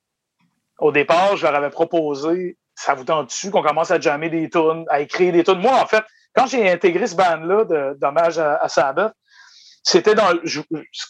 [0.79, 4.51] au départ, je leur avais proposé, ça vous tente dessus, qu'on commence à jammer des
[4.51, 5.61] tunes, à écrire des tunes?
[5.61, 6.05] Moi, en fait,
[6.35, 9.15] quand j'ai intégré ce band-là d'hommage à, à Sabbath,
[9.83, 10.61] c'était dans ce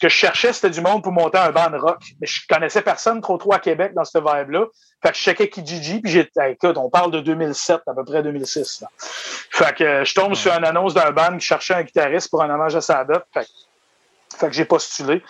[0.01, 1.99] que je cherchais, c'était du monde pour monter un band rock.
[2.21, 4.67] Mais je connaissais personne trop trop à Québec dans ce vibe-là.
[5.03, 8.23] Fait que je checkais Kijiji, puis hey, écoute, on parle de 2007, à peu près
[8.23, 8.81] 2006.
[8.81, 8.89] là.
[8.99, 12.51] Fait que je tombe sur une annonce d'un band qui cherchait un guitariste pour un
[12.51, 12.81] hommage à.
[12.81, 15.23] Fait, que- fait que j'ai postulé.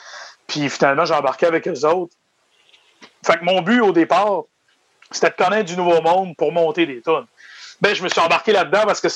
[0.46, 2.14] Puis finalement, j'ai embarqué avec eux autres.
[3.24, 4.42] Fait que mon but au départ,
[5.10, 7.26] c'était de connaître du nouveau monde pour monter des tunes.
[7.80, 9.08] Ben, je me suis embarqué là-dedans parce que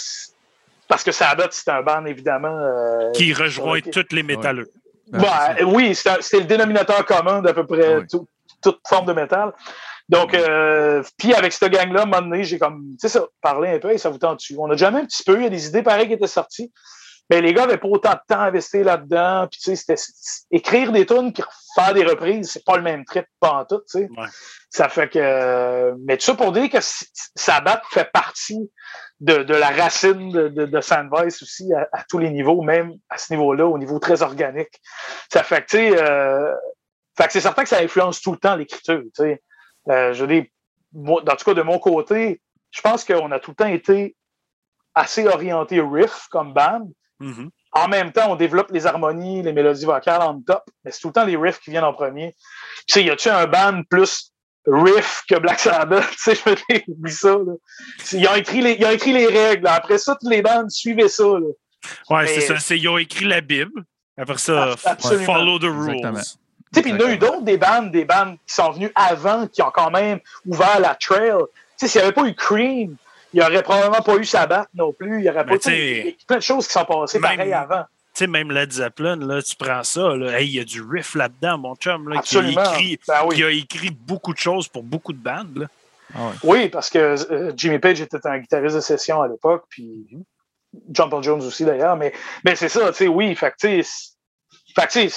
[0.89, 2.57] parce que Sabbath, c'était un band évidemment.
[2.57, 3.91] euh, Qui rejoint Ok.
[3.91, 4.71] tous les métalleux.
[5.13, 5.65] Ouais, c'est ça.
[5.67, 8.29] oui, c'était c'était le dénominateur commun d'à peu près Ah tout-
[8.63, 9.53] toute forme de métal.
[10.09, 13.25] Donc, euh, puis avec cette gang-là, à un moment donné, j'ai comme, tu sais ça,
[13.41, 14.41] parlé un peu et ça vous tente.
[14.57, 16.73] On a jamais un petit peu, il y a des idées pareilles qui étaient sorties.
[17.29, 19.49] Mais les gars avaient pas autant de temps à investir là-dedans.
[19.51, 21.43] Puis, tu sais, c'était c'est- écrire des tunes puis
[21.75, 24.09] faire des reprises, c'est pas le même trip, pas en tout, tu sais.
[24.17, 24.29] Ouais.
[24.71, 25.19] Ça fait que.
[25.21, 26.79] euh, mais tout ça pour dire que
[27.35, 28.71] Sabbath fait partie
[29.21, 32.93] de, de la racine de, de, de Sandvice aussi à, à tous les niveaux, même
[33.09, 34.81] à ce niveau-là, au niveau très organique.
[35.33, 36.55] Ça fait que, euh,
[37.17, 39.03] fait que c'est certain que ça influence tout le temps l'écriture.
[39.89, 40.45] Euh, je veux dire,
[40.93, 42.41] moi, en tout cas, de mon côté,
[42.71, 44.17] je pense qu'on a tout le temps été
[44.95, 46.89] assez orienté riff comme band.
[47.21, 47.51] Mhm.
[47.73, 51.09] En même temps, on développe les harmonies, les mélodies vocales en top, mais c'est tout
[51.09, 52.35] le temps les riffs qui viennent en premier.
[52.87, 54.33] Tu sais, y a-tu un band plus
[54.67, 56.05] riff que Black Sabbath?
[56.13, 57.53] Tu sais, je me dis, oublie ça, là.
[58.13, 59.67] Ils ont écrit les, ils ont écrit les règles.
[59.67, 61.47] Après ça, toutes les bandes suivaient ça, là.
[62.11, 62.59] Ouais, Mais- c'est ça.
[62.59, 63.85] c'est- Ils ont écrit la Bible.
[64.19, 65.25] Après ça, absolument.
[65.25, 65.97] follow the rules.
[65.97, 66.21] Exactement.
[66.21, 66.25] Tu
[66.73, 68.91] sais, puis il y en a eu d'autres, des bandes, des bandes qui sont venues
[68.95, 71.33] avant, qui ont quand même ouvert la trail.
[71.79, 72.97] Tu sais, s'il n'y avait pas eu Cream,
[73.33, 75.21] il n'y aurait probablement pas eu Sabbath non plus.
[75.21, 77.85] Il y aurait pas a plein de choses qui sont passées même- pareil avant.
[78.17, 81.15] Tu sais, même Led Zeppelin, là, tu prends ça, hey, il y a du riff
[81.15, 82.73] là-dedans, mon chum, là, qui, a Absolument.
[82.73, 85.59] écrit, Ben qui a écrit beaucoup de choses pour beaucoup de bandes.
[85.59, 85.67] là.
[86.15, 90.07] Ah oui, parce que euh, Jimmy Page était un guitariste de session à l'époque, puis
[90.89, 91.97] John Paul Jones aussi d'ailleurs.
[91.97, 93.35] Mais, mais c'est ça, tu sais, oui.
[93.35, 95.11] Fait que, tu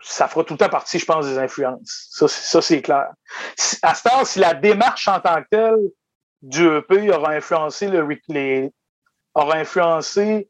[0.00, 2.06] ça fera tout le temps partie, je pense, des influences.
[2.12, 3.08] Ça, c'est- clair.
[3.56, 5.90] Si- À ce temps, si la démarche en tant que telle
[6.40, 8.70] du EP aura influencé le, les,
[9.34, 10.48] aura influencé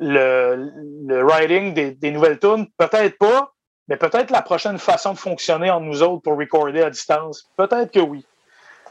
[0.00, 0.72] le,
[1.06, 3.52] le writing des, des nouvelles tunes, peut-être pas,
[3.88, 7.48] mais peut-être la prochaine façon de fonctionner entre nous autres pour recorder à distance.
[7.56, 8.24] Peut-être que oui.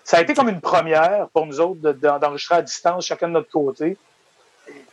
[0.03, 3.27] Ça a été comme une première pour nous autres de- de- d'enregistrer à distance, chacun
[3.27, 3.97] de notre côté.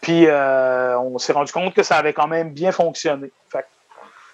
[0.00, 3.30] Puis euh, on s'est rendu compte que ça avait quand même bien fonctionné.
[3.50, 3.66] Fait,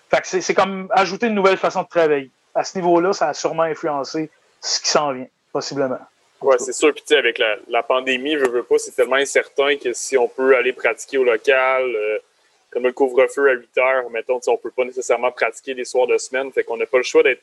[0.09, 2.31] fait c'est comme ajouter une nouvelle façon de travailler.
[2.55, 4.31] À ce niveau-là, ça a sûrement influencé
[4.61, 5.99] ce qui s'en vient, possiblement.
[6.43, 6.93] Ouais, c'est sûr.
[6.93, 10.17] Puis, tu sais, avec la, la pandémie, je veux pas, c'est tellement incertain que si
[10.17, 12.19] on peut aller pratiquer au local, euh,
[12.71, 16.19] comme le couvre-feu à 8 heures, mettons, on peut pas nécessairement pratiquer des soirs de
[16.19, 16.51] semaine.
[16.53, 17.43] Fait qu'on n'a pas le choix d'être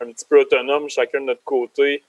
[0.00, 1.98] un petit peu autonome chacun de notre côté.
[1.98, 2.04] Tu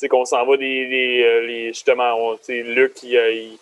[0.00, 3.58] sais, qu'on s'en va des, des euh, les, justement, tu sais, Luc, il, il,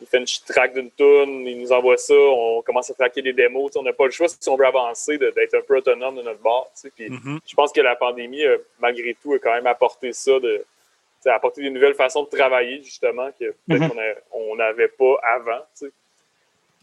[0.00, 3.32] il, fait une track d'une tune, il nous envoie ça, on commence à traquer des
[3.32, 3.74] démos.
[3.76, 6.40] On n'a pas le choix si on veut avancer d'être un peu autonome de notre
[6.40, 6.70] bord.
[6.94, 7.40] Puis Mhm.
[7.46, 10.64] je pense que la pandémie, euh, malgré tout, a quand même apporté ça de
[11.26, 13.94] apporter des nouvelles façons de travailler, justement, que peut-être
[14.32, 15.60] on n'avait pas avant.
[15.74, 15.90] t'sais.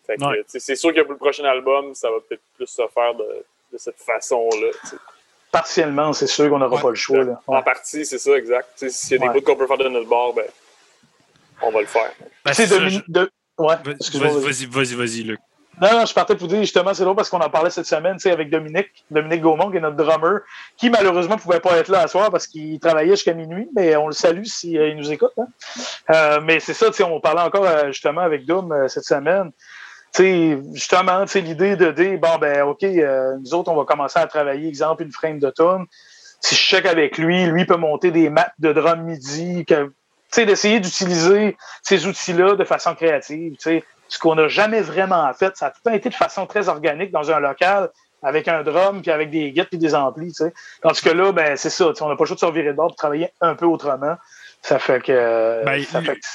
[0.06, 0.44] Fait que, Ouais.
[0.44, 3.44] t'sais, c'est sûr que pour le prochain album, ça va peut-être plus se faire de,
[3.74, 4.68] de cette façon-là.
[5.52, 6.82] Partiellement, c'est sûr qu'on n'aura Ouais.
[6.82, 7.24] pas le choix.
[7.24, 7.42] Là.
[7.48, 7.58] Ouais.
[7.58, 8.68] En partie, c'est ça, exact.
[8.90, 10.46] S'il y a des bouts qu'on peut faire de notre bord, ben,
[11.62, 12.12] on va le faire.
[12.44, 13.32] Ben, c'est je- de-.
[13.58, 15.40] Vas-y, vas-y, vas-y, Luc.
[15.82, 18.14] Non, non, je partais pour dire justement, c'est drôle parce qu'on en parlait cette semaine,
[18.14, 20.40] tu sais, avec Dominique, Dominique Gaumont, qui est notre drummer,
[20.78, 23.96] qui malheureusement ne pouvait pas être là à soir parce qu'il travaillait jusqu'à minuit, mais
[23.98, 25.34] on le salue s'il il nous écoute.
[25.38, 25.48] hein.
[26.12, 29.52] Euh, mais c'est ça, on parlait encore euh, justement avec Dom euh, cette semaine.
[30.14, 33.84] Tu sais, justement, tu l'idée de dire, bon, ben, OK, euh, nous autres, on va
[33.84, 35.52] commencer à travailler, exemple, une frame de.
[36.40, 39.92] Si je check avec lui, lui peut monter des maps de drum midi, que, tu
[40.32, 45.32] sais, d'essayer d'utiliser ces outils-là de façon créative, tu sais ce qu'on n'a jamais vraiment
[45.34, 45.56] fait.
[45.58, 47.90] Ça a tout le temps été de façon très organique dans un local
[48.24, 50.30] avec un drum puis avec des guettes puis des amplis.
[50.30, 50.54] Tu sais.
[50.82, 51.86] Tandis que là, ben, c'est ça.
[51.90, 53.56] tu sais, On n'a pas le choix de se revirer de bord pour travailler un
[53.56, 54.16] peu autrement.
[54.62, 55.64] Ça fait que.
[55.64, 56.28] Ben, ça fait que-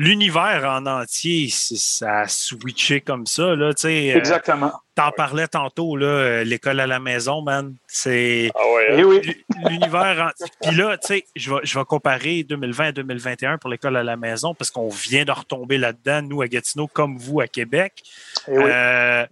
[0.00, 3.56] L'univers en entier, ça a switché comme ça.
[3.56, 4.70] Là, tu sais, euh, Exactement.
[4.94, 7.74] T'en parlais tantôt, là, euh, l'école à la maison, man.
[7.88, 8.86] C'est Ah ouais.
[9.00, 9.02] Hein?
[9.04, 9.20] oui.
[9.24, 10.30] l'u- l'univers.
[10.30, 13.96] en- Puis là, tu sais, je vais, je vais comparer 2020 à 2021 pour l'école
[13.96, 17.48] à la maison parce qu'on vient de retomber là-dedans, nous, à Gatineau, comme vous, à
[17.48, 18.04] Québec.
[18.46, 18.62] Oui.
[18.66, 19.26] Euh,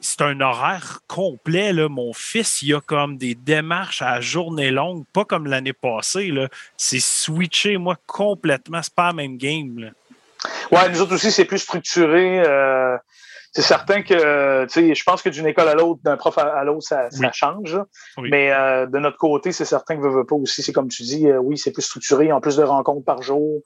[0.00, 1.72] c'est un horaire complet.
[1.72, 1.88] Là.
[1.88, 6.32] Mon fils, il a comme des démarches à journée longue, pas comme l'année passée.
[6.32, 6.48] là.
[6.76, 8.82] C'est switché, moi, complètement.
[8.82, 9.78] C'est pas la même game.
[9.78, 9.90] là.
[10.72, 12.40] Ouais, nous autres aussi, c'est plus structuré.
[12.46, 12.96] euh,
[13.52, 16.62] c'est certain que, tu sais, je pense que d'une école à l'autre, d'un prof à,
[16.62, 17.76] l'autre, ça, change.
[18.16, 18.28] Oui.
[18.30, 20.62] Mais euh, de notre côté, c'est certain que veut, veut pas aussi.
[20.62, 23.60] C'est comme tu dis, euh, oui, c'est plus structuré, en plus de rencontres par jour.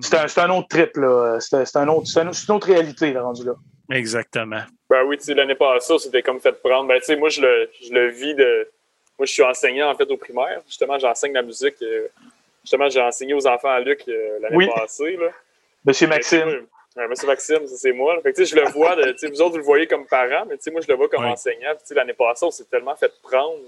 [0.00, 1.38] C'est un, c'est un autre trip, là.
[1.40, 3.54] C'est un autre, un- une autre réalité, là, rendu là.
[3.90, 4.62] Exactement.
[4.88, 6.86] Ben oui, tu sais, l'année passée, c'était comme fait prendre.
[6.88, 8.68] Ben, tu sais, moi, je le, je le vis de.
[9.18, 10.60] Moi, je suis enseignant, en fait, au primaire.
[10.66, 11.74] Justement, j'enseigne la musique.
[12.62, 14.68] Justement, j'ai enseigné aux enfants à Luc euh, l'année Oui.
[14.74, 15.16] passée.
[15.16, 15.26] Là.
[15.84, 16.66] Monsieur Maxime.
[16.96, 18.18] ouais, Monsieur Maxime, c'est moi.
[18.22, 18.96] Fait que, je le vois.
[18.96, 21.30] de- vous autres, vous le voyez comme parent, mais moi, je le vois comme Oui.
[21.30, 21.72] enseignant.
[21.90, 23.58] L'année passée, on s'est tellement fait prendre.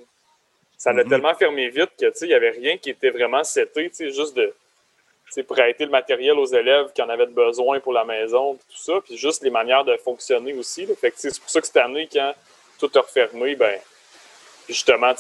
[0.79, 1.11] Ça l'a Mhm.
[1.11, 3.91] tellement fermé vite que, tu sais, il n'y avait rien qui était vraiment seté.
[3.99, 4.53] Juste de.
[5.49, 9.01] prêter le matériel aux élèves qui en avaient besoin pour la maison, puis tout ça,
[9.05, 10.87] puis juste les manières de fonctionner aussi.
[10.87, 10.95] là.
[10.99, 12.33] Fait que, tu sais, c'est pour ça que cette année, quand
[12.79, 13.79] tout a refermé, ben,
[14.69, 15.13] justement,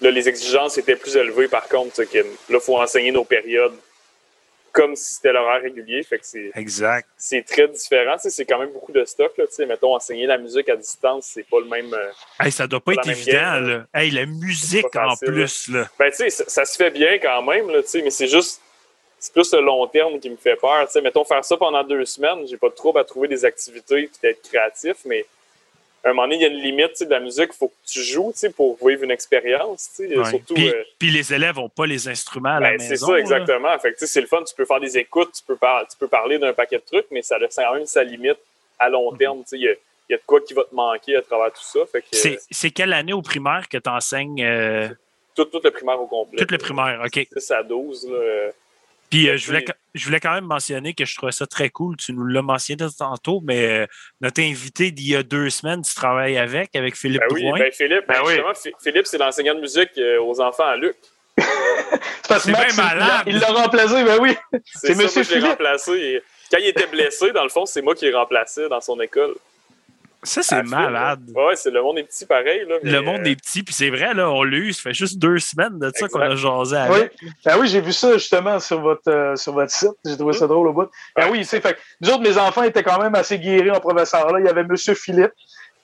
[0.00, 2.04] là, les exigences étaient plus élevées par contre.
[2.04, 3.74] que Là, il faut enseigner nos périodes
[4.74, 6.02] comme si c'était l'horaire régulier.
[6.02, 7.08] Fait que c'est Exact.
[7.16, 8.16] c'est très différent.
[8.18, 9.32] C'est quand même beaucoup de stock.
[9.38, 11.94] Là, mettons, enseigner la musique à distance, c'est pas le même.
[11.94, 12.10] euh,
[12.40, 13.32] Hey, ça doit pas Pas être évident.
[13.32, 13.86] game, là.
[13.94, 15.68] Hey, la musique en plus.
[15.68, 15.88] Là.
[15.98, 18.60] Ben, ça, ça se fait bien quand même, là, mais c'est juste.
[19.18, 20.86] C'est plus le long terme qui me fait peur.
[21.02, 24.10] Mettons, faire ça pendant deux semaines, j'ai pas de trouble à trouver des activités et
[24.20, 25.24] d'être créatif, mais
[26.10, 27.50] un moment donné, il y a une limite de la musique.
[27.52, 29.90] Il faut que tu joues pour vivre une expérience.
[29.98, 30.24] Ouais.
[30.24, 30.54] Surtout.
[30.54, 32.88] Puis, euh, puis les élèves n'ont pas les instruments à la Ben, maison.
[32.88, 33.18] c'est ça, là.
[33.18, 33.78] exactement.
[33.78, 36.08] Fait que, c'est le fun, tu peux faire des écoutes, tu peux, par- tu peux
[36.08, 38.38] parler d'un paquet de trucs, mais ça a quand même sa limite
[38.78, 39.18] à long Mhm.
[39.18, 39.42] terme.
[39.52, 41.80] Il y, y a de quoi qui va te manquer à travers tout ça.
[41.92, 44.44] Que, C'est, quelle année au primaire que tu enseignes
[45.34, 46.38] tout, tout le primaire au complet.
[46.38, 47.02] tout le primaire?
[47.04, 47.26] OK.
[47.36, 48.06] 6 à 12.
[48.08, 48.50] Là, euh,
[49.14, 51.96] Puis euh, je, voulais, je voulais quand même mentionner que je trouvais ça très cool.
[51.96, 53.86] Tu nous l'as mentionné tantôt, mais euh,
[54.20, 57.58] notre invité d'il y a deux semaines, tu travailles avec, avec Philippe ben oui, Drouin.
[57.60, 58.32] ben Philippe, Ben oui.
[58.82, 60.96] Philippe, c'est l'enseignant de musique euh, aux enfants à Luc.
[61.38, 63.22] C'est parce que C'est Max, bien il- malade.
[63.28, 64.36] Il l'a remplacé, ben oui.
[64.50, 66.22] C'est C'est ça, Monsieur moi, je remplacé.
[66.50, 69.34] Quand il était blessé, dans le fond, c'est moi qui l'ai remplacé dans son école.
[70.24, 71.20] Ça, c'est malade.
[71.34, 71.46] là.
[71.46, 72.64] Ouais, c'est le monde est petit pareil.
[72.68, 74.82] Là, mais, Le monde euh, des petits, puis c'est vrai, là, on l'a eu, ça
[74.82, 76.96] fait juste deux semaines de ça qu'on a jasé Oui.
[76.96, 77.12] avec.
[77.44, 79.90] Ben oui, j'ai vu ça justement sur votre, euh, sur votre site.
[80.04, 80.88] J'ai trouvé ça drôle au bout.
[81.16, 83.80] Ben oui, sais, fait que nous autres, mes enfants étaient quand même assez guéris en
[83.80, 84.32] professeur.
[84.32, 85.32] Là, il y avait Monsieur Philippe.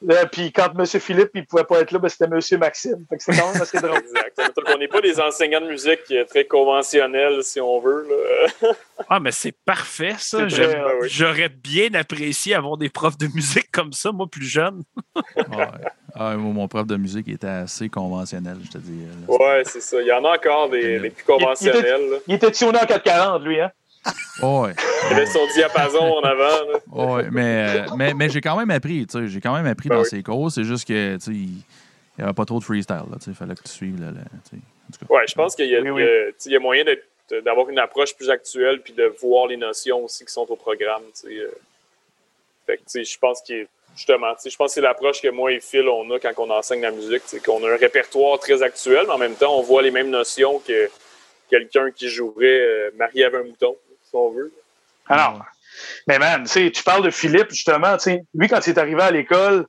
[0.03, 3.05] Là, puis quand Monsieur Philippe, il pouvait pas être là, ben c'était Monsieur Maxime.
[3.11, 3.99] Fait que c'était quand même assez drôle.
[3.99, 4.37] Exact.
[4.57, 8.07] Donc, on n'est pas des enseignants de musique euh, très conventionnels, si on veut.
[8.09, 8.73] Là.
[9.09, 10.39] Ah, mais c'est parfait, ça.
[10.41, 11.09] C'est J'aime- très, oui.
[11.11, 14.83] J'aurais bien apprécié avoir des profs de musique comme ça, moi, plus jeune.
[15.37, 15.67] Ouais.
[16.15, 19.05] Ah, mon prof de musique était assez conventionnel, je te dis.
[19.29, 19.35] là.
[19.35, 20.01] Ouais, c'est ça.
[20.01, 22.11] Il y en a encore des, des plus conventionnels.
[22.11, 22.17] là.
[22.27, 23.71] Il était en 440, lui, hein?
[24.43, 24.73] Ouais.
[25.11, 26.65] Il avait son diapason en avant.
[26.73, 26.79] là.
[27.15, 29.89] Ouais, mais, euh, mais, mais j'ai quand même appris, tu sais, j'ai quand même appris
[29.89, 30.09] Ben dans oui.
[30.09, 30.51] ces cours.
[30.51, 31.49] C'est juste que, tu sais, il
[32.19, 34.07] n'y avait pas trop de freestyle, là, tu sais, il fallait que tu suives, le,
[34.07, 35.15] le- tu sais, en tout cas.
[35.15, 36.05] Ouais, je pense qu'il y, a- Oui, oui.
[36.47, 36.85] y moyen
[37.45, 41.03] d'avoir une approche plus actuelle puis de voir les notions aussi qui sont au programme.
[41.15, 41.51] tu sais, euh.
[42.67, 44.35] Fait que, tu sais, je pense qu'il justement.
[44.35, 46.51] tu sais, Je pense que c'est l'approche que moi et Phil, on a quand on
[46.51, 47.23] enseigne la musique.
[47.25, 49.91] tu sais, qu'on a un répertoire très actuel, mais en même temps, on voit les
[49.91, 50.89] mêmes notions que
[51.51, 53.77] quelqu'un qui jouerait euh, marié avec un mouton,
[55.09, 55.45] Alors,
[56.07, 57.97] mais man, tu parles de Philippe, justement,
[58.35, 59.67] lui, quand il est arrivé à l'école,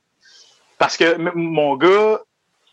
[0.78, 2.20] parce que mon gars,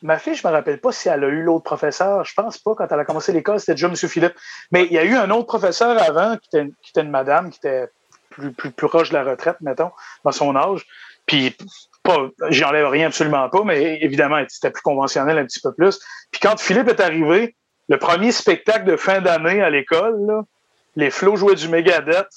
[0.01, 2.25] ma fille, je me rappelle pas si elle a eu l'autre professeur.
[2.25, 3.95] Je pense pas, quand elle a commencé l'école, c'était déjà M.
[3.95, 4.33] Philippe.
[4.71, 7.87] Mais il y a eu un autre professeur avant, qui était, une madame, qui était
[8.29, 9.91] plus, plus, proche de la retraite, mettons,
[10.23, 10.85] dans son âge.
[11.25, 11.55] Puis,
[12.03, 15.99] pas, j'enlève rien absolument pas, mais évidemment, c'était plus conventionnel un petit peu plus.
[16.31, 17.55] Puis quand Philippe est arrivé,
[17.89, 20.43] le premier spectacle de fin d'année à l'école, là,
[20.99, 22.29] les flots jouaient du Megadeth.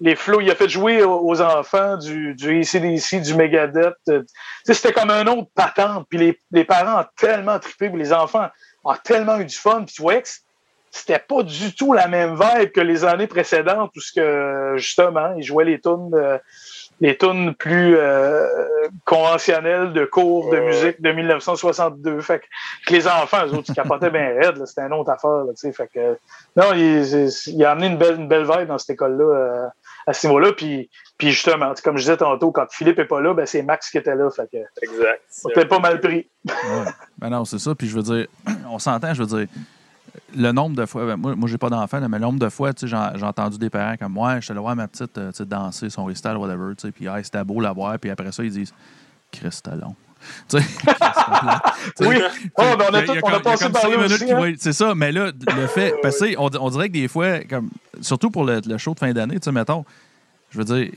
[0.00, 3.96] Les flots, il a fait jouer aux enfants du, du ACDC, du Megadeth.
[4.08, 4.22] Euh,
[4.64, 6.06] C'était comme un autre patente.
[6.08, 8.48] Puis les, les parents ont tellement trippé, puis les enfants
[8.84, 9.82] ont tellement eu du fun.
[9.84, 10.28] Puis tu voyais que
[10.92, 15.42] c'était pas du tout la même vibe que les années précédentes, où que, justement, ils
[15.42, 16.10] jouaient les tunes,
[17.00, 18.46] les tunes plus euh,
[19.04, 22.20] conventionnelles de cours de musique de 1962.
[22.20, 22.44] Fait que
[22.86, 24.64] que les enfants, eux autres, ils capotaient bien raide.
[24.66, 25.44] C'était une autre affaire.
[25.44, 25.72] Là, tu sais.
[25.72, 26.18] fait que,
[26.56, 29.66] non, il, a amené une belle, une belle vibe dans cette école-là euh,
[30.06, 30.52] à ce niveau-là.
[30.52, 33.90] Puis, puis justement, comme je disais tantôt, quand Philippe n'est pas là, ben, c'est Max
[33.90, 34.30] qui était là.
[34.30, 35.22] Fait que, Exact.
[35.44, 36.28] on était pas mal pris.
[36.46, 36.90] Ouais.
[37.18, 37.74] Ben non, c'est ça.
[37.74, 38.26] Puis je veux dire,
[38.70, 39.46] on s'entend, je veux dire,
[40.36, 42.72] le nombre de fois, ben moi, moi j'ai pas d'enfant, mais le nombre de fois,
[42.82, 46.04] j'ai entendu des parents comme moi, je suis allé voir ma petite euh, danser son
[46.04, 48.72] freestyle, whatever, puis ah, c'était beau la voir, puis après ça, ils disent,
[50.48, 50.58] sais,
[52.00, 52.16] Oui.
[52.56, 54.32] Oh, ben, on a, tout, on a passé par là aussi.
[54.32, 54.54] hein.
[54.58, 58.30] C'est ça, mais là, le fait, parce que on dirait que des fois, comme, surtout
[58.30, 59.84] pour le, le show de fin d'année, tu sais, mettons,
[60.50, 60.90] je veux dire,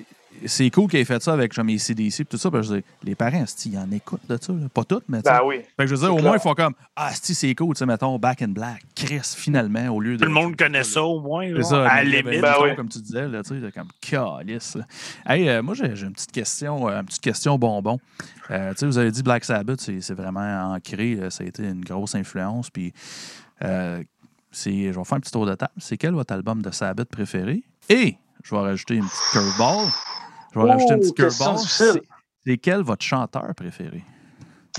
[0.46, 2.74] c'est cool qu'il ait fait ça avec comme CDC et tout ça, parce que je
[2.76, 4.68] veux dire, les parents, ils en écoutent de ça, là.
[4.74, 5.22] pas toutes, mais.
[5.22, 5.58] Ben oui.
[5.78, 6.26] Fait que je veux dire, au clair.
[6.28, 9.22] moins, ils font comme Ah, si c'est cool, tu sais, mettons, Back in Black, Chris,
[9.36, 10.20] finalement, au lieu de.
[10.24, 11.48] Tout le monde connaît ça au moins.
[11.48, 12.42] là, C'est ça, à la limite.
[12.42, 12.76] Ben oui.
[12.76, 14.78] comme tu disais, là, tu sais, comme calice.
[15.26, 18.00] Hey, euh, moi, j'ai une petite question, euh, une petite question bonbon.
[18.50, 21.64] Euh, tu sais, vous avez dit Black Sabbath, c'est c'est vraiment ancré, ça a été
[21.64, 22.70] une grosse influence.
[22.70, 22.94] Puis,
[23.64, 24.04] euh,
[24.52, 25.72] c'est- je vais faire un petit tour de table.
[25.78, 27.64] C'est quel votre album de Sabbath préféré?
[27.90, 29.86] Et je vais rajouter une petite curveball.
[30.54, 31.68] Je vais Oh, rajouter une petite question curveball.
[32.46, 34.04] C'est- quel votre chanteur préféré?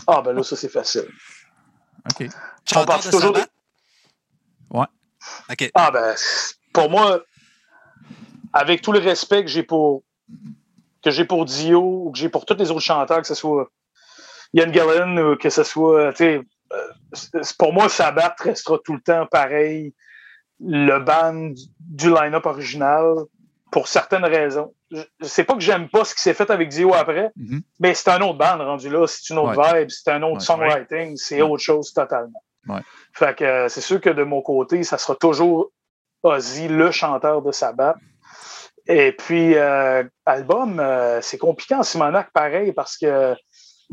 [0.07, 1.09] Ah, ben là, ça, c'est facile.
[2.11, 2.29] OK.
[2.69, 3.51] Chanteur parle de toujours de- Sabbath?
[4.71, 4.87] Ouais.
[5.51, 5.71] OK.
[5.75, 6.15] Ah, ben,
[6.73, 7.23] pour moi,
[8.53, 10.03] avec tout le respect que j'ai pour
[11.03, 13.69] que j'ai pour Dio ou que j'ai pour tous les autres chanteurs, que ce soit
[14.55, 16.41] Ian Gillan ou que ce soit, tu sais,
[16.73, 19.95] euh, pour moi, Sabbath restera tout le temps pareil,
[20.61, 23.17] le band du line-up original,
[23.73, 24.73] pour certaines raisons.
[24.93, 27.63] Je- C'est pas que j'aime pas ce qui s'est fait avec Dio après, Mhm.
[27.81, 30.41] mais c'est un autre band rendu là, c'est une autre vibe, c'est un autre Ouais.
[30.41, 31.43] songwriting, c'est Ouais.
[31.43, 32.43] autre chose totalement.
[32.69, 32.81] Ouais.
[33.15, 35.73] Fait que euh, c'est sûr que de mon côté, ça sera toujours
[36.23, 37.97] Ozzy, le chanteur de Sabbath.
[38.87, 43.35] Et puis, euh, album, euh, c'est compliqué en Simonac, pareil, parce que,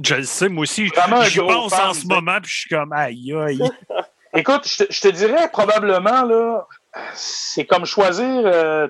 [0.04, 0.88] Je le sais, moi aussi.
[0.88, 3.60] Gros pense fan, en ce moment, puis je suis comme aïe aïe.
[4.36, 6.68] écoute, je te, je te dirais probablement, là,
[7.14, 8.88] c'est comme choisir, euh,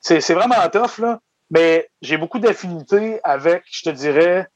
[0.00, 1.20] c'est c'est vraiment tough, là,
[1.50, 4.46] mais j'ai beaucoup d'affinités avec, je te dirais,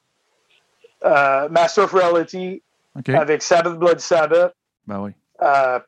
[1.04, 2.62] euh, Master of Reality,
[3.08, 4.54] avec Sabbath Blood Sabbath,
[4.86, 5.10] Ben oui.
[5.42, 5.78] euh,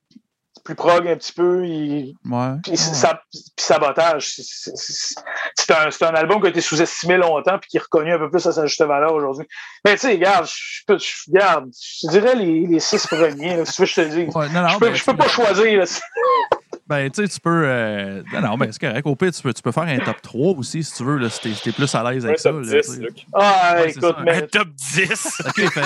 [0.65, 2.55] plus prog un petit peu, il, Ouais.
[2.65, 7.71] Puis, sa- puis sabotage, c'est- un, c'est un album qui a été sous-estimé longtemps puis
[7.71, 9.47] qui est reconnu un peu plus à sa juste valeur aujourd'hui.
[9.85, 10.83] Mais tu sais, regarde, je
[11.29, 11.71] regarde,
[12.03, 14.35] je dirais les, les six premiers, là, si tu veux je te le dise.
[14.37, 15.85] Ouais, non, non, je peux, ben, je peux pas choisir.
[16.89, 17.65] Ben, tu sais, tu peux.
[17.67, 19.05] euh, Non, non, ben, c'est correct.
[19.07, 21.29] Au pire, tu peux, tu peux faire un top 3 aussi, si tu veux, là,
[21.29, 22.51] si t'es si t'es plus à l'aise Un avec ça.
[22.51, 23.01] top là, 10, tu sais.
[23.01, 23.27] Luc.
[23.35, 24.17] Ah, Ouais, écoute, ça.
[24.19, 25.43] Un mais top 10.
[25.49, 25.81] OK, fait-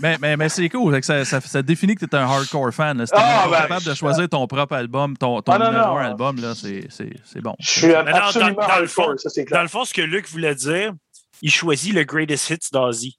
[0.00, 0.94] mais, mais, mais c'est cool.
[0.94, 2.98] fait que Ça, ça, ça définit que tu es un hardcore fan.
[2.98, 3.06] là.
[3.06, 5.66] Si t'es Ah, ben, capable de je- choisir ton propre album, ton, ton Ah, non,
[5.72, 5.98] numéro non.
[5.98, 7.54] un album, là, c'est c'est- c'est bon.
[7.58, 9.62] je suis non, absolument dans- dans le hardcore, fond- ça c'est Dans clair.
[9.62, 10.92] le fond, ce que Luc voulait dire,
[11.42, 13.18] il choisit le greatest hits d'Ozzy.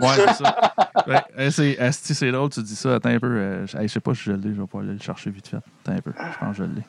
[0.00, 0.74] Ouais, c'est ça.
[1.06, 1.52] Ouais, hey,
[1.92, 2.96] c'est drôle, tu dis ça.
[2.96, 3.26] Attends un peu.
[3.28, 5.30] euh, je hey, je sais pas si je l'ai, je vais pas aller le chercher
[5.30, 5.58] vite fait.
[5.58, 6.12] Attends un peu.
[6.16, 6.82] Je pense que je l'ai.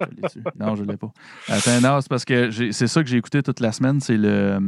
[0.00, 0.42] Je l'ai dessus.
[0.60, 1.10] Non, je l'ai pas.
[1.48, 4.00] Attends, non, c'est parce que j'ai- c'est ça que j'ai écouté toute la semaine.
[4.00, 4.58] C'est le.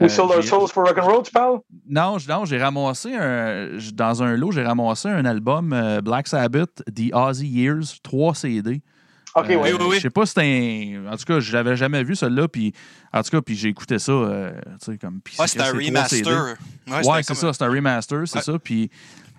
[0.00, 1.58] We euh, sold our souls for rock and roll, tu parles?
[1.88, 3.70] Non, non, j'ai ramassé un.
[3.94, 8.82] Dans un lot, j'ai ramassé un album euh, Black Sabbath, The Ozzy Years, 3 CD.
[9.34, 9.72] Ok, Euh, ouais.
[9.72, 9.96] oui, oui.
[9.96, 11.12] Je sais pas si c'était un.
[11.12, 12.48] En tout cas, je l'avais jamais vu, celui-là.
[12.48, 12.72] Puis,
[13.12, 14.12] en tout cas, puis j'ai écouté ça.
[14.12, 14.52] euh,
[14.84, 15.20] tu sais, comme.
[15.38, 16.56] Ouais, c'est un remaster.
[16.88, 18.52] Ouais, c'est ça, c'est un remaster, c'est ça.
[18.58, 18.90] Puis,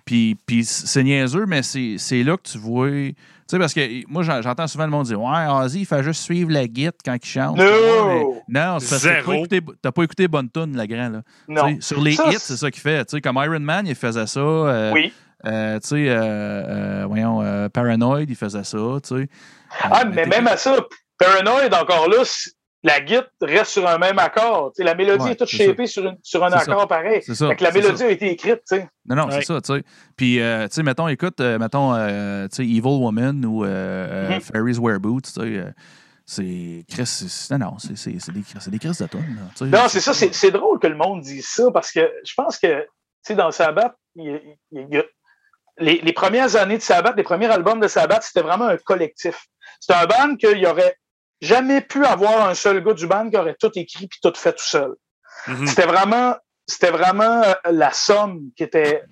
[0.04, 2.88] puis, puis c'est niaiseux, mais c'est c'est là que tu vois.
[2.88, 3.14] Tu
[3.56, 6.22] sais, parce que moi, j'en- j'entends souvent le monde dire Ouais, Ozzy, il fait juste
[6.22, 7.56] suivre la guide quand il chante.
[7.58, 7.64] No!
[7.64, 9.32] Ouais, mais non, c'est parce que t'as pas Zéro.
[9.34, 11.12] écouté, t'as pas écouté Bonne Tune, la grande.
[11.14, 11.22] Là.
[11.48, 11.76] Non.
[11.80, 13.04] Sur les Ça, hits, c'est- c'est ça qu'il fait.
[13.06, 14.40] Tu sais, comme Iron Man, il faisait ça.
[14.40, 15.12] euh, Oui.
[15.46, 18.78] euh, tu sais, euh, euh, voyons, euh, Paranoid, il faisait ça.
[19.02, 19.28] Tu sais.
[19.82, 20.76] Ah, Euh, mais même à ça,
[21.18, 22.22] Paranoid, encore là,
[22.82, 24.72] la guitare reste sur un même accord.
[24.78, 26.72] la mélodie Ouais, est toute shapée sur, une- sur un C'est ça.
[26.72, 27.20] accord pareil.
[27.22, 27.48] C'est ça.
[27.48, 28.04] Fait que la mélodie ça.
[28.06, 28.88] a été écrite, tu sais.
[29.06, 29.32] Non, non, Ouais.
[29.32, 29.82] c'est ça, tu sais.
[30.16, 33.68] Puis, euh, tu sais, mettons, écoute, euh, mettons, euh, tu sais, Evil Woman ou euh,
[33.68, 34.40] euh, Mhm.
[34.40, 35.64] Fairies Wear Boots, tu sais,
[36.26, 36.84] c'est.
[37.50, 39.64] Non, non, c'est c'est- c'est des, c'est des tu sais.
[39.66, 42.58] Non, c'est ça, c'est c'est drôle que le monde dise ça parce que je pense
[42.58, 42.86] que, tu
[43.22, 44.40] sais, dans Sabbath, il y a-
[44.72, 45.04] il y a-
[45.78, 49.46] les, les premières années de Sabbath, les premiers albums de Sabbath, c'était vraiment un collectif.
[49.80, 50.96] C'était un band qu'il aurait
[51.40, 54.52] jamais pu avoir un seul gars du band qui aurait tout écrit puis tout fait
[54.52, 54.94] tout seul.
[55.46, 55.66] Mhm.
[55.66, 56.36] C'était vraiment,
[56.66, 59.02] c'était vraiment euh, la somme qui était,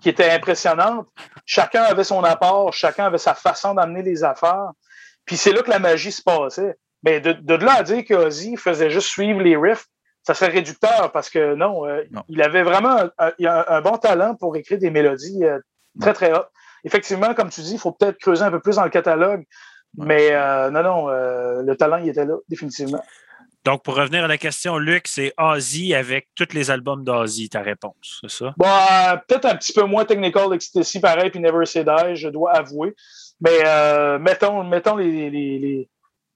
[0.00, 1.06] qui était impressionnante.
[1.44, 4.70] Chacun avait son apport, chacun avait sa façon d'amener les affaires.
[5.26, 6.76] Puis c'est là que la magie se passait.
[7.02, 9.86] Mais de, de là à dire qu'Ozzy faisait juste suivre les riffs,
[10.22, 12.22] ça serait réducteur parce que non, euh, Non.
[12.28, 15.58] il avait vraiment un bon talent pour écrire des mélodies euh,
[16.00, 16.48] très, très hautes.
[16.84, 19.44] Effectivement, comme tu dis, il faut peut-être creuser un peu plus dans le catalogue.
[19.96, 23.02] Mais euh, non, non, euh, le talent, il était là, définitivement.
[23.64, 27.62] Donc, pour revenir à la question, Luc, c'est Ozzy avec tous les albums d'Ozzy, ta
[27.62, 28.54] réponse, c'est ça?
[28.58, 32.28] Bon, euh, peut-être un petit peu moins Technical Ecstasy, pareil, puis Never Say Die, je
[32.28, 32.94] dois avouer.
[33.40, 35.88] Mais euh, mettons, mettons les, les, les-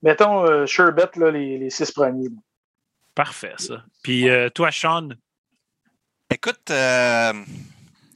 [0.02, 2.28] mettons euh, Sherbet, là, les, les six premiers.
[3.14, 3.85] Parfait, ça.
[4.02, 5.10] Puis euh, toi, Sean,
[6.30, 7.32] Écoute, euh,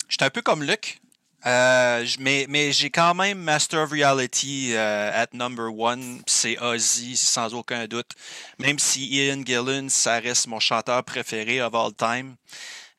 [0.08, 1.00] j'étais un peu comme Luc,
[1.46, 6.22] euh, mais, mais j'ai quand même Master of Reality euh, at number one.
[6.26, 8.10] C'est Ozzy, sans aucun doute.
[8.58, 12.36] Même si Ian Gillan, ça reste mon chanteur préféré of all time.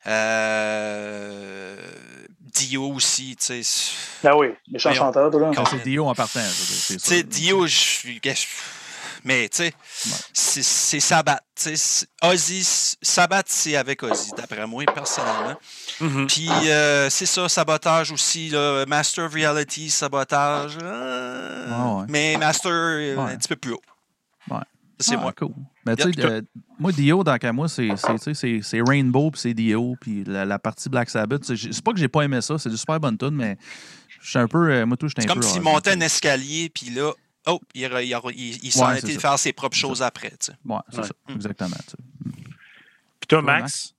[0.06, 1.76] Euh,
[2.40, 3.92] Dio aussi, tu sais.
[4.24, 5.50] Ah oui, méchant chanteur, toi, là.
[5.56, 6.40] Ah, c'est Dio en partant,
[6.86, 8.20] Tu sais, Dio, je suis.
[8.22, 8.46] je-
[9.24, 9.74] Mais, tu sais,
[10.32, 10.62] c'est-
[11.56, 12.62] c'est- Ozzy,
[13.00, 15.56] Sabbath, c'est avec Ozzy, d'après moi, personnellement.
[16.00, 16.26] Mhm.
[16.26, 20.76] Puis, euh, c'est ça, sabotage aussi, là, Master of Reality, sabotage.
[20.82, 22.06] euh, Ouais, ouais.
[22.08, 23.82] Mais Master, euh, un petit peu plus haut.
[25.00, 25.32] C'est Ah, moi.
[25.32, 25.50] cool.
[25.84, 26.42] Mais tu sais,
[26.78, 27.90] moi, Dio, dans moi, c'est
[28.80, 29.96] Rainbow puis c'est Dio.
[30.00, 32.76] Puis la, la partie Black Sabbath, c'est pas que j'ai pas aimé ça, c'est du
[32.76, 33.58] super bonne tune, mais
[34.20, 34.70] je suis un peu.
[34.70, 35.46] euh, moi, tout, C'est un comme peu.
[35.46, 37.10] s'il ah, montait un escalier, puis là,
[37.46, 40.06] oh, il, il, il- il s'en Ouais, était c'est de faire ses propres choses ça.
[40.06, 40.30] après.
[40.30, 40.52] tu sais.
[40.66, 41.04] Ouais, c'est Ouais.
[41.04, 41.76] ça, exactement.
[41.84, 41.96] tu sais.
[43.20, 43.94] Puis toi, Toi, Max?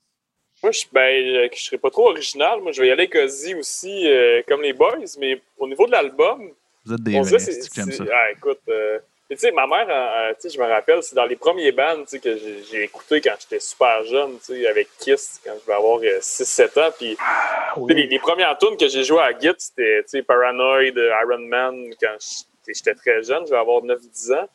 [0.63, 2.59] Moi, je, ben, euh, je serais pas trop original.
[2.61, 5.85] Moi, je vais y aller avec Ozzy aussi, euh, comme les boys, mais au niveau
[5.85, 6.49] de l'album,
[6.85, 8.03] Vous êtes des on vrais, c'est que j'aime ça.
[8.11, 8.97] Ah, écoute, euh,
[9.29, 12.03] tu sais, ma mère, euh, tu sais, je me rappelle, c'est dans les premiers bands
[12.09, 12.35] tu que
[12.71, 16.79] j'ai écouté quand j'étais super jeune, tu sais, avec Kiss, quand je vais avoir 6-7
[16.79, 16.91] ans.
[16.97, 20.23] Puis tu sais, les, les premières tunes que j'ai jouées à Git, c'était tu sais,
[20.23, 24.47] Paranoid, Iron Man, quand j'étais- j'étais très jeune, je vais avoir 9-10 ans.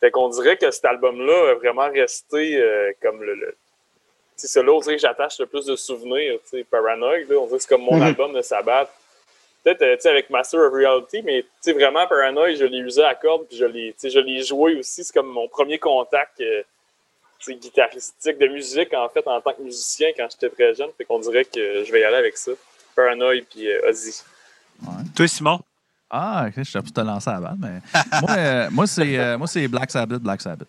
[0.00, 3.34] Fait qu'on dirait que cet album-là a vraiment resté euh, comme le.
[3.34, 3.56] le
[4.36, 6.38] c'est là, on dirait que j'attache le plus de souvenirs.
[6.44, 8.02] tu sais, Paranoid, là, on dirait que c'est comme mon Mhm.
[8.02, 8.88] album de Sabbath.
[9.62, 12.78] Peut-être euh, tu sais, avec Master of Reality, mais tu sais, vraiment, Paranoid, je l'ai
[12.78, 15.04] usé à corde, puis je l'ai tu sais, je l'ai joué aussi.
[15.04, 16.62] C'est comme mon premier contact euh,
[17.48, 20.90] guitaristique, de musique, en fait, en tant que musicien quand j'étais très jeune.
[20.96, 22.52] Fait qu'on dirait que je vais y aller avec ça.
[22.96, 24.22] Paranoid, puis euh, Ozzy.
[25.14, 25.60] Toi, Simon?
[26.10, 27.80] Ah, ok, je suis pour te lancer à la balle, mais
[28.20, 30.68] moi, euh, moi, c'est, euh, moi, c'est Black Sabbath, Black Sabbath.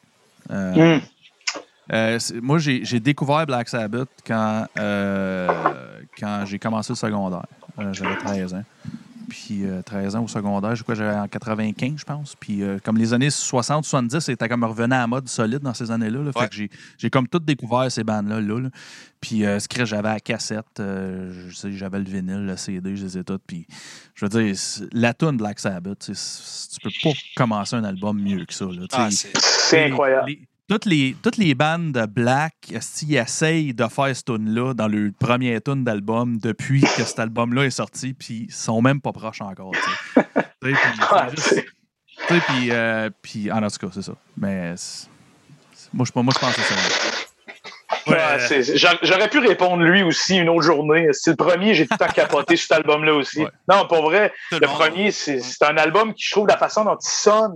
[1.91, 7.45] Euh, c'est- moi, j'ai, découvert Black Sabbath quand, quand j'ai commencé le secondaire.
[7.91, 8.63] J'avais 13 ans.
[9.31, 12.35] Puis euh, 13 ans au secondaire, je crois que j'avais en 95, je pense.
[12.37, 16.21] Puis euh, comme les années 60-70, c'était comme revenu à mode solide dans ces années-là.
[16.21, 16.31] là.
[16.33, 18.41] Fait que j'ai, comme tout découvert ces bandes-là.
[18.41, 18.69] Là, là.
[19.21, 22.97] Puis euh, ce que j'avais la cassette, euh, je sais, j'avais le vinyle, le CD,
[22.97, 23.43] je les ai toutes.
[23.47, 23.65] Puis
[24.15, 24.53] je veux dire,
[24.91, 28.65] la tune Black Sabbath, tu peux pas commencer un album mieux que ça.
[28.91, 30.27] Ah, c'est- incroyable.
[30.27, 30.41] les-
[30.71, 35.11] toutes, les, toutes les bandes de Black, ils essayent de faire ce tune-là dans le
[35.11, 39.41] premier tune d'album depuis que cet album-là est sorti, puis ils sont même pas proches
[39.41, 39.73] encore.
[42.39, 43.09] puis euh,
[43.51, 44.13] en tout cas, c'est ça.
[44.37, 45.07] Mais c'est-
[45.93, 46.79] moi, je, moi, je pense que c'est ça.
[48.07, 51.07] Ouais, Ouais, c'est- c'est- j'a- J'aurais pu répondre lui aussi une autre journée.
[51.11, 53.41] C'est le premier, j'ai tout le temps capoté sur cet album-là aussi.
[53.43, 53.49] Ouais.
[53.69, 56.57] Non, pour vrai, tout le monde- premier, c'est c'est un album qui, je trouve, la
[56.57, 57.55] façon dont il sonne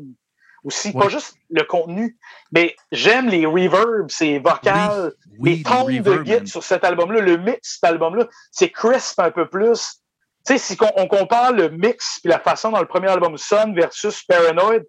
[0.65, 1.03] aussi, Ouais.
[1.03, 2.17] pas juste le contenu,
[2.51, 7.37] mais j'aime les reverbs, ses vocales, Oui, les tons de guitare sur cet album-là, le
[7.37, 10.01] mix de cet album-là, c'est crisp un peu plus.
[10.45, 13.37] Tu sais, si on, on compare le mix et la façon dont le premier album
[13.37, 14.81] sonne versus Paranoid,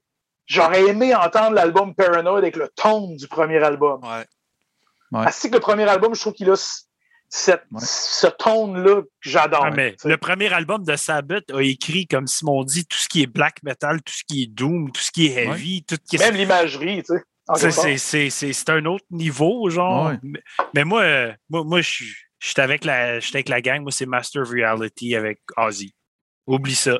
[0.47, 4.01] j'aurais aimé entendre l'album Paranoid avec le ton du premier album.
[4.03, 4.27] Ouais.
[5.12, 5.27] Ouais.
[5.27, 6.57] Ainsi que le premier album, je trouve qu'il a
[7.28, 7.81] cette, Ouais.
[7.82, 9.66] ce ton-là que j'adore.
[9.66, 9.70] Ah,
[10.05, 13.62] le premier album de Sabbath a écrit, comme Simon dit, tout ce qui est black
[13.62, 16.19] metal, tout ce qui est doom, tout ce qui est heavy, tout ce qui est.
[16.27, 17.23] Même l'imagerie, tu sais.
[18.31, 20.07] C'est- un autre niveau, genre.
[20.09, 20.19] Ouais.
[20.23, 20.40] Mais,
[20.74, 23.82] mais moi, euh, moi, moi je suis j'étais avec, la- j'étais avec la gang.
[23.82, 25.94] Moi, c'est Master of Reality avec Ozzy.
[26.47, 26.98] Oublie ça.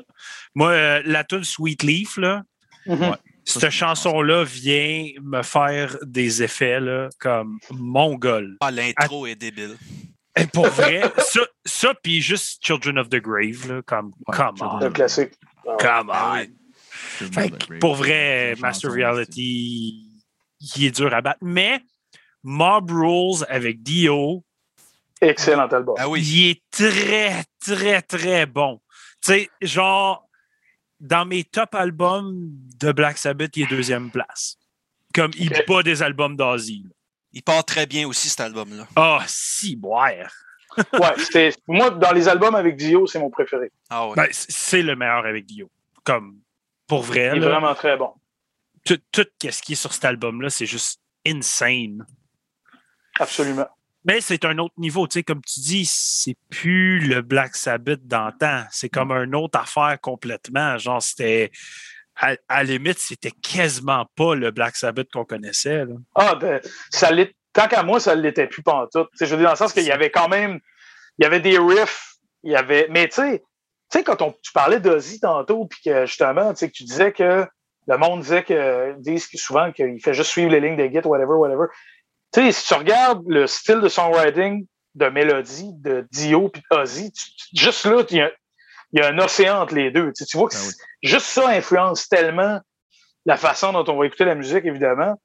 [0.55, 2.43] Moi, euh, la tune Sweet Leaf, là,
[2.85, 3.15] Mhm.
[3.43, 8.55] Cette chanson-là vient me faire des effets là, comme mongol.
[8.61, 9.77] Ah, l'intro est débile.
[10.37, 14.55] Et pour vrai, ça, ça puis juste Children of the Grave, là, comme, Ouais, come
[14.61, 15.33] on, Le classique.
[15.79, 16.45] come Ah on.
[17.31, 20.05] Fait que pour vrai, Master Reality,
[20.75, 21.39] il est dur à battre.
[21.41, 21.81] Mais
[22.43, 24.43] Mob Rules avec Dio,
[25.19, 25.95] Excellent album.
[25.97, 26.21] Ah oui.
[26.21, 28.79] il est très, très, très bon.
[29.19, 30.29] Tu sais, genre,
[30.99, 32.35] dans mes top albums
[32.79, 34.57] de Black Sabbath, il est deuxième place.
[35.15, 35.65] Comme il Ok.
[35.67, 36.85] bat des albums d'Ozzy.
[37.33, 38.87] Il part très bien aussi, cet album-là.
[38.95, 40.11] Ah, si, boire.
[40.93, 43.71] Ouais, moi, dans les albums avec Dio, c'est mon préféré.
[43.89, 44.15] Ah ouais.
[44.15, 45.71] Ben, c'est le meilleur avec Dio.
[46.03, 46.39] Comme,
[46.85, 48.13] pour vrai, Il est là, vraiment très bon.
[48.85, 52.05] tout, tout ce qui est sur cet album-là, c'est juste insane.
[53.19, 53.67] Absolument.
[54.05, 58.05] Mais c'est un autre niveau, tu sais, comme tu dis, c'est plus le Black Sabbath
[58.07, 58.63] d'antan.
[58.71, 60.77] C'est comme une autre affaire complètement.
[60.77, 61.51] Genre, c'était.
[62.19, 65.85] À, la limite, c'était quasiment pas le Black Sabbath qu'on connaissait.
[66.15, 67.11] Ah, ben, ça
[67.53, 69.09] tant qu'à moi, ça ne l'était plus pantoute.
[69.11, 70.59] Tu sais, je veux dire, dans le sens qu'il y avait quand même,
[71.17, 72.13] il y avait des riffs,
[72.43, 73.21] il y avait, mais tu
[73.89, 77.11] sais, quand on, tu parlais d'Ozzy tantôt, puis que justement, tu sais, que tu disais
[77.11, 77.47] que
[77.87, 81.33] le monde disait que, disent souvent qu'il fait juste suivre les lignes des gits, whatever,
[81.33, 81.65] whatever.
[82.33, 87.59] Tu sais, si tu regardes le style de songwriting de Mélodie, de Dio, puis tu-
[87.59, 88.31] juste là, il y, a,
[88.93, 90.07] il y a un océan entre les deux.
[90.13, 90.71] Tu, sais, tu vois que Ah oui.
[90.71, 92.59] c'est- juste ça influence tellement
[93.25, 95.15] la façon dont on va écouter la musique, évidemment.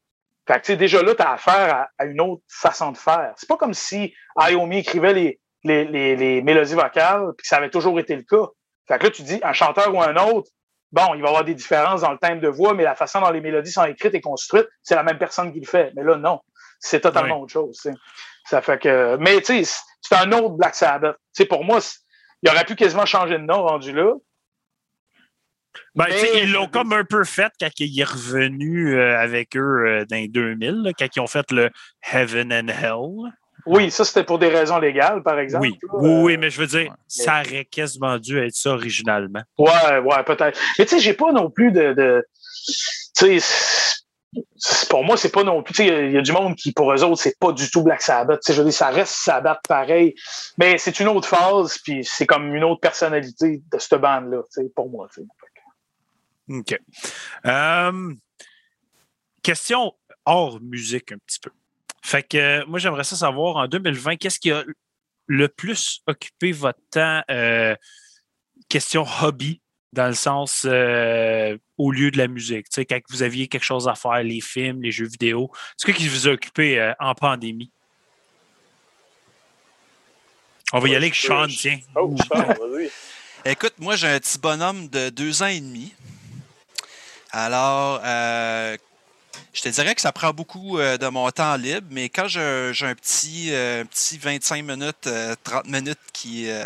[0.49, 2.97] Fait que, tu sais, déjà là, tu as affaire à, à une autre façon de
[2.99, 3.33] faire.
[3.37, 7.59] C'est pas comme si Ayomi écrivait les, les, les, les mélodies vocales, puis que ça
[7.59, 8.49] avait toujours été le cas.
[8.89, 10.51] Fait que là, tu dis, un chanteur ou un autre,
[10.91, 13.21] bon, il va y avoir des différences dans le thème de voix, mais la façon
[13.21, 15.93] dont les mélodies sont écrites et construites, c'est la même personne qui le fait.
[15.95, 16.41] Mais là, non.
[16.81, 17.81] C'est totalement autre chose.
[18.51, 19.17] Ça fait que.
[19.21, 21.17] Mais tu sais, c'est un autre Black Sabbath.
[21.33, 22.01] Sais, pour moi, c'est-
[22.43, 24.15] il aurait pu quasiment changer de nom rendu là.
[25.95, 29.87] Ben, Mais- ils l'ont comme un peu fait quand il est revenu euh, avec eux
[29.87, 31.71] euh, dans les 2000, là, quand ils ont fait le
[32.13, 33.33] Heaven and Hell.
[33.65, 35.67] Oui, ça, c'était pour des raisons légales, par exemple.
[35.67, 36.97] Oui, oui, oui, mais je veux dire, ouais.
[37.07, 39.43] ça aurait quasiment dû être ça originalement.
[39.57, 40.59] Ouais, ouais, peut-être.
[40.79, 41.93] Mais tu sais, j'ai pas non plus de.
[41.93, 42.27] de
[43.17, 44.02] tu sais,
[44.89, 45.75] pour moi, c'est pas non plus.
[45.85, 48.41] Il y a du monde qui, pour eux autres, c'est pas du tout Black Sabbath.
[48.47, 50.15] Je veux dire, ça reste Sabbath pareil.
[50.59, 54.43] Mais c'est une autre phase, puis c'est comme une autre personnalité de cette bande-là,
[54.75, 55.09] pour moi.
[55.15, 55.27] tu sais.
[56.49, 56.79] OK.
[57.47, 58.15] Euh,
[59.43, 59.95] question
[60.25, 61.51] hors musique un petit peu.
[62.03, 64.65] Fait que euh, moi, j'aimerais ça savoir en 2020, qu'est-ce qui a
[65.27, 67.23] le plus occupé votre temps?
[67.31, 67.77] euh,
[68.69, 69.62] question hobby,
[69.93, 72.65] dans le sens euh, au lieu de la musique.
[72.71, 75.51] Tu sais, quand vous aviez quelque chose à faire, les films, les jeux vidéo.
[75.77, 77.71] C'est quoi qui vous a occupé euh, en pandémie?
[80.73, 81.79] On va y aller avec je Sean, peux- tiens.
[81.97, 82.91] Oh, Charles, vas-y.
[83.45, 85.93] Écoute, moi, j'ai un petit bonhomme de deux ans et demi.
[87.31, 88.77] Alors, euh,
[89.53, 92.41] je te dirais que ça prend beaucoup euh, de mon temps libre, mais quand j'ai
[92.41, 96.65] un petit, euh, un petit 25 minutes, euh, 30 minutes qui, euh,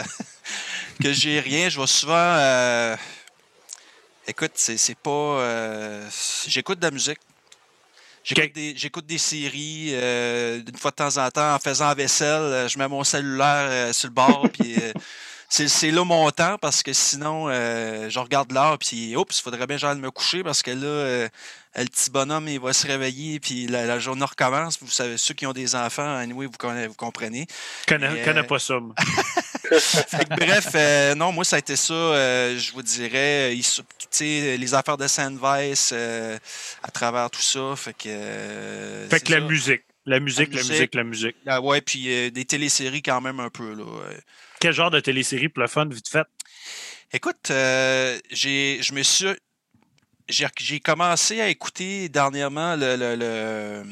[1.03, 2.15] que j'ai rien, je vais souvent.
[2.15, 2.97] euh,
[4.27, 5.11] écoute, c'est c'est pas.
[5.11, 6.09] euh,
[6.47, 7.19] J'écoute de la musique.
[8.25, 12.43] J'écoute des, séries euh, d'une fois de temps en temps en faisant la vaisselle.
[12.43, 14.75] euh, Je mets mon cellulaire euh, sur le bord, puis
[15.49, 19.77] c'est là mon temps parce que sinon, je regarde l'heure, puis oups, il faudrait bien
[19.77, 21.29] que j'aille me coucher parce que là,
[21.77, 24.77] le petit bonhomme, il va se réveiller, puis la, la journée recommence.
[24.81, 27.47] Vous savez, ceux qui ont des enfants, anyway, vous, connaissez- vous comprenez.
[27.89, 28.75] Je connais, connais pas ça.
[29.79, 33.63] Fait que bref, euh, non, moi, ça a été ça, euh, je vous dirais, il
[33.63, 36.39] tu sais, les affaires de Sandvice euh,
[36.83, 37.75] à travers tout ça.
[37.77, 38.05] Fait que.
[38.07, 39.83] euh, Fait que la musique.
[40.09, 40.71] La musique, la musique.
[40.71, 41.37] musique, la musique.
[41.47, 43.83] Ah ouais, puis euh, des téléséries quand même un peu, là.
[43.83, 44.15] euh.
[44.61, 46.27] Quel genre de télésérie pour le fun, vite fait?
[47.13, 49.27] Écoute, euh, j'ai, je me suis.
[50.29, 53.85] J'ai, j'ai commencé à écouter dernièrement le, le, le-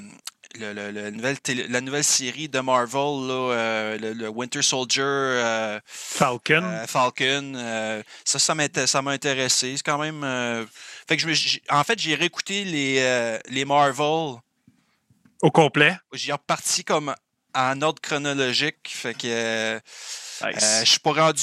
[0.59, 4.63] le- le- le nouvelle télé- la nouvelle série de Marvel, là, euh, le, le Winter
[4.63, 6.63] Soldier, euh, Falcon.
[6.63, 8.03] euh, Falcon.
[8.25, 9.77] ça, ça m'a, intéressé.
[9.77, 10.67] C'est quand même.
[11.09, 14.37] fait que je en fait, j'ai réécouté les, les Marvel.
[15.43, 15.97] au complet.
[16.13, 17.15] J'ai reparti comme
[17.55, 18.89] en ordre chronologique.
[18.89, 19.81] Fait que.
[20.43, 20.63] Euh, Nice.
[20.63, 21.43] euh, je suis pas rendu.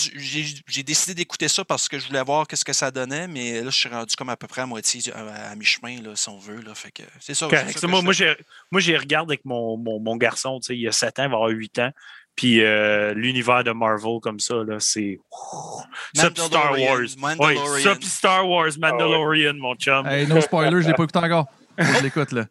[0.67, 3.69] J'ai décidé d'écouter ça parce que je voulais voir qu'est-ce que ça donnait, mais là,
[3.69, 6.37] je suis rendu comme à peu près à moitié, à, à mi-chemin, là, si on
[6.37, 6.61] veut.
[6.61, 7.47] Là, fait que c'est ça.
[7.47, 7.83] Correct.
[7.83, 8.35] moi, je moi, j'ai,
[8.71, 11.23] moi, j'ai regardé avec mon, mon, mon garçon, tu sais, il y a 7 ans,
[11.23, 11.91] il va avoir 8 ans.
[12.35, 15.19] Puis euh, l'univers de Marvel comme ça, là, c'est.
[16.15, 16.99] Ça puis Star Wars.
[16.99, 17.83] Oui, Mandalorian.
[17.83, 20.05] ça puis Star Wars, Mandalorian, mon chum.
[20.07, 21.47] Hey, no spoiler, je l'ai pas écouté encore.
[21.85, 22.45] Faut que je l'écoute, là.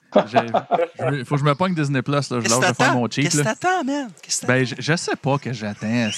[1.24, 2.40] Faut que je me pogne Disney Plus, là.
[2.40, 4.08] Je lâche de faire mon cheat, Qu'est-ce que t'attends, man?
[4.22, 6.08] Qu'est-ce que Ben, je, je sais pas que j'attends.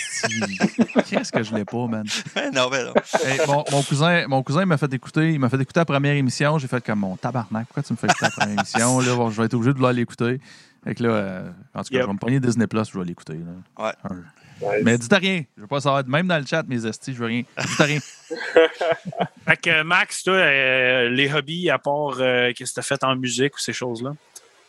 [1.09, 2.05] Qu'est-ce que je l'ai pas, man?
[2.34, 2.51] t'attends?
[2.52, 2.93] non, ben non.
[3.24, 6.14] Hey, mon, mon cousin, mon cousin m'a fait écouter, il m'a fait écouter la première
[6.14, 6.59] émission.
[6.59, 7.66] J'ai fait comme mon tabarnak.
[7.66, 9.01] Pourquoi tu me fais écouter la première émission?
[9.01, 10.40] Là, Bon, je vais être obligé de vouloir l'écouter.
[10.84, 12.02] Fait que là, euh, en tout cas, Yep.
[12.02, 13.34] je vais me pogner Disney Plus, je vais l'écouter.
[13.34, 13.84] là.
[13.84, 13.93] Ouais.
[14.05, 14.16] Un-
[14.62, 14.82] Nice.
[14.84, 15.43] Mais dites rien.
[15.56, 16.06] Je veux pas savoir.
[16.06, 17.43] Même dans le chat, mes estis, je veux rien.
[17.59, 17.98] Dites rien.
[19.47, 23.05] Fait que Max, toi, euh, les hobbies, à part euh, qu'est-ce que tu as fait
[23.05, 24.12] en musique ou ces choses-là?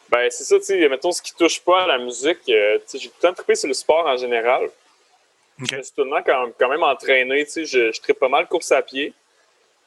[0.10, 2.84] Ben, c'est ça, tu sais, mettons, ce qui touche pas à la musique, euh, tu
[2.86, 4.66] sais, j'ai tout le temps trippé sur le sport en général.
[5.62, 5.70] Ok.
[5.70, 8.20] Je me suis tout le temps quand, quand même entraîné, tu sais, je, je trippe
[8.20, 9.14] pas mal course à pied.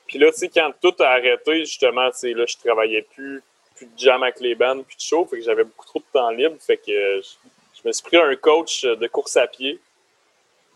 [0.07, 3.43] Puis là, tu sais, quand tout a arrêté, justement, tu sais, là, je travaillais plus,
[3.77, 6.05] plus de jam avec les bandes, plus de show, fait que j'avais beaucoup trop de
[6.13, 9.47] temps libre, fait que euh, je, je me suis pris un coach de course à
[9.47, 9.79] pied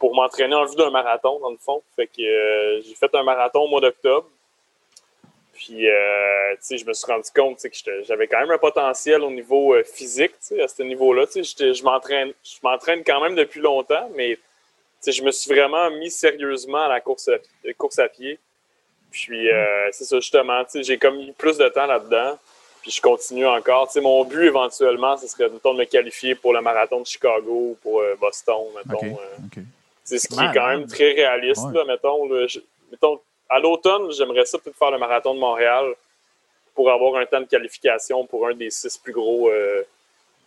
[0.01, 1.83] pour m'entraîner en vue d'un marathon, dans le fond.
[1.95, 4.27] Fait que euh, j'ai fait un marathon au mois d'octobre.
[5.61, 9.21] Puis, euh, tu sais, je me suis rendu compte que j'avais quand même un potentiel
[9.21, 11.27] au niveau euh, physique, tu sais, à ce niveau-là.
[11.27, 14.41] Tu sais, je m'entraîne, je m'entraîne quand même depuis longtemps, mais tu
[15.01, 18.39] sais, je me suis vraiment mis sérieusement à la course à, course à pied.
[19.11, 22.39] Puis, euh, c'est ça, justement, tu sais, j'ai comme mis plus de temps là-dedans.
[22.81, 23.89] Puis, je continue encore.
[23.89, 27.07] Tu sais, mon but, éventuellement, ce serait, mettons, de me qualifier pour le marathon de
[27.07, 29.19] Chicago ou pour Boston, mettons.
[30.19, 31.75] C'est ce qui est quand même très réaliste, Ouais.
[31.75, 32.47] là, mettons, là.
[32.47, 32.61] Je-
[32.91, 35.95] mettons, à l'automne, j'aimerais ça peut-être faire le marathon de Montréal
[36.75, 39.83] pour avoir un temps de qualification pour un des six plus gros euh,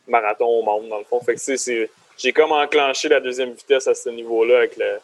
[0.07, 1.19] marathons au monde, dans le fond.
[1.21, 4.77] Fait que, tu sais, c'est- j'ai comme enclenché la deuxième vitesse à ce niveau-là avec
[4.77, 4.99] le-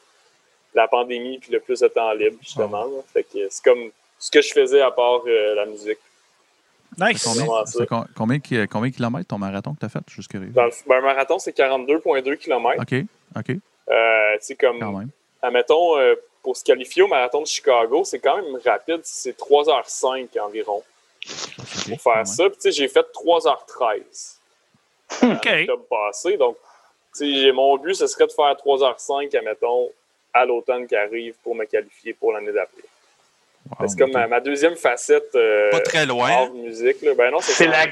[0.74, 2.86] la pandémie puis le plus de temps libre, justement.
[3.14, 5.98] Fait que c'est comme ce que je faisais à part euh, la musique.
[6.98, 7.24] Nice!
[7.24, 7.86] Combien, ça.
[8.16, 10.00] combien, de kilomètres ton marathon que tu as fait?
[10.10, 10.50] Juste curieux.
[10.50, 12.82] Dans le, ben, un marathon, c'est 42,2 km.
[12.82, 13.06] OK.
[13.38, 13.58] OK.
[13.90, 15.10] Euh, tu sais, comme Quand même.
[15.42, 19.02] admettons, euh, pour se qualifier au marathon de Chicago, c'est quand même rapide.
[19.04, 20.84] C'est 3h05 environ
[21.28, 22.44] OK, pour faire ça.
[22.50, 24.38] Puis, tu sais, j'ai fait 3h13
[25.24, 25.48] OK.
[25.48, 26.38] en octobre passé.
[26.38, 26.56] Donc,
[27.16, 29.90] tu sais, j'ai- mon but, ce serait de faire 3h05, admettons,
[30.34, 32.84] à l'automne qui arrive pour me qualifier pour l'année d'après.
[33.80, 34.16] Wow, c'est comme OK.
[34.16, 36.32] ma, ma deuxième facette euh, Pas très loin.
[36.32, 37.02] hors musique.
[37.02, 37.14] Là.
[37.16, 37.88] Ben non, c'est la,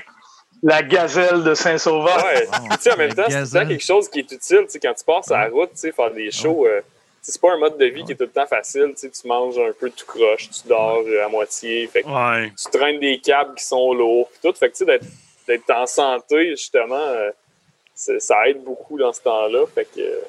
[0.64, 2.24] la gazelle de Saint-Sauveur.
[2.26, 2.48] Ouais.
[2.48, 2.68] Wow.
[2.72, 4.62] Tu sais, en même temps, c'est quelque chose qui est utile.
[4.66, 6.86] Tu sais, quand tu passes sur la route, tu sais, faire des shows, euh, tu
[7.22, 8.90] sais, c'est pas un mode de vie qui est tout le temps facile.
[8.96, 11.88] Tu sais, tu manges un peu tout croche, tu dors euh, à moitié.
[11.88, 12.52] Fait que Ouais.
[12.62, 14.30] tu traînes des câbles qui sont lourds.
[14.32, 14.58] Puis tout.
[14.58, 15.06] Fait que, tu sais, d'être,
[15.48, 17.30] d'être en santé, justement, euh,
[17.96, 19.66] ça aide beaucoup dans ce temps-là.
[19.74, 20.20] Fait que euh,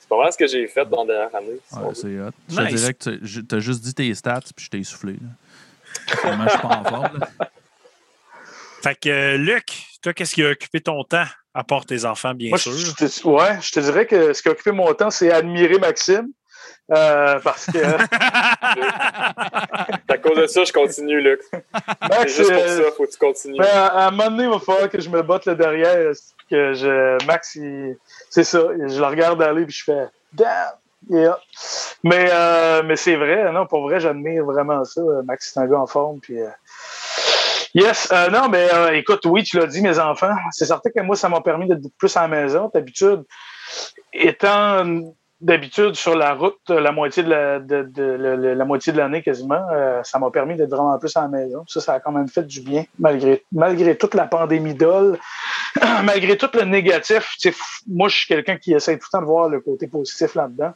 [0.00, 1.58] c'est pas mal ce que j'ai fait dans la dernière année.
[1.68, 2.30] si Ouais, c'est hot.
[2.48, 5.14] Je te dirais que tu as juste dit tes stats puis je t'ai soufflé.
[5.14, 6.16] Là.
[6.22, 7.18] Vraiment, je suis pas en forme.
[7.18, 7.50] là.
[8.86, 9.64] Fait que, euh, Luc,
[10.02, 12.72] toi, qu'est-ce qui a occupé ton temps, à part tes enfants, bien Moi, sûr?
[12.72, 12.92] je, je
[13.22, 16.28] te, ouais, je te dirais que ce qui a occupé mon temps, c'est admirer Maxime.
[16.92, 17.80] Euh, parce que C'est
[20.14, 21.40] à cause de ça, je continue, Luc.
[21.50, 21.64] C'est
[22.08, 23.58] Max, juste pour euh, ça, faut que tu continues.
[23.58, 26.12] ben, à, à un moment donné, il va falloir que je me botte le derrière.
[26.48, 27.96] Que je, Max, il-
[28.30, 28.60] c'est ça.
[28.86, 30.46] Je le regarde aller puis je fais Damn!
[31.10, 31.38] Yeah.
[32.04, 35.00] Mais, euh, mais c'est vrai, non, pour vrai, j'admire vraiment ça.
[35.24, 36.20] Max, c'est un gars en forme.
[36.20, 36.46] Puis, euh,
[37.76, 40.34] Yes, euh, non, mais euh, écoute, oui, tu l'as dit, mes enfants.
[40.50, 42.70] C'est certain que moi, ça m'a permis d'être plus à la maison.
[42.72, 43.22] D'habitude,
[44.14, 44.82] étant
[45.42, 49.60] d'habitude sur la route la moitié de la, de, de- la moitié de l'année quasiment,
[49.74, 51.64] euh, ça m'a permis d'être vraiment plus à la maison.
[51.68, 55.18] Ça, ça a quand même fait du bien, malgré, malgré toute la pandémie d'ol,
[56.02, 57.36] malgré tout le négatif.
[57.86, 60.72] moi, je suis quelqu'un qui essaie tout le temps de voir le côté positif là-dedans.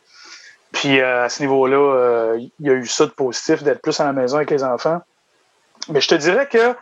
[0.72, 4.04] Puis euh, à ce niveau-là, il y a eu ça de positif, d'être plus à
[4.04, 5.00] la maison avec les enfants.
[5.88, 6.76] Mais je te dirais que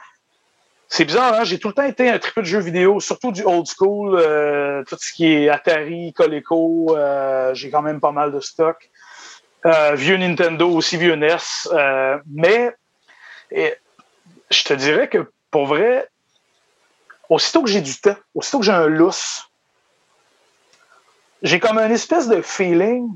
[0.89, 1.45] c'est bizarre, hein?
[1.45, 4.83] j'ai tout le temps été un triple de jeux vidéo, surtout du old school, euh,
[4.85, 8.91] tout ce qui est Atari, Coleco, euh, j'ai quand même pas mal de stock.
[9.67, 11.37] Euh, vieux Nintendo, aussi vieux NES.
[12.27, 12.75] mais
[13.51, 16.09] je te dirais que pour vrai,
[17.29, 19.51] aussitôt que j'ai du temps, aussitôt que j'ai un lousse,
[21.43, 23.15] j'ai comme un espèce de feeling.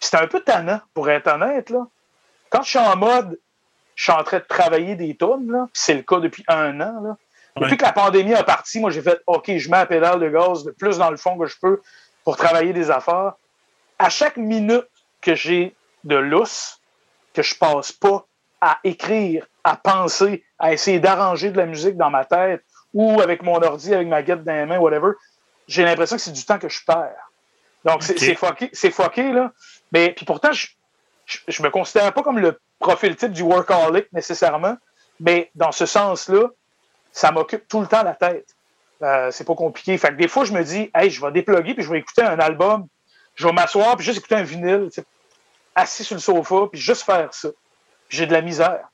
[0.00, 1.70] C'est un peu tannant, pour être honnête.
[1.70, 1.86] Là.
[2.50, 3.38] Quand je suis en mode,
[4.00, 7.02] je suis en train de travailler des tonnes, c'est le cas depuis un an.
[7.02, 7.16] Là.
[7.58, 10.30] Depuis que la pandémie a parti, moi, j'ai fait OK, je mets la pédale de
[10.30, 11.82] gaz le plus dans le fond que je peux
[12.24, 13.34] pour travailler des affaires.
[13.98, 14.86] À chaque minute
[15.20, 16.80] que j'ai de lousse,
[17.34, 18.24] que je passe pas
[18.62, 22.64] à écrire, à penser, à essayer d'arranger de la musique dans ma tête
[22.94, 25.12] ou avec mon ordi, avec ma guette dans les mains, whatever,
[25.68, 27.30] j'ai l'impression que c'est du temps que je perds.
[27.84, 29.52] Donc, c'est fucké, là.
[29.92, 30.68] Mais puis pourtant, je,
[31.26, 34.76] je, je me considère pas comme le profil type du workaholic nécessairement,
[35.20, 36.48] mais dans ce sens-là,
[37.12, 38.56] ça m'occupe tout le temps la tête.
[39.02, 39.96] Euh, c'est pas compliqué.
[39.98, 42.22] Fait que des fois, je me dis, hey, je vais déploguer puis je vais écouter
[42.22, 42.86] un album.
[43.34, 44.90] Je vais m'asseoir puis juste écouter un vinyle,
[45.74, 47.48] assis sur le sofa puis juste faire ça.
[48.08, 48.88] J'ai de la misère.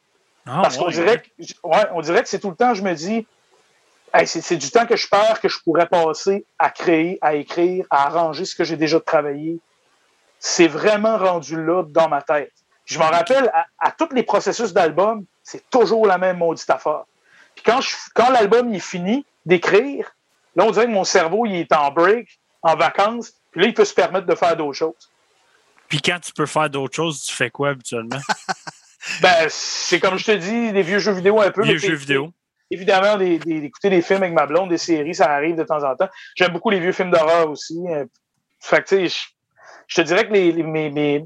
[0.46, 1.28] Ah, Parce qu'on dirait, que,
[1.64, 3.26] ouais, on dirait que c'est tout le temps, je me dis,
[4.14, 7.34] hey, c'est c'est du temps que je perds que je pourrais passer à créer, à
[7.34, 9.58] écrire, à arranger ce que j'ai déjà travaillé.
[10.38, 12.52] C'est vraiment rendu là dans ma tête.
[12.86, 17.02] Je m'en rappelle, à, à tous les processus d'album, c'est toujours la même maudite affaire.
[17.54, 20.14] Puis quand, je- quand l'album il est fini d'écrire,
[20.54, 23.74] là, on dirait que mon cerveau il est en break, en vacances, puis là, il
[23.74, 25.10] peut se permettre de faire d'autres choses.
[25.88, 28.18] Puis quand tu peux faire d'autres choses, tu fais quoi habituellement?
[29.22, 31.62] Ben, c'est comme je te dis, des vieux jeux vidéo un peu.
[31.62, 32.32] Vieux jeux vidéo.
[32.72, 35.84] évidemment des- des- d'écouter des films avec ma blonde, des séries, ça arrive de temps
[35.88, 36.08] en temps.
[36.34, 37.78] J'aime beaucoup les vieux films d'horreur aussi.
[37.88, 38.04] euh,
[38.58, 39.20] Fait que, tu sais, je,
[39.86, 41.24] je te dirais que les, les- mes, mes-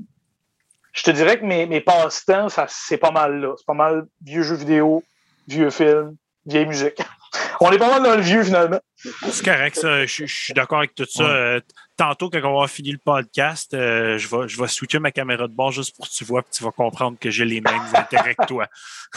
[0.92, 3.54] je te dirais que mes, mes passe-temps, ça, c'est pas mal là.
[3.56, 5.04] C'est pas mal vieux jeux vidéo,
[5.48, 7.00] vieux films, vieille musique.
[7.60, 8.80] On est pas mal dans le vieux, finalement.
[8.96, 10.04] C'est correct, ça.
[10.04, 11.22] Je, je suis d'accord avec tout ça.
[11.22, 11.30] Ouais.
[11.30, 11.60] Euh,
[11.96, 15.46] tantôt, quand on va finir le podcast, euh, je, vais, je vais switcher ma caméra
[15.46, 17.82] de bord juste pour que tu vois, puis tu vas comprendre que j'ai les mêmes
[17.94, 18.66] intérêts que toi.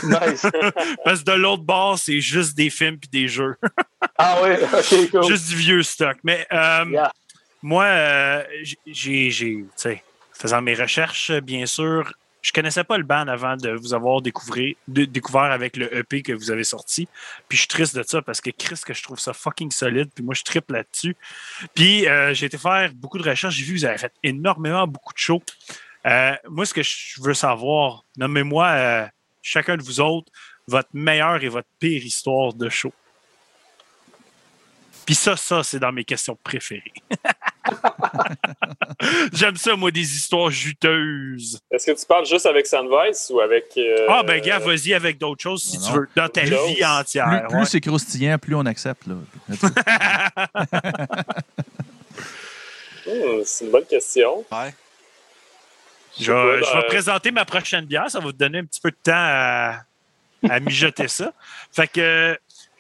[0.04, 0.46] Nice.
[1.06, 3.56] Parce que de l'autre bord, c'est juste des films puis des jeux.
[4.18, 5.24] Ah ouais, ok, cool.
[5.24, 6.18] Juste du vieux stock.
[6.24, 7.12] Mais euh, Yeah.
[7.62, 8.44] moi, euh,
[8.86, 10.04] j'ai, j'ai, tu sais,
[10.34, 14.74] faisant mes recherches, bien sûr, je connaissais pas le band avant de vous avoir découvert,
[14.88, 17.08] de- avec le EP que vous avez sorti.
[17.48, 20.10] Puis je suis triste de ça parce que Chris, que je trouve ça fucking solide.
[20.14, 21.16] Puis moi, je triple là-dessus.
[21.74, 23.56] Puis euh, j'ai été faire beaucoup de recherches.
[23.56, 25.42] J'ai vu que vous avez fait énormément beaucoup de shows.
[26.06, 29.08] Euh, moi, ce que je veux savoir, nommez-moi euh,
[29.42, 30.30] chacun de vous autres
[30.68, 32.94] votre meilleure et votre pire histoire de show.
[35.06, 36.94] Puis ça, ça, c'est dans mes questions préférées.
[39.34, 41.60] J'aime ça, moi, des histoires juteuses.
[41.72, 43.66] Est-ce que tu parles juste avec Sandvice ou avec.
[43.78, 46.50] euh, Ah, ben, gars, vas-y avec d'autres choses si non, tu veux, dans ta vie
[46.76, 47.46] Plus, entière.
[47.50, 47.66] plus ouais.
[47.66, 49.08] c'est croustillant, plus on accepte.
[49.08, 49.16] Là.
[53.08, 54.46] hmm, c'est une bonne question.
[54.52, 54.74] Ouais.
[56.20, 58.10] Je, vais- je vais Euh, présenter ma prochaine bière.
[58.10, 59.80] Ça va vous donner un petit peu de temps à,
[60.50, 61.34] à mijoter ça.
[61.72, 62.38] Fait que,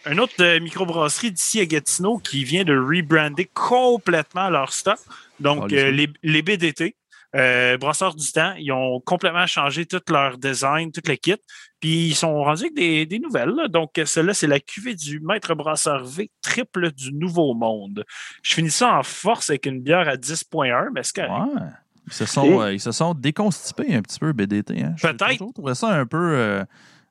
[0.07, 4.99] euh, un autre euh, microbrasserie d'ici à Gatineau qui vient de rebrander complètement leur stock.
[5.39, 6.95] Donc, Oh, les euh, les, les BDT,
[7.35, 11.35] euh, Brasseurs du Temps, ils ont complètement changé tout leur design, tout le kit.
[11.79, 13.49] Puis, ils sont rendus avec des, des nouvelles.
[13.49, 13.67] là.
[13.67, 18.05] Donc, euh, celle-là, c'est la cuvée du Maître Brasseur V, triple du Nouveau Monde.
[18.43, 21.53] Je finis ça en force avec une bière à 10.1, mais c'est correct.
[21.55, 21.61] Ouais.
[22.07, 24.81] Ils se, sont, euh, ils se sont déconstipés un petit peu, BDT.
[24.83, 24.93] Hein.
[25.01, 25.53] Peut-être.
[25.53, 26.63] trouvé ça un peu, euh,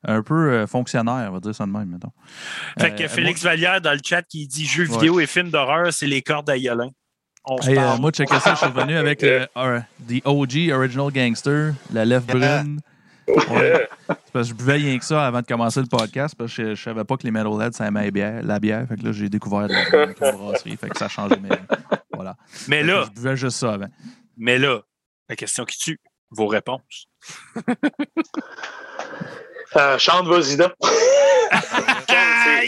[0.05, 2.13] un peu euh, fonctionnaire, on va dire ça de même, mettons.
[2.79, 4.93] Fait que Euh, Félix Vallière dans le chat qui dit jeux Ouais.
[4.93, 6.91] vidéo et films d'horreur, c'est les cordes à Yolin.
[7.45, 8.01] On se Hey, euh, parle.
[8.01, 9.47] moi, checker ça, je suis revenu avec le
[10.09, 12.81] The OG Original Gangster, la lèvre brune.
[13.29, 13.89] Ouais.
[14.09, 16.71] C'est parce que je buvais rien que ça avant de commencer le podcast parce que
[16.71, 18.87] je, je savais pas que les Metalheads, ça aimait la bière, la bière.
[18.89, 20.77] Fait que là, j'ai découvert de la microbrasserie.
[20.77, 21.49] Fait que ça a changé vie.
[22.13, 22.37] Voilà.
[22.69, 23.87] mais là, Je buvais juste ça avant.
[24.37, 24.81] mais là,
[25.29, 26.01] la question qui tue,
[26.31, 27.07] vos réponses.
[29.77, 30.73] Euh, chante, vas-y donc.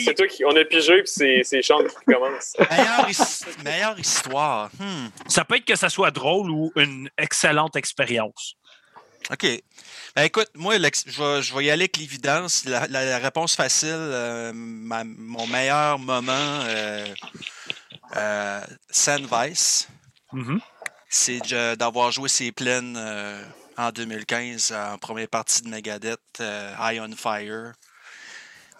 [0.04, 0.44] C'est toi qui.
[0.44, 2.54] On a pigé, puis c'est c'est Sean qui commence.
[2.70, 4.68] Meilleure, his- meilleure histoire.
[4.78, 5.08] Hmm.
[5.28, 8.54] Ça peut être que ça soit drôle ou une excellente expérience.
[9.30, 9.46] OK.
[10.16, 10.78] Ben, écoute, moi, je
[11.22, 12.64] vais, je vais y aller avec l'évidence.
[12.66, 16.32] La, la- la réponse facile, euh, ma- mon meilleur moment,
[16.66, 17.06] euh,
[18.16, 18.60] euh,
[18.90, 19.88] Sandvice,
[20.32, 20.60] Mhm.
[21.08, 21.40] c'est
[21.78, 23.42] d'avoir joué ses plaines euh,
[23.76, 27.72] en 2015 en première partie de Megadeth, euh, High on Fire.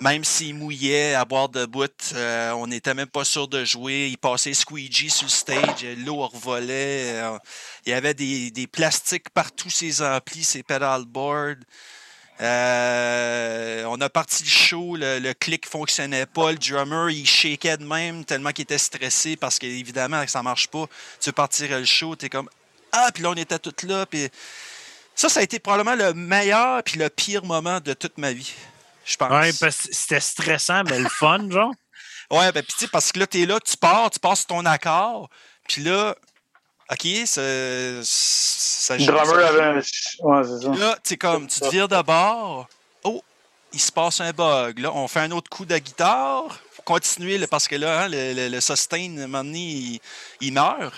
[0.01, 4.09] Même s'il mouillait à boire de bout, euh, on n'était même pas sûr de jouer.
[4.11, 7.23] Il passait squeegee sur le stage, l'eau revolait.
[7.23, 7.39] euh,
[7.87, 11.63] il y avait des, plastiques partout, ses amplis, ses pedalboards.
[12.41, 17.77] Euh, on a parti le show, le, le clic fonctionnait pas, le drummer il shakeait
[17.77, 20.87] de même tellement qu'il était stressé parce qu'évidemment ça marche pas.
[21.21, 22.51] Tu veux partir le show, t'es comme
[22.91, 24.29] ah puis là on était tous là puis
[25.15, 28.53] ça ça a été probablement le meilleur puis le pire moment de toute ma vie.
[29.05, 29.31] Je pense.
[29.31, 31.73] Ouais, parce que c'était stressant, mais le fun, genre.
[32.31, 34.65] Ouais, ben, puis tu sais, parce que là, t'es là, tu pars, tu passes ton
[34.65, 35.29] accord,
[35.69, 36.17] puis là,
[36.91, 37.43] OK, ça.
[38.03, 39.77] ça Le drummer avait un.
[39.77, 40.75] Ouais, c'est ça.
[40.75, 42.69] Là, tu sais, comme, tu te vires de bord.
[43.05, 43.23] Oh,
[43.73, 44.79] il se passe un bug.
[44.79, 46.59] Là, on fait un autre coup de guitare.
[46.73, 49.59] Faut continuer, là, parce que là, hein, le, le, le sustain, à un moment donné,
[49.59, 50.01] il,
[50.41, 50.95] il meurt.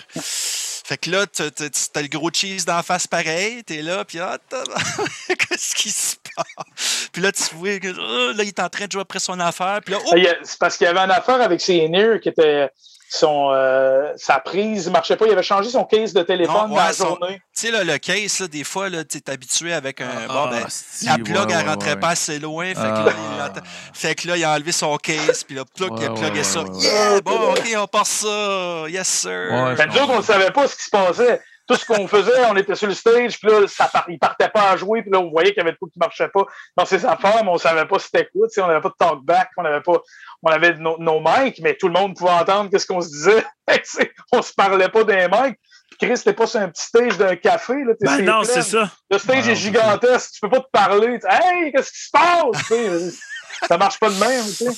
[0.87, 4.37] Fait que là, t'as le gros cheese d'en face pareil, t'es là, puis ah,
[5.27, 7.09] qu'est-ce qui se passe?
[7.11, 9.37] Puis là, tu vois que oh, là, il est en train de jouer après son
[9.41, 11.89] affaire, puis là, oh, y a- C'est parce qu'il y avait une affaire avec ses
[11.91, 12.69] ears qui était.
[13.09, 15.25] Son, euh, sa prise ne marchait pas.
[15.27, 17.41] Il avait changé son case de téléphone Non, dans la son- journée.
[17.55, 20.27] Tu sais, là, le case, là, des fois, là, tu es habitué avec un.
[20.27, 21.99] bon, ben, si, la plug, ouais, elle ouais, rentrait ouais.
[21.99, 22.67] pas assez loin.
[22.67, 23.03] Fait, que Ah.
[23.05, 23.63] là, il a,
[23.93, 26.43] fait que là, il a enlevé son case, puis là, plug, il a plugué ouais,
[26.43, 26.61] ça.
[26.63, 26.81] ouais, ouais.
[26.83, 28.85] Yeah, bon, OK, on part ça.
[28.89, 29.31] Yes, sir.
[29.51, 31.41] Ouais, Mais nous autres, on ne savait pas ce qui se passait.
[31.69, 34.69] tout ce qu'on faisait, on était sur le stage, puis là, ça, il partait pas
[34.71, 36.45] à jouer, puis là, on voyait qu'il y avait de quoi qui marchait pas
[36.77, 38.93] dans ses affaires, mais on savait pas c'était quoi, tu sais, on n'avait pas de
[38.97, 39.97] talkback, on avait pas,
[40.43, 43.45] on avait nos, nos mics, mais tout le monde pouvait entendre qu'est-ce qu'on se disait.
[44.31, 45.57] on se parlait pas des mics.
[45.99, 47.93] Chris, t'es pas sur un petit stage d'un café, là.
[48.01, 48.91] Ben non, c'est ça.
[49.09, 51.19] Le stage est gigantesque, tu peux pas te parler.
[51.27, 53.17] Hey, qu'est-ce qui se passe?
[53.67, 54.75] ça marche pas de même.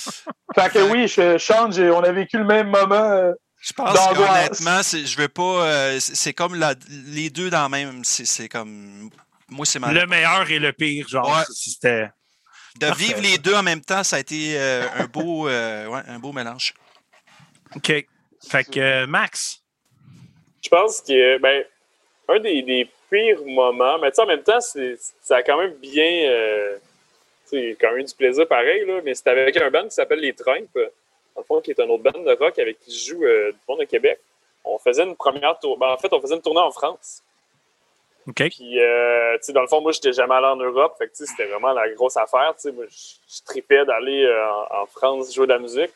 [0.56, 2.96] Fait que oui, je, Sean, on a vécu le même moment.
[2.96, 5.66] Euh, je pense qu'honnêtement, je veux pas.
[5.66, 6.76] Euh, c'est comme la,
[7.08, 8.02] les deux dans le même.
[8.04, 9.10] C'est comme.
[9.50, 11.44] Moi, c'est Le meilleur et le pire, genre.
[11.52, 12.10] C'était.
[12.80, 16.20] De vivre les deux en même temps, ça a été euh, un, beau, ouais, un
[16.20, 16.74] beau mélange.
[17.76, 17.92] OK.
[18.50, 19.62] Fait que, Max?
[20.62, 21.64] Je pense que, ben,
[22.30, 26.80] un des, des pires moments, mais en même temps, ça a quand même bien
[27.50, 30.34] c'est quand même du plaisir pareil, là, mais c'était avec un band qui s'appelle Les
[30.34, 30.70] Trump,
[31.36, 33.58] en fond, qui est un autre band de rock avec qui je joue euh, du
[33.68, 34.20] monde de Québec.
[34.64, 35.80] On faisait une première tournée.
[35.80, 37.24] Ben, en fait, on faisait une tournée en France.
[38.34, 40.96] Puis, euh, dans le fond, moi, j'étais jamais allé en Europe.
[40.98, 42.54] Fait que, c'était vraiment la grosse affaire.
[42.74, 45.92] Moi, je tripais d'aller euh, en, France jouer de la musique.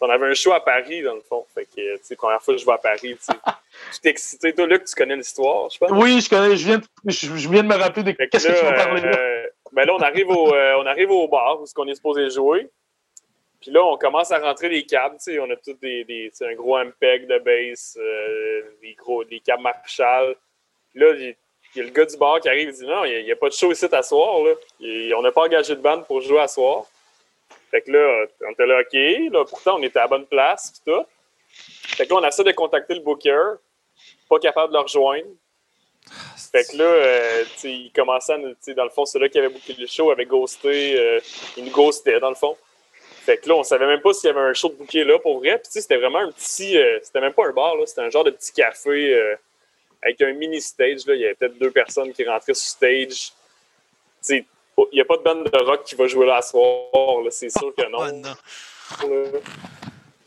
[0.00, 1.44] on avait un show à Paris, dans le fond.
[1.54, 4.52] Fait que, tu première fois que je vais à Paris, tu es excité.
[4.52, 5.90] Toi, Luc, tu connais l'histoire, je pense?
[5.92, 6.56] Oui, je connais.
[6.56, 9.46] Je viens de, je, viens de me rappeler de qu'est-ce que tu vas parler là.
[9.72, 12.68] Ben là, on arrive au, euh, on arrive au bar où on est supposé jouer.
[13.60, 15.16] Puis là, on commence à rentrer les câbles.
[15.40, 19.62] On a tous des, des un gros MPEG de bass, euh, des, gros, des câbles
[19.62, 20.36] Marshall.
[20.90, 21.12] Puis là,
[21.74, 23.36] il y, a le gars du bar qui arrive et dit Non, il n'y a,
[23.36, 24.42] pas de show ici à soir.
[24.44, 24.54] Là.
[25.16, 26.84] on n'a pas engagé de bande pour jouer à soir.
[27.70, 29.32] Fait que là, on était là, OK.
[29.32, 30.72] Là, pourtant, on était à la bonne place.
[30.72, 31.04] Puis tout.
[31.96, 33.56] Fait que là, on essaie de contacter le booker.
[34.28, 35.26] Pas capable de le rejoindre.
[36.52, 38.54] Fait que là, euh, il commençait à nous.
[38.74, 40.98] Dans le fond, là qui avait booké le show, avait ghosté.
[40.98, 41.20] Euh,
[41.56, 42.56] il nous ghostait, dans le fond.
[43.26, 45.18] Fait que là, on savait même pas s'il y avait un show de bouquet là
[45.18, 45.58] pour vrai.
[45.58, 46.78] Puis c'était vraiment un petit.
[46.78, 47.84] Euh, c'était même pas un bar, là.
[47.84, 49.34] C'était un genre de petit café euh,
[50.02, 51.06] avec un mini stage.
[51.06, 51.14] Là.
[51.14, 53.32] Il y avait peut-être deux personnes qui rentraient sur stage.
[54.28, 54.44] il
[54.92, 56.90] n'y a pas de band de rock qui va jouer là à soir.
[57.30, 58.32] C'est sûr que non.
[59.02, 59.08] Oh,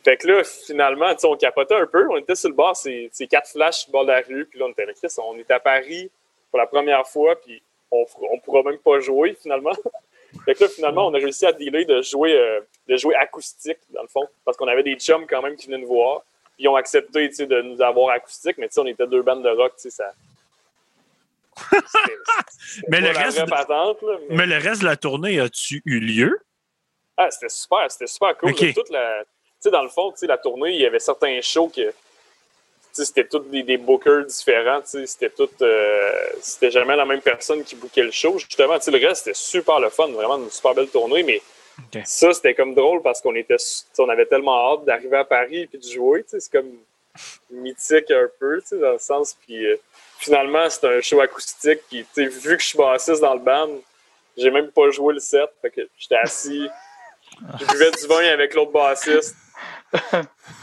[0.04, 2.08] fait que là, finalement, on capotait un peu.
[2.10, 4.46] On était sur le bord, c'est quatre flashs sur le bord de la rue.
[4.46, 4.94] Puis là, on était là,
[5.24, 6.10] on est à Paris
[6.50, 9.72] pour la première fois, puis on ne pourra même pas jouer finalement.
[10.46, 13.80] fait que là, finalement, on a réussi à dealer de jouer, euh, de jouer acoustique,
[13.92, 16.24] dans le fond, parce qu'on avait des chums quand même qui venaient nous voir.
[16.60, 19.72] Puis ils ont accepté de nous avoir acoustique, mais on était deux bandes de rock,
[19.78, 20.12] ça.
[22.90, 24.36] mais, le reste de...
[24.36, 24.46] mais...
[24.46, 26.38] le reste de la tournée, a-tu eu lieu?
[27.16, 28.54] Ah, c'était super, c'était super cool.
[28.54, 29.24] Toute la
[29.68, 31.94] dans le fond, la tournée, il y avait certains shows que
[32.92, 34.82] c'était tous des, bookers différents.
[34.84, 35.48] C'était tout.
[35.62, 38.38] Euh, c'était jamais la même personne qui bookait le show.
[38.38, 40.10] Justement, le reste, c'était super le fun.
[40.10, 41.24] Vraiment une super belle tournée.
[41.24, 41.42] Mais
[42.06, 43.58] ça, c'était comme drôle parce qu'on était
[43.98, 46.24] on avait tellement hâte d'arriver à Paris et de jouer.
[46.28, 46.72] C'est comme
[47.52, 49.38] mythique un peu, dans le sens.
[49.46, 49.78] Puis euh,
[50.18, 51.80] finalement, c'était un show acoustique.
[51.90, 53.70] Puis vu que je suis bassiste dans le band,
[54.38, 55.50] j'ai même pas joué le set.
[55.62, 56.68] Fait que j'étais assis.
[57.60, 59.36] Je buvais du vin avec l'autre bassiste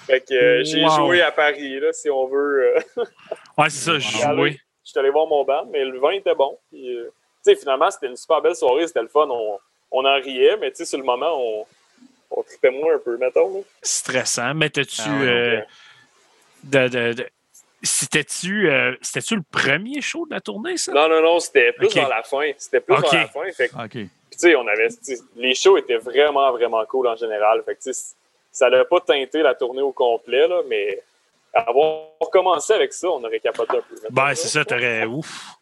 [0.07, 2.77] fait que euh, j'ai joué à Paris, là, si on veut.
[2.77, 2.81] Euh.
[3.59, 4.61] ouais, c'est ça, j'ai joué.
[4.85, 6.59] Je suis allé voir mon band, mais le vin était bon.
[6.75, 7.11] Euh,
[7.59, 9.27] finalement, c'était une super belle soirée, c'était le fun.
[9.29, 9.59] On,
[9.97, 11.67] on en riait, mais sur le moment, on,
[12.31, 13.65] on tripait moins un peu, mettons.
[13.83, 14.55] Stressant.
[14.55, 15.03] Mais t'as-tu.
[15.03, 15.65] Ah
[16.65, 17.27] de, de,
[17.83, 20.93] C'était-tu euh, le premier show de la tournée, ça?
[20.93, 22.51] Non, non, non, c'était plus dans la fin.
[22.59, 23.51] C'était plus dans la fin.
[23.53, 23.71] Fait
[24.57, 24.89] on avait,
[25.37, 27.63] les shows étaient vraiment, vraiment cool en général.
[27.65, 27.91] Fait que,
[28.53, 31.03] ça n'a pas teinté la tournée au complet, là, mais
[31.55, 33.97] avoir commencé avec ça, on aurait capoté un peu.
[34.11, 35.57] Ben, c'est ça, t'aurais ouf.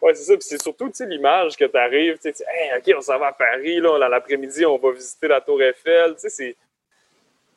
[0.00, 0.34] Ouais, c'est ça.
[0.34, 3.32] Puis c'est surtout l'image que tu arrives, tu sais, hey, OK, on s'en va à
[3.32, 6.14] Paris, là, l'après-midi, on va visiter la Tour Eiffel.
[6.14, 6.56] Tu sais,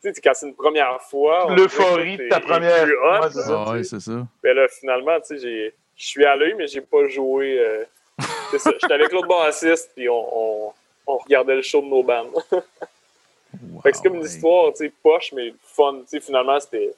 [0.01, 0.21] c'est.
[0.21, 1.53] quand c'est une première fois.
[1.55, 2.87] L'euphorie de ta première.
[2.87, 3.71] fois.
[3.71, 4.27] ouais, c'est ça.
[4.43, 7.59] Mais là, finalement, tu sais, je suis allé, mais j'ai pas joué.
[7.59, 7.83] Euh...
[8.51, 8.71] c'est ça.
[8.79, 10.73] J'étais avec l'autre bassiste, puis on, on,
[11.07, 12.33] on, regardait le show de nos bandes.
[13.83, 16.01] c'est comme une histoire, tu sais, poche, mais fun.
[16.01, 16.93] Tu sais, finalement, c'était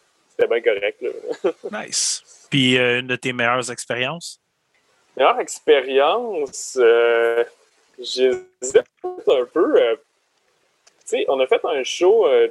[0.47, 1.01] bien correct.
[1.01, 1.51] Là.
[1.84, 2.47] nice.
[2.49, 4.40] Puis, euh, une de tes meilleures expériences?
[5.18, 7.44] Meilleure expérience, euh,
[8.00, 8.84] j'hésite
[9.28, 9.82] un peu.
[9.82, 9.96] Euh,
[11.02, 12.48] tu sais, on a fait un show, euh,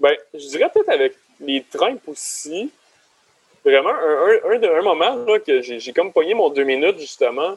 [0.00, 2.72] ben, je dirais peut-être avec les Trump aussi.
[3.64, 7.56] Vraiment, un, un, un moment là, que j'ai comme pogné mon deux minutes, justement.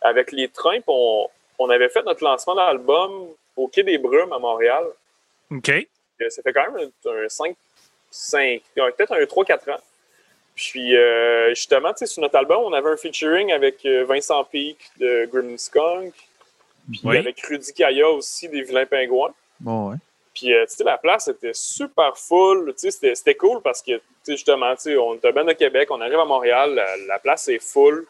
[0.00, 1.28] Avec les Trump, on,
[1.58, 4.84] on avait fait notre lancement d'album au Quai des Brumes à Montréal.
[5.50, 5.70] OK.
[6.28, 7.56] Ça fait quand même un 5,
[8.10, 9.80] 5 peut-être un 3-4 ans.
[10.54, 15.28] Puis, euh, justement, sur notre album, on avait un featuring avec euh, Vincent Peake de
[15.32, 16.14] Grim Skunk.
[16.90, 19.32] Puis avec Rudy Kaya aussi des Vilains Pingouins.
[19.60, 19.96] Bon, ouais.
[20.34, 22.74] Puis, euh, tu sais, la place était super full.
[22.78, 25.52] Tu sais, c'était cool parce que sais, justement, tu sais, on est un band de
[25.52, 28.06] Québec, on arrive à Montréal, la, la place est full.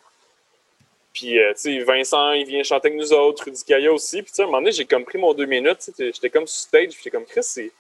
[1.13, 4.23] Puis, euh, tu sais, Vincent, il vient chanter avec nous autres, Rudy Kaya aussi.
[4.23, 6.47] Puis, tu sais, à un moment donné, j'ai comme pris mon deux minutes, j'étais comme
[6.47, 7.71] sur stage, puis j'étais comme, Chris,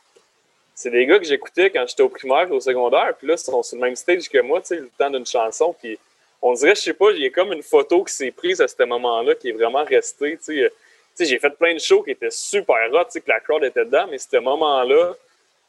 [0.82, 3.38] c'est, des gars que j'écoutais quand j'étais au primaire et au secondaire, puis là, ils
[3.38, 5.98] sont sur le même stage que moi, tu sais, le temps d'une chanson, puis
[6.40, 8.68] on dirait, je sais pas, il y a comme une photo qui s'est prise à
[8.68, 10.72] ce moment-là qui est vraiment restée, tu sais.
[11.14, 13.40] Tu sais, j'ai fait plein de shows qui étaient super hot, tu sais, que la
[13.40, 15.20] crowd était dedans, mais ce moment-là, tu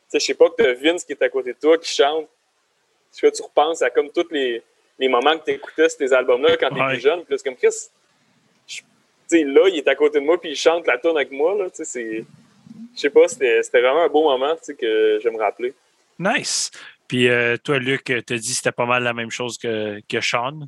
[0.07, 2.27] sais, je sais pas que t'as Vince qui est à côté de toi, qui chante.
[3.13, 4.63] Tu vois, tu repenses à comme tous les,
[4.97, 6.99] les moments que tu écoutais ces albums-là quand tu Ouais.
[6.99, 7.23] jeune.
[7.23, 7.89] Puis là, c'est comme Chris.
[8.67, 8.83] Tu
[9.27, 11.55] sais, là, il est à côté de moi, puis il chante la tune avec moi.
[11.55, 12.25] Là, tu sais, c'est.
[12.95, 15.73] Je sais pas, c'était vraiment un beau moment tu sais, que je vais me rappeler.
[16.19, 16.71] Nice.
[17.07, 20.21] Puis euh, toi, Luc, t'as dit que c'était pas mal la même chose que, que
[20.21, 20.59] Sean?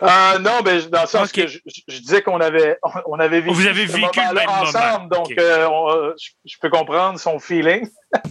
[0.00, 1.58] Euh, non, ben, dans le sens que je,
[1.88, 4.60] disais qu'on avait, on avait vécu, Vous avez vécu le moment-là même moment.
[4.62, 7.88] ensemble, donc euh, on- euh, je, je peux comprendre son feeling.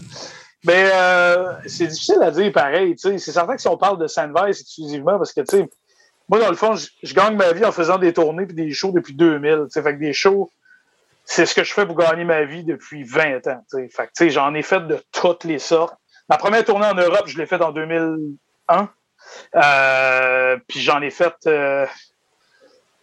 [0.64, 2.95] Mais euh, c'est difficile à dire pareil.
[2.95, 3.18] tu sais.
[3.18, 5.69] C'est certain que si on parle de Sandvice exclusivement, parce que tu sais,
[6.30, 8.72] moi, dans le fond, je, je gagne ma vie en faisant des tournées puis des
[8.73, 9.65] shows depuis 2000.
[9.65, 9.81] tu sais.
[9.84, 10.49] Fait que des shows,
[11.30, 13.62] c'est ce que je fais pour gagner ma vie depuis 20 ans.
[13.70, 13.90] tu sais.
[13.90, 15.94] Fait que tu sais, j'en ai fait de toutes les sortes.
[16.30, 18.90] Ma première tournée en Europe, je l'ai faite en 2001.
[19.56, 21.91] Euh, puis j'en ai fait, euh, tu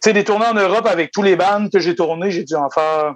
[0.01, 2.69] sais, des tournées en Europe avec tous les bands que j'ai tournés, j'ai dû en
[2.71, 3.13] faire,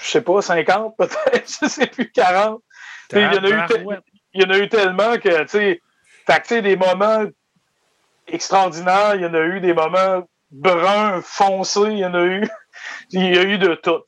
[0.00, 2.62] je sais pas, 50 peut-être, je sais plus, 40.
[3.10, 4.04] Tu sais, Il y, en a eu te- Tabarouette.
[4.34, 5.80] il y en a eu tellement que, tu sais,
[6.26, 7.24] fait que, tu sais, des moments
[8.28, 12.48] extraordinaires, il y en a eu des moments bruns, foncés, il y en a eu,
[13.10, 14.02] il y a eu de tout.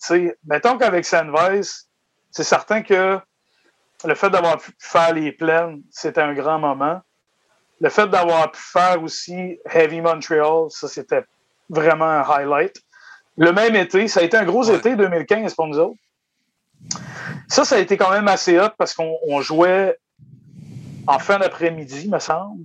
[0.47, 1.89] Mettons qu'avec Sandvice,
[2.31, 3.19] c'est certain que
[4.05, 7.01] le fait d'avoir pu faire les plaines, c'était un grand moment.
[7.81, 11.25] Le fait d'avoir pu faire aussi Heavy Montreal, ça, c'était
[11.69, 12.77] vraiment un highlight.
[13.37, 14.77] Le même été, ça a été un gros Ouais.
[14.77, 15.99] été 2015 pour nous autres.
[17.49, 19.99] Ça, ça a été quand même assez hot parce qu'on on jouait
[21.07, 22.65] en fin d'après-midi, me semble.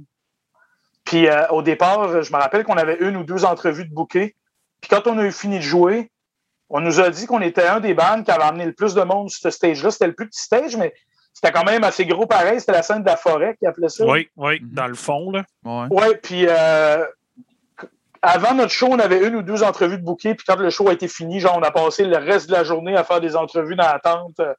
[1.04, 4.36] Puis euh, au départ, je me rappelle qu'on avait une ou deux entrevues de bouquet.
[4.82, 6.12] Puis quand on a eu fini de jouer,
[6.70, 9.02] on nous a dit qu'on était un des bands qui avait amené le plus de
[9.04, 9.92] monde sur ce stage-là.
[9.92, 10.94] C'était le plus petit stage, mais
[11.34, 12.60] c'était quand même assez gros pareil.
[12.60, 14.06] C'était la scène de la forêt qui appelait ça.
[14.06, 14.70] Oui, oui, Mhm.
[14.74, 15.44] dans le fond, là.
[15.66, 15.88] Ouais.
[15.90, 17.06] Ouais, puis euh,
[18.22, 20.88] avant notre show, on avait une ou deux entrevues de bouquet, puis quand le show
[20.90, 23.36] a été fini, genre, on a passé le reste de la journée à faire des
[23.36, 24.54] entrevues dans la tente, euh,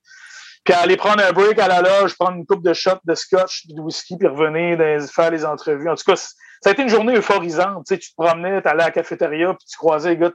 [0.65, 3.15] puis à aller prendre un break à la loge, prendre une coupe de shots de
[3.15, 5.89] scotch, puis de whisky, puis revenir dans- faire les entrevues.
[5.89, 6.17] En tout cas,
[6.63, 7.85] ça a été une journée euphorisante.
[7.87, 10.31] Tu sais, tu te promenais, tu allais à la cafétéria, puis tu croisais les gars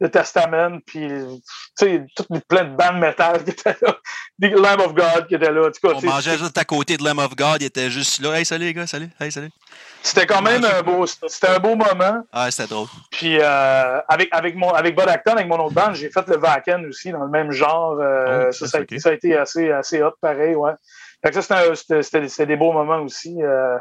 [0.00, 1.42] de Testament, puis tu
[1.78, 3.98] sais, toutes les plein de bandes métal qui étaient là,
[4.38, 5.70] des Lamb of God qui étaient là.
[5.70, 8.38] Cas, On mangeait juste à côté de Lamb of God, il était juste là.
[8.38, 9.50] Hey, salut les gars, salut, hey, salut.
[10.02, 12.22] c'était quand même un beau, c'était un beau moment.
[12.32, 12.86] Ah, c'était drôle.
[13.10, 16.38] Puis euh, avec, avec, mon, avec Bud Acton, avec mon autre band, j'ai fait le
[16.38, 17.98] Vaken aussi dans le même genre.
[18.00, 18.94] Euh, Oh, ça, ça, a, ok.
[18.98, 20.72] ça a été assez, assez hot, pareil, ouais.
[21.22, 23.36] Fait que ça, c'était des beaux moments aussi.
[23.42, 23.76] euh.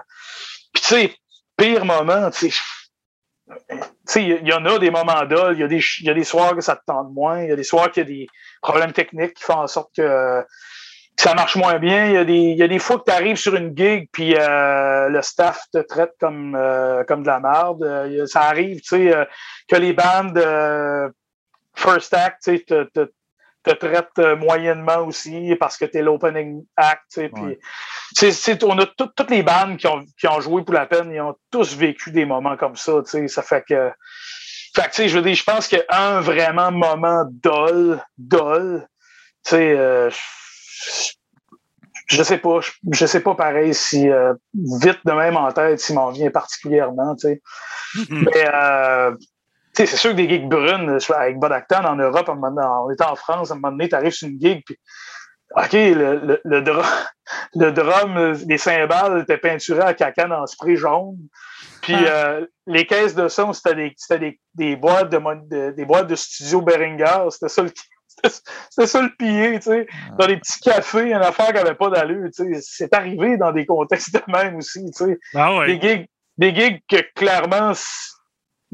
[0.74, 1.16] Puis tu sais,
[1.60, 2.50] pire moment, tu
[4.06, 4.24] sais.
[4.24, 6.76] Il y en a des moments dol, il y, y a des soirs que ça
[6.76, 8.28] te tente moins, il y a des soirs qu'il y a des
[8.62, 10.44] problèmes techniques qui font en sorte que,
[11.20, 12.06] ça marche moins bien.
[12.06, 14.08] Il y a des, il y a des fois que tu arrives sur une gig
[14.12, 17.84] puis euh, le staff te traite comme, euh, comme de la merde.
[17.84, 19.28] Euh, ça arrive, tu sais,
[19.68, 20.42] que les bandes
[21.76, 23.12] First Act, tu sais, te,
[23.64, 27.60] te traitent euh, moyennement aussi parce que tu es l'opening act, Ouais.
[28.14, 31.12] c'est- on a tout- toutes les bandes qui ont, qui ont joué pour la peine,
[31.12, 32.94] ils ont tous vécu des moments comme ça,
[33.28, 33.92] ça fait que,
[34.76, 38.88] fait que, je veux dire, je pense qu'un vraiment moment dol, dol,
[39.44, 40.10] tu sais, euh,
[42.08, 44.34] je- sais pas, je, je sais pas pareil si euh,
[44.82, 47.42] vite de même en tête s'il m'en vient particulièrement, tu sais.
[48.10, 49.16] Mais euh,
[49.86, 52.52] c'est sûr que des gigs brunes, je- avec Bud Acton en Europe, à un moment
[52.52, 54.78] donné, on était en France, à un moment donné, t'arrives sur une gig, puis
[55.56, 56.86] OK, le, le, le, drum,
[57.56, 61.18] le drum, euh, les cymbales étaient peinturés à caca en spray jaune.
[61.82, 66.16] Puis euh, les caisses de son, c'était des, des, des boîtes de, des boîtes de
[66.16, 67.30] studio Behringer.
[67.32, 67.72] C'était ça le
[68.70, 69.88] c'était ça le pillé, tu sais.
[70.18, 72.60] Dans des petits cafés, une affaire qui n'avait pas d'allure, tu sais.
[72.62, 75.68] C'est arrivé dans des contextes de même aussi, tu sais Ah ouais.
[75.78, 76.06] des gigs,
[76.38, 77.72] des gigs que clairement,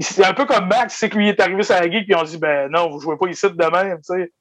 [0.04, 2.24] c'est- un peu comme Max, c'est que lui est arrivé sur la gig, puis on
[2.24, 4.32] dit, ben non, vous jouez pas ici de même, tu sais.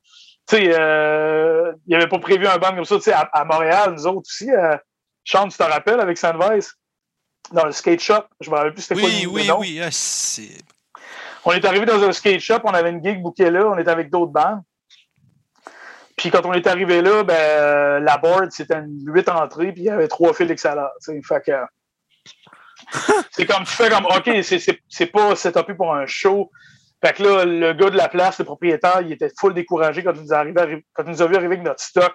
[0.47, 3.21] Tu sais, euh, il n'y avait pas prévu un band comme ça, tu sais, à,
[3.33, 4.77] à Montréal, nous autres aussi, euh,
[5.25, 6.75] Sean, tu te rappelles, avec Sandvice,
[7.53, 9.59] dans le skate shop, je me rappelle plus c'était quoi Oui, le oui, nom.
[9.61, 9.81] oui.
[9.83, 10.63] ah, c'est-
[11.47, 13.91] On est arrivé dans un skate shop, on avait une gig bookée là, on était
[13.91, 14.63] avec d'autres bandes.
[16.17, 19.83] Puis quand on est arrivé là, ben, euh, la board, c'était une huit entrées, puis
[19.83, 20.49] il y avait trois fils
[21.01, 21.21] sais.
[21.23, 21.53] Fait que.
[23.33, 26.51] c'est comme tu fais comme OK, c'est- pas setupé pour un show.
[27.05, 30.13] Fait que là, le gars de la place, le propriétaire, il était full découragé quand
[30.15, 32.15] il nous, arrivé, arri- quand il nous a vu arriver avec notre stock.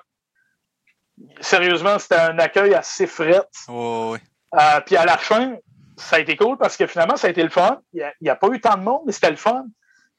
[1.41, 3.43] sérieusement, c'était un accueil assez fret.
[3.67, 4.19] Oh, oui.
[4.59, 5.57] Euh, puis à la fin,
[5.97, 7.81] ça a été cool parce que finalement, ça a été le fun.
[7.93, 9.65] Il n'y a, pas eu tant de monde, mais c'était le fun.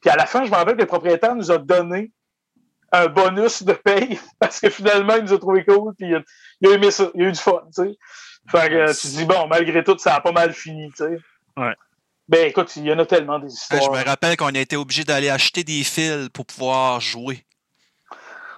[0.00, 2.12] Puis à la fin, je me rappelle que le propriétaire nous a donné
[2.92, 5.94] un bonus de paye parce que finalement, il nous a trouvé cool.
[5.96, 6.08] Puis
[6.60, 7.10] il a, aimé ça.
[7.14, 7.98] Il a eu du fun, tu sais.
[8.50, 11.18] Fait que tu te dis, bon, malgré tout, ça a pas mal fini, tu sais.
[11.56, 11.74] Ouais.
[12.28, 13.82] Ben écoute, il y en a tellement des histoires.
[13.82, 17.44] je me rappelle qu'on a été obligé d'aller acheter des fils pour pouvoir jouer.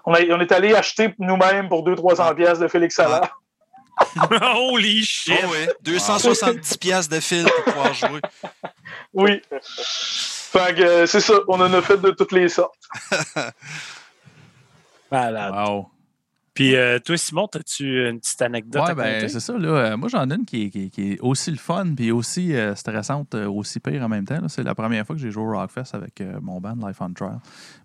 [0.05, 3.31] On, on est allé acheter nous-mêmes pour 200-300 pièces de Félix Salah.
[4.57, 5.39] Holy shit!
[5.45, 5.69] Oh, oui.
[5.83, 8.21] 270 pièces de fil pour pouvoir jouer.
[9.15, 9.43] Oui.
[9.63, 12.75] Fait que euh, c'est ça, on en a fait de toutes les sortes.
[15.11, 15.55] Malade.
[15.55, 15.91] Wow.
[16.55, 19.57] Puis euh, toi, Simon, as-tu une petite anecdote Ouais, à ben, c'est ça.
[19.57, 21.95] Là, Euh, moi, j'en ai une qui est, qui est- qui est aussi le fun
[21.97, 24.47] puis aussi euh, stressante, aussi pire en même temps.
[24.49, 27.11] C'est la première fois que j'ai joué au Rockfest avec euh, mon band Life on
[27.13, 27.39] Trial.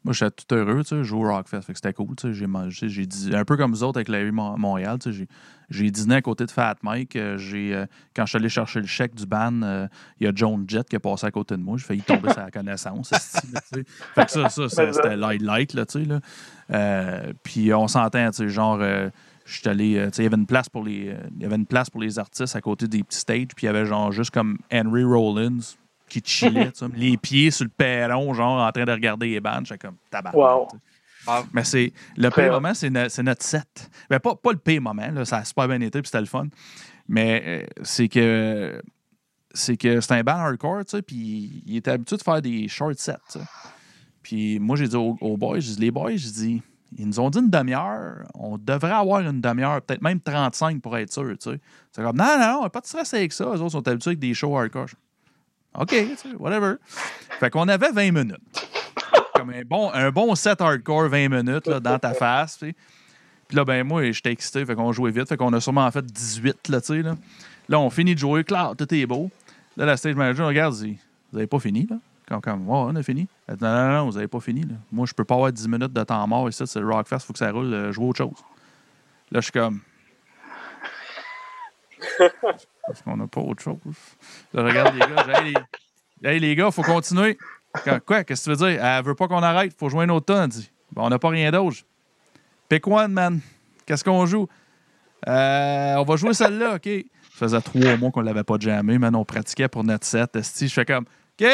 [0.03, 1.61] Moi, j'étais tout heureux, tu sais, je joue au Rockfest.
[1.61, 2.15] Fait que c'était cool.
[2.18, 4.57] tu sais, J'ai mangé, j'ai dit, un peu comme vous autres avec la rue Mon-
[4.57, 4.99] Montréal.
[4.99, 5.27] tu sais,
[5.69, 7.15] J'ai, dîné à côté de Fat Mike.
[7.15, 7.85] euh, j'ai, euh,
[8.15, 9.88] quand je suis allé chercher le chèque du band, euh,
[10.19, 11.77] il y a John Jett qui est passé à côté de moi.
[11.77, 13.10] J'ai failli tomber la connaissance.
[13.10, 16.06] fait que ça, ça, c'était light light, là, tu sais.
[16.06, 16.19] Là.
[16.72, 18.80] Euh, puis on s'entend, tu sais, genre.
[18.81, 19.10] euh,
[19.45, 19.85] je suis allé,
[20.18, 22.53] il y avait une place pour les, il y avait une place pour les artistes
[22.57, 25.60] à côté des petits stages, puis il y avait genre juste comme Henry Rollins
[26.10, 29.39] qui chillait, tu sais, les pieds sur le perron, genre en train de regarder les
[29.39, 30.35] bandes, j'étais comme tabac.
[30.35, 30.68] Wow.
[31.54, 33.90] Mais c'est le pire moment, c'est no- c'est notre set.
[34.10, 36.26] Ben, pas, pas le pire moment, là, ça a super bien été, puis c'était le
[36.28, 36.48] fun.
[37.08, 38.82] Mais euh, c'est que
[39.54, 42.68] c'est que c'est un band hardcore, tu sais, puis il était habitué de faire des
[42.68, 43.40] short sets.
[44.22, 46.62] Puis moi, j'ai dit aux, aux boys, les boys, je dis,
[46.98, 50.98] ils nous ont dit une demi-heure, on devrait avoir une demi-heure, peut-être même 35 pour
[50.98, 51.60] être sûr, tu sais.
[51.91, 53.45] C'est comme, non, non, non, pas de stress avec ça.
[53.54, 54.90] Les autres sont habitués avec des shows hardcore.
[55.76, 56.76] OK, tu sais, whatever.
[57.40, 58.68] Fait qu'on avait 20 minutes.
[59.48, 62.57] Comme un bon, un bon set hardcore, 20 minutes, là, dans ta face.
[62.57, 62.76] Puis
[63.56, 66.68] là, ben moi, j'étais excité, fait qu'on jouait vite, fait qu'on a sûrement fait 18,
[66.68, 67.15] là, tu sais, là.
[67.69, 69.32] Là, on finit de jouer, clair, tout est beau.
[69.78, 70.98] Là, la stage manager regarde, dit,
[71.32, 71.98] vous avez pas fini, là?
[72.28, 73.28] Comme, comme, on a fini.
[73.48, 74.76] Elle dit, non, non, non, vous avez pas fini, là.
[74.91, 77.32] Moi, je peux pas avoir 10 minutes de temps mort ici, c'est le Rockfest, faut
[77.32, 78.44] que ça roule, euh, jouer autre chose.
[79.32, 79.80] Là, je suis comme.
[82.86, 83.78] Parce qu'on n'a pas autre chose.
[84.53, 85.53] Là, regarde les gars, j'ai, hey,
[86.22, 86.30] les...
[86.30, 87.38] hey, les gars, faut continuer.
[88.06, 88.84] Quoi, qu'est-ce que tu veux dire?
[88.84, 90.34] Elle veut pas qu'on arrête, faut jouer un autre.
[90.34, 91.77] Elle dit, on n'a pas rien d'autre.
[92.69, 93.39] Pick one, man.
[93.85, 94.48] Qu'est-ce qu'on joue?
[95.27, 96.84] Euh, on va jouer celle-là, OK.
[96.84, 99.15] Ça faisait trois mois qu'on l'avait pas jamais, man.
[99.15, 100.35] On pratiquait pour notre set.
[100.35, 100.68] esti.
[100.68, 101.06] Je fais comme,
[101.39, 101.48] OK,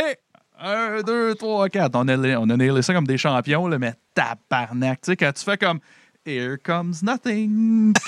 [0.59, 1.95] un, deux, trois, quatre.
[1.95, 5.01] On a, on a ça comme des champions, là, mais tabarnak.
[5.01, 5.79] Tu sais, quand tu fais comme,
[6.25, 7.93] Here comes nothing.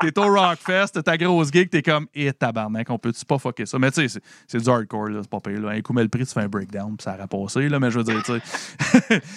[0.00, 3.64] t'es au Rockfest, t'as ta grosse gig, t'es comme, et tabarnak, on peut-tu pas fucker
[3.66, 3.78] ça?
[3.78, 5.60] Mais tu sais, c'est- du hardcore, là, c'est pas pire.
[5.60, 5.70] Là.
[5.70, 7.90] Un coup, mais le prix, tu fais un breakdown, puis ça a rappassé, là, mais
[7.90, 8.40] je veux dire, tu sais.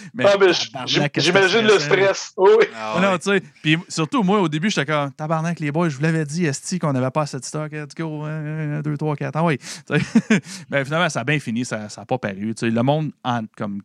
[0.15, 0.25] mais,
[0.73, 2.33] Ah, J'imagine le stress.
[2.37, 2.65] Oui, oui.
[2.75, 3.43] Ah, non, tu sais.
[3.61, 6.79] Puis surtout, moi, au début, j'étais comme, tabarnak, les boys, je vous l'avais dit, Esti,
[6.79, 7.71] qu'on n'avait pas assez de stock.
[7.71, 9.35] Let's go, 1, 2, 3, 4.
[9.35, 9.59] Ah oui.
[10.69, 12.53] Mais finalement, ça a bien fini, ça n'a pas paru.
[12.55, 13.81] Tu sais, le monde, en- comme,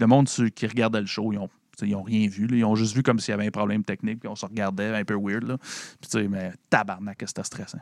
[0.00, 1.48] le monde qui regardait le show, ils ont,
[1.82, 2.46] ils ont rien vu.
[2.46, 2.56] là.
[2.56, 4.94] Ils ont juste vu comme s'il y avait un problème technique, puis on se regardait
[4.94, 5.44] un peu weird.
[5.44, 5.56] Là.
[5.58, 7.78] Puis tu sais, mais tabarnak, que c'était stressant.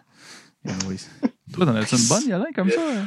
[0.64, 2.80] Toi, t'en as-tu une bonne, Yolin, comme ça?
[2.80, 3.06] hein?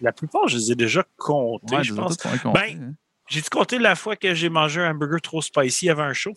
[0.00, 2.16] La plupart, je les ai déjà comptés, Ouais, je pense.
[2.52, 2.92] Ben, hein.
[3.28, 6.32] J'ai-tu compté la fois que j'ai mangé un burger trop spicy avant un show?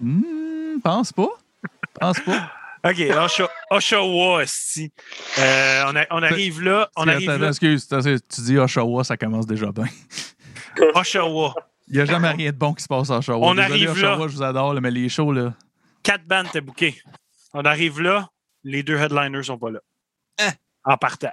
[0.00, 1.28] Hmm, pense pas.
[2.00, 2.50] Pense pas.
[2.84, 4.92] OK, Osha- Oshawa, esti.
[5.38, 7.48] Euh, on, a- on arrive là, on Attends, arrive attends, là.
[7.48, 9.84] excuse, tu dis Oshawa, ça commence déjà bien.
[10.94, 11.54] Oshawa.
[11.88, 13.46] Il n'y a jamais rien de bon qui se passe à Oshawa.
[13.46, 14.12] On Désolé, arrive là.
[14.14, 15.54] Oshawa, je vous adore, là, mais les shows, là.
[16.02, 17.00] Quatre bandes étaient bookées.
[17.52, 18.28] On arrive là,
[18.64, 19.78] les deux headliners sont pas là.
[20.40, 20.50] Hein?
[20.84, 21.32] En partant.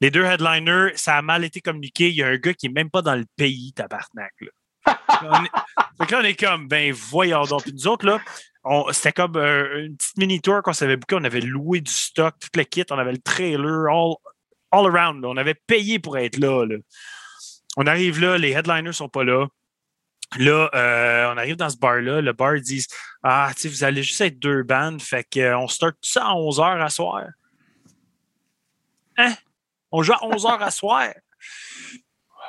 [0.00, 2.08] Les deux headliners, ça a mal été communiqué.
[2.08, 4.32] Il y a un gars qui est même pas dans le pays, tabarnak.
[4.40, 4.98] Là.
[5.22, 5.48] on est...
[5.98, 7.62] Fait que là, on est comme, ben voyons donc.
[7.64, 8.18] Puis nous autres, là,
[8.64, 11.16] on- c'était comme euh, une petite mini-tour qu'on s'avait booké.
[11.16, 12.84] On avait loué du stock, tout le kit.
[12.90, 14.14] On avait le trailer, all,
[14.70, 15.22] all around.
[15.22, 15.28] là.
[15.28, 16.76] On avait payé pour être là, là.
[17.76, 19.46] On arrive là, les headliners sont pas là.
[20.38, 22.20] Là, euh, on arrive dans ce bar-là.
[22.20, 22.86] Le bar dit
[23.22, 26.80] Ah, tu vous allez juste être deux bandes, fait qu'on start tout ça à 11h
[26.80, 27.24] à soir.
[29.16, 29.34] Hein?
[29.90, 31.08] On joue à 11h à soir?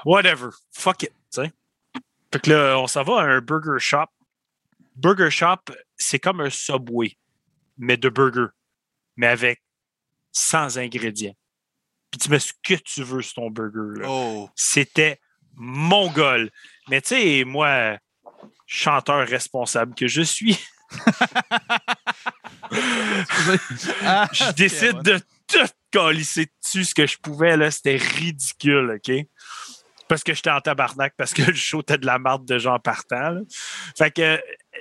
[0.05, 0.49] Whatever.
[0.71, 1.51] Fuck it, tu sais.
[2.31, 4.05] Fait que là, on s'en va à un burger shop.
[4.95, 7.17] Burger shop, c'est comme un Subway,
[7.77, 8.47] mais de burger,
[9.15, 9.61] mais avec
[10.31, 11.35] sans ingrédients.
[12.11, 14.01] Puis tu mets ce que tu veux sur ton burger.
[14.01, 14.49] là Oh.
[14.55, 15.19] c'était
[15.55, 16.51] mongol.
[16.89, 17.97] Mais tu sais, moi,
[18.67, 20.59] chanteur responsable que je suis,
[24.03, 27.57] Ah, je décide de tout calisser dessus ce que je pouvais.
[27.57, 27.71] là.
[27.71, 29.11] C'était ridicule, OK?
[30.07, 32.77] parce que j'étais en tabarnak, parce que le show était de la marde de gens
[32.79, 33.29] partant.
[33.29, 33.39] là.
[33.97, 34.37] Fait que euh,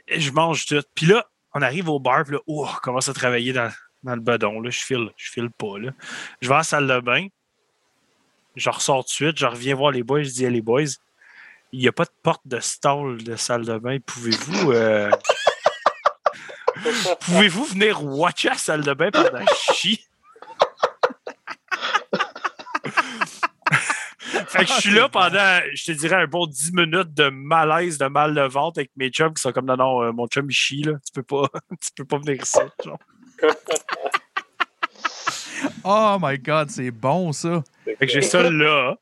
[0.08, 0.82] je mange tout.
[0.96, 1.24] Puis là,
[1.54, 3.70] on arrive au bar, puis là, oh, on commence à travailler dans,
[4.02, 4.60] dans le bedon.
[4.60, 4.70] Là.
[4.70, 5.78] Je file, je file pas.
[5.78, 5.92] Là.
[6.40, 7.26] Je vais à la salle de bain.
[8.56, 9.38] Je ressors tout de suite.
[9.38, 10.22] Je reviens voir les boys.
[10.22, 10.84] Je dis, Hey, les boys,
[11.72, 13.98] il n'y a pas de porte de stall de salle de bain.
[14.04, 14.72] Pouvez-vous.
[14.72, 15.10] euh,
[17.20, 19.44] Pouvez-vous venir watcher la salle de bain pendant
[19.74, 20.06] chie?
[24.46, 27.98] fait que je suis là pendant, je te dirais, un bon 10 minutes de malaise,
[27.98, 30.46] de mal de ventre avec mes chums qui sont comme non, non, euh, mon chum
[30.48, 30.92] il chie, là.
[31.04, 31.46] Tu peux pas,
[31.80, 32.58] tu peux pas venir ici.
[32.84, 32.98] genre.
[35.84, 37.62] Oh my god, c'est bon ça.
[37.84, 38.94] Fait que j'ai ça là.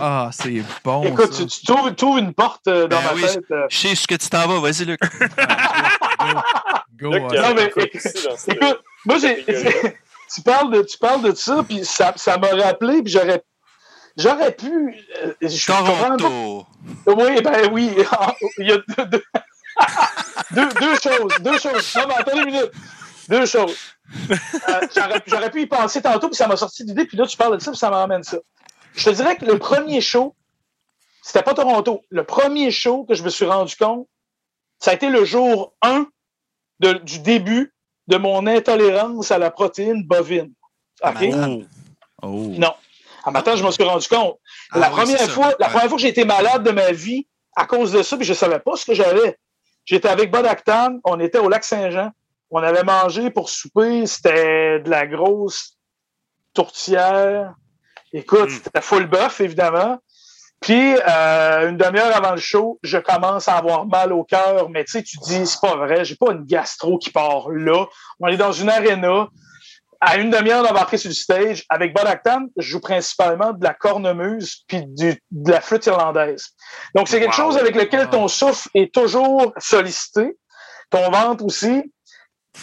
[0.00, 1.42] Ah, c'est bon Écoute, ça.
[1.44, 3.44] tu, tu trouves, trouves une porte euh, dans Ben ma oui, tête.
[3.50, 3.66] euh.
[3.68, 4.60] Je sais ce que tu t'en vas.
[4.60, 5.00] Vas-y, Luc.
[6.98, 9.44] Go, y a Non, mais- Écoute, moi, j'ai,
[10.34, 13.42] tu, parles de, tu parles de ça, puis ça, ça m'a rappelé, puis j'aurais,
[14.16, 14.94] j'aurais pu.
[15.22, 16.66] euh, je Toronto.
[17.06, 17.90] Oui, ben oui.
[18.58, 19.22] Il y a deux, deux,
[20.52, 21.34] deux, deux choses.
[21.40, 21.94] Deux choses.
[21.96, 22.70] Non, mais attendez une minute.
[23.28, 23.76] Deux choses.
[24.30, 24.80] Euh,
[25.26, 27.62] j'aurais, pu y penser tantôt, puis ça m'a sorti d'idée, puis là, tu parles de
[27.62, 28.38] ça, puis ça me ramène ça.
[28.94, 30.34] Je te dirais que le premier show,
[31.22, 32.02] c'était pas Toronto.
[32.10, 34.06] Le premier show que je me suis rendu compte,
[34.78, 36.06] ça a été le jour 1
[36.80, 37.72] de- du début
[38.08, 40.52] de mon intolérance à la protéine bovine.
[41.02, 41.20] OK?
[41.22, 41.68] Malade.
[42.22, 42.52] Oh.
[42.58, 42.74] Non.
[43.24, 44.38] À matin, je me suis rendu compte.
[44.70, 47.26] Ah la, oui, première fois, la première fois que j'ai été malade de ma vie
[47.56, 49.38] à cause de ça, puis je savais pas ce que j'avais.
[49.86, 52.10] J'étais avec Bod Actan, on était au lac Saint-Jean.
[52.56, 55.76] On avait mangé pour souper, c'était de la grosse
[56.54, 57.54] tourtière.
[58.12, 58.60] Écoute, Mm.
[58.62, 59.98] c'était full bœuf, évidemment.
[60.60, 64.84] Puis, euh, une demi-heure avant le show, je commence à avoir mal au cœur, mais
[64.84, 67.86] tu sais, tu dis, c'est pas vrai, j'ai pas une gastro qui part là.
[68.20, 69.28] On est dans une arena.
[70.00, 73.72] À une demi-heure d'embarquer sur le stage, avec Bod Actan, je joue principalement de la
[73.74, 76.48] cornemuse puis du- de la flûte irlandaise.
[76.94, 77.50] Donc, c'est quelque Wow.
[77.52, 80.36] chose avec lequel ton souffle est toujours sollicité,
[80.90, 81.90] ton ventre aussi,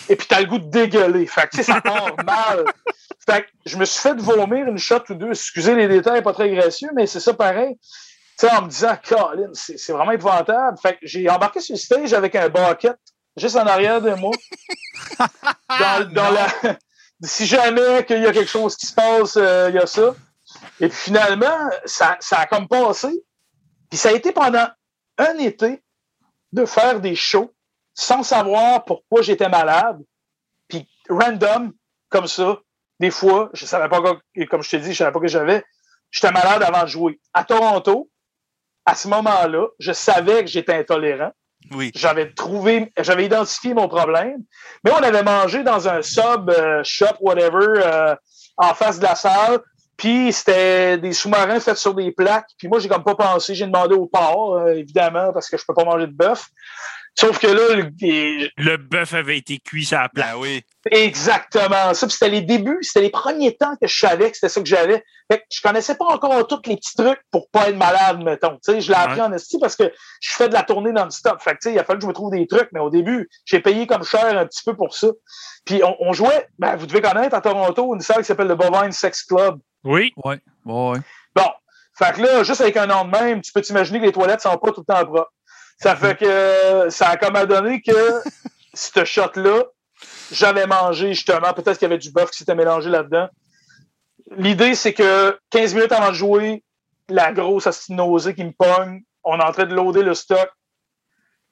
[0.10, 1.26] et puis tu as le goût de dégueuler.
[1.28, 2.66] Fait que, tu sais, ça part mal.
[3.26, 5.30] Fait que je me suis fait vomir une shot ou deux.
[5.32, 7.78] Excusez les détails, pas très gracieux, mais c'est ça pareil.
[8.40, 10.78] Tu sais, en me disant, Colin, c'est vraiment épouvantable.
[10.82, 12.98] Fait que j'ai embarqué sur le stage avec un bucket
[13.38, 14.34] juste en arrière de moi.
[15.70, 16.48] dans, dans la...
[17.24, 20.16] Si jamais qu'il y a quelque chose qui se passe, euh, il y a ça.
[20.80, 23.10] Et puis finalement, ça, ça a comme passé.
[23.92, 24.68] Puis ça a été pendant
[25.20, 25.84] un été
[26.52, 27.54] de faire des shows
[27.94, 30.00] sans savoir pourquoi j'étais malade.
[30.68, 31.74] Puis random,
[32.10, 32.60] comme ça,
[33.00, 34.02] des fois, je savais pas,
[34.50, 35.64] comme je t'ai dit, je savais pas que j'avais.
[36.12, 37.20] J'étais malade avant de jouer.
[37.34, 38.10] À Toronto,
[38.86, 41.32] à ce moment-là, je savais que j'étais intolérant.
[41.72, 41.92] Oui.
[41.96, 44.44] J'avais trouvé, j'avais identifié mon problème.
[44.84, 48.16] Mais on avait mangé dans un sub euh, shop, whatever, euh,
[48.58, 49.60] en face de la salle.
[49.96, 52.50] Puis c'était des sous-marins faits sur des plaques.
[52.58, 53.54] Puis moi, j'ai comme pas pensé.
[53.54, 56.48] J'ai demandé au porc, euh, évidemment, parce que je peux pas manger de bœuf.
[57.20, 60.10] Sauf que là, le- Le bœuf avait été cuit sur la.
[60.14, 60.64] Ben oui.
[60.90, 62.08] exactement ça.
[62.08, 64.68] Puis c'était les débuts, c'était les premiers temps que je savais que c'était ça que
[64.68, 65.04] j'avais.
[65.30, 68.56] Fait que je connaissais pas encore tous les petits trucs pour pas être malade, mettons.
[68.56, 69.26] Tu sais, je l'ai appris Ouais.
[69.28, 71.42] en esti parce que je fais de la tournée non-stop.
[71.42, 72.90] Fait que, tu sais, il a fallu que je me trouve des trucs, mais au
[72.90, 75.08] début, j'ai payé comme cher un petit peu pour ça.
[75.66, 78.56] Puis on, on jouait, ben, vous devez connaître à Toronto, une salle qui s'appelle le
[78.56, 79.60] Bovine Sex Club.
[79.84, 80.12] Oui.
[80.24, 80.40] Ouais.
[80.66, 80.94] Bon.
[81.98, 84.42] Fait que là, juste avec un nom de même, tu peux t'imaginer que les toilettes
[84.42, 85.32] sont pas tout le temps propres.
[85.82, 87.91] Ça fait que ça a comme à donner que
[88.74, 89.64] ce shot-là,
[90.32, 93.28] j'avais mangé justement, peut-être qu'il y avait du bœuf qui s'était mélangé là-dedans.
[94.38, 96.64] L'idée, c'est que 15 minutes avant de jouer,
[97.10, 100.14] la grosse asti de nausée qui me pogne, on est en train de loader le
[100.14, 100.49] stock.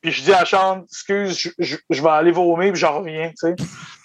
[0.02, 3.56] Puis je dis à Chante, excuse, je, vais aller vomir, puis j'en reviens, tu sais.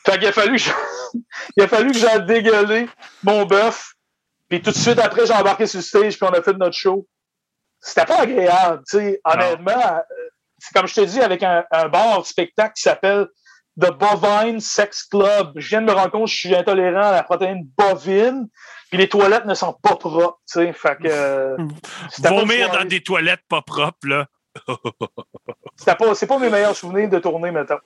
[0.07, 0.59] Fait qu'il a fallu
[1.57, 2.89] il a fallu que j'aille dégueuler
[3.23, 3.93] mon bœuf.
[4.49, 6.77] Puis tout de suite après, j'ai embarqué sur le stage, puis on a fait notre
[6.77, 7.07] show.
[7.87, 9.21] C'était pas agréable, tu sais.
[9.25, 10.01] Honnêtement, euh,
[10.59, 13.27] c'est comme je te dis, avec un, un bar de spectacle qui s'appelle
[13.79, 15.53] The Bovine Sex Club.
[15.57, 18.49] Je viens de me rendre compte que je suis intolérant à la protéine bovine,
[18.89, 20.73] puis les toilettes ne sont pas propres, tu sais.
[20.73, 21.09] Fait que.
[21.09, 21.57] euh,
[22.23, 24.27] Vomir dans des toilettes pas propres, là.
[25.77, 27.79] c'était pas, c'est pas mes meilleurs souvenirs de tournée, mettons.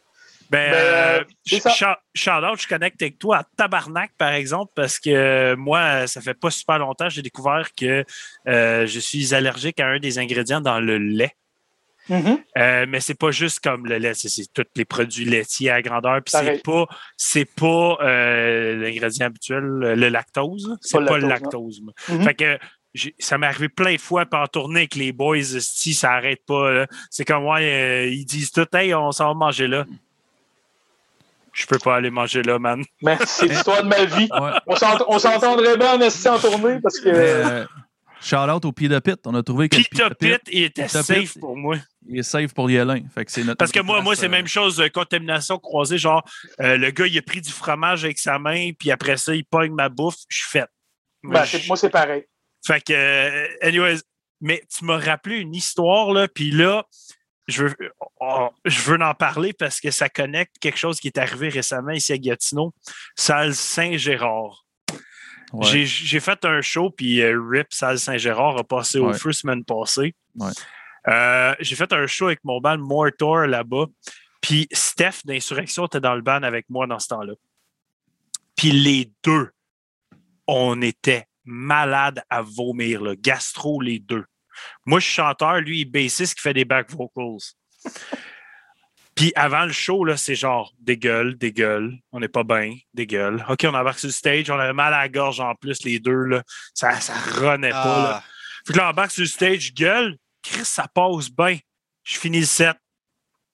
[0.50, 6.06] Ben, Ben, euh, je connecte avec toi à Tabarnak, par exemple, parce que euh, moi,
[6.06, 8.04] ça fait pas super longtemps, j'ai découvert que
[8.46, 11.34] euh, je suis allergique à un des ingrédients dans le lait.
[12.08, 12.38] Mhm.
[12.56, 16.22] Euh, mais c'est pas juste comme le lait, c'est, tous les produits laitiers à grandeur.
[16.24, 16.86] Puis c'est pas,
[17.18, 20.78] c'est pas l'ingrédient habituel, le lactose.
[20.80, 21.82] C'est Pas pas, le lactose.
[22.08, 22.22] Mhm.
[22.22, 22.58] Fait que
[23.18, 26.86] ça m'est arrivé plein de fois en tournée avec les boys, si ça arrête pas.
[27.10, 29.84] C'est comme ouais, euh, ils disent tout, hey, on s'en va manger là.
[31.58, 32.84] Je peux pas aller manger là, man.
[33.02, 34.28] Mais c'est l'histoire de ma vie.
[34.30, 34.50] Ouais.
[34.66, 37.08] On s'ent- on s'entendrait bien en esti en tournée parce que.
[37.08, 37.66] Euh,
[38.20, 39.18] Shout out au Peter Pit.
[39.26, 41.76] On a trouvé que le Pita Pit, il était Pita safe pour moi.
[42.08, 43.02] il est safe pour Yelin.
[43.14, 45.58] Fait que c'est notre Parce que moi, moi c'est euh, la même chose, euh, contamination
[45.58, 45.98] croisée.
[45.98, 46.22] Genre,
[46.60, 49.44] euh, le gars, il a pris du fromage avec sa main, puis après ça, il
[49.44, 50.66] pogne ma bouffe, je suis fait.
[51.22, 52.24] Ben, moi, c'est pareil.
[52.66, 54.00] Fait que, euh, anyways,
[54.40, 56.84] mais tu m'as rappelé une histoire, là, puis là,
[57.46, 57.74] je veux,
[58.20, 61.92] oh, je veux en parler parce que ça connecte quelque chose qui est arrivé récemment
[61.92, 62.74] ici à Gatineau,
[63.16, 64.64] salle Saint-Gérard.
[65.52, 65.66] ouais.
[65.86, 70.14] J'ai- fait un show, puis euh, RIP Salle Saint-Gérard a passé au feu semaine passée.
[70.36, 70.50] Ouais.
[71.08, 73.86] Euh, J'ai fait un show avec mon band Mortor là-bas,
[74.40, 77.32] puis Steph d'Insurrection était dans le band avec moi dans ce temps-là.
[78.56, 79.50] Puis les deux,
[80.46, 83.14] on était malades à vomir, là.
[83.16, 84.24] gastro les deux.
[84.84, 87.38] Moi, je suis chanteur, lui, il bassiste qui fait des back vocals.
[89.18, 92.76] Puis avant le show, là, c'est genre des gueules, des gueules, on n'est pas bien,
[92.94, 93.44] des gueules.
[93.48, 95.98] OK, on embarque sur le stage, on avait mal à la gorge en plus, les
[95.98, 96.44] deux, là.
[96.72, 98.02] Ça, ça renaît pas.
[98.02, 98.22] Là.
[98.22, 98.24] Ah,
[98.64, 101.58] Fait que là, on embarque sur le stage, gueule, Chris, ça passe bien.
[102.04, 102.76] Je finis le set.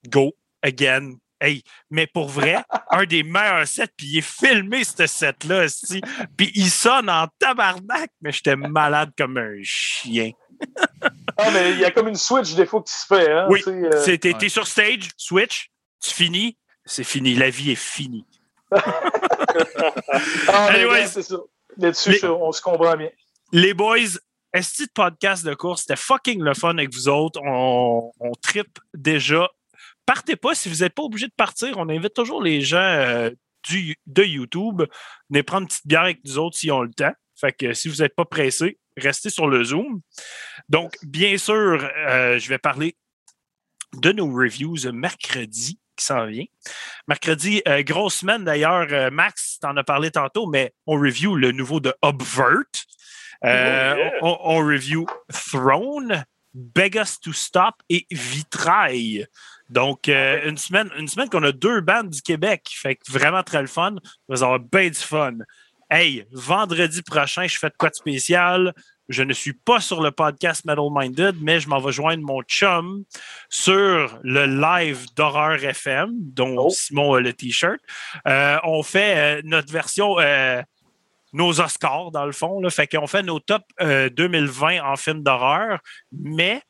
[0.07, 1.15] Go, again.
[1.41, 5.99] Hey, mais pour vrai, un des meilleurs sets, puis il est filmé, ce set-là, esti.
[6.37, 10.29] puis il sonne en tabarnak, mais j'étais malade comme un chien.
[11.37, 13.31] Ah, mais il y a comme une switch des fois qui se fait.
[13.31, 14.49] Hein, Oui, euh, C'est- T'es ouais.
[14.49, 15.69] sur stage, switch,
[16.01, 18.25] tu finis, c'est fini, la vie est finie.
[18.71, 21.37] ah, regarde, c'est ça.
[21.77, 23.09] Là-dessus, on se comprend bien.
[23.51, 23.97] Les boys,
[24.53, 25.81] est-ce de podcast de course?
[25.81, 27.39] C'était fucking le fun avec vous autres.
[27.43, 29.49] On, on tripe déjà.
[30.05, 31.77] Partez pas si vous n'êtes pas obligé de partir.
[31.77, 33.29] On invite toujours les gens euh,
[33.67, 34.83] du, de YouTube.
[35.29, 37.13] Venez prendre une petite bière avec nous autres s'ils ont le temps.
[37.39, 40.01] Fait que si vous n'êtes pas pressés, restez sur le Zoom.
[40.69, 42.95] Donc, bien sûr, euh, je vais parler
[43.93, 46.45] de nos reviews mercredi qui s'en vient.
[47.07, 48.87] Mercredi, euh, grosse semaine d'ailleurs.
[48.91, 52.63] Euh, Max, t'en as parlé tantôt, mais on review le nouveau de Obvert.
[53.43, 54.11] Euh, yeah.
[54.21, 59.27] on, on review Throne, Beg Us to Stop et Vitrail.
[59.69, 62.69] Donc, euh, une semaine, une semaine qu'on a deux bandes du Québec.
[62.71, 63.95] Fait que vraiment très le fun.
[64.27, 65.37] On va avoir bien du fun.
[65.87, 68.73] Hey, vendredi prochain, je fais de quoi de spécial?
[69.07, 72.41] Je ne suis pas sur le podcast Metal Minded, mais je m'en vais joindre mon
[72.41, 73.03] chum
[73.49, 76.69] sur le live d'Horreur FM, dont Oh.
[76.71, 77.79] Simon a le T-shirt.
[78.27, 80.63] Euh, on fait euh, notre version, euh,
[81.33, 82.59] nos Oscars, dans le fond.
[82.61, 82.71] Là.
[82.71, 85.81] Fait qu'on fait nos top euh, 2020 en films d'horreur,
[86.11, 86.63] mais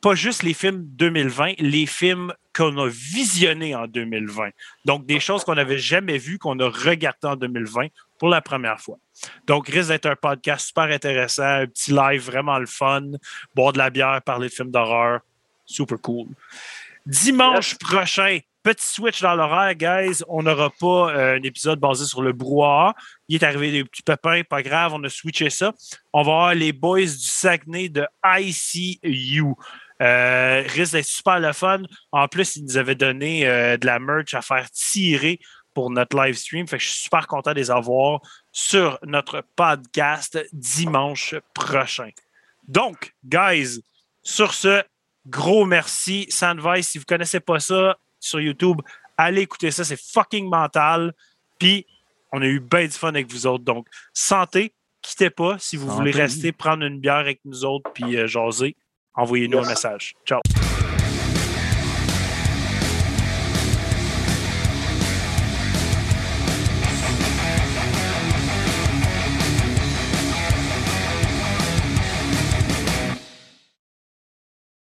[0.00, 4.50] pas juste les films 2020, les films qu'on a visionnés en 2020.
[4.86, 7.88] Donc, des choses qu'on n'avait jamais vues, qu'on a regardées en 2020
[8.18, 8.98] pour la première fois.
[9.46, 13.02] Donc, risque d'être un podcast super intéressant, un petit live vraiment le fun,
[13.54, 15.20] boire de la bière, parler de films d'horreur.
[15.66, 16.28] Super cool.
[17.06, 20.22] Dimanche prochain, petit switch dans l'horaire, guys.
[20.26, 22.94] On n'aura pas euh, un épisode basé sur le brouhaha.
[23.28, 25.72] Il est arrivé des petits pépins, pas grave, on a switché ça.
[26.12, 29.44] On va avoir les boys du Saguenay de ICU.
[30.02, 31.82] Euh, risque d'être super le fun.
[32.10, 35.38] En plus, ils nous avaient donné euh, de la merch à faire tirer
[35.74, 36.66] pour notre live stream.
[36.66, 38.20] Fait que je suis super content de les avoir
[38.52, 42.10] sur notre podcast dimanche prochain.
[42.66, 43.80] Donc, guys,
[44.22, 44.82] sur ce,
[45.26, 46.26] gros merci.
[46.30, 48.80] Sandvice, si vous ne connaissez pas ça sur YouTube,
[49.18, 49.84] allez écouter ça.
[49.84, 51.12] C'est fucking mental.
[51.58, 51.86] Puis,
[52.32, 53.64] on a eu bien du fun avec vous autres.
[53.64, 54.72] Donc, santé,
[55.02, 55.58] quittez pas.
[55.58, 55.96] Si vous Santé.
[55.96, 58.76] voulez rester, prendre une bière avec nous autres, puis euh, jaser,
[59.14, 59.66] envoyez-nous Yes.
[59.66, 60.14] un message.
[60.26, 60.63] Ciao.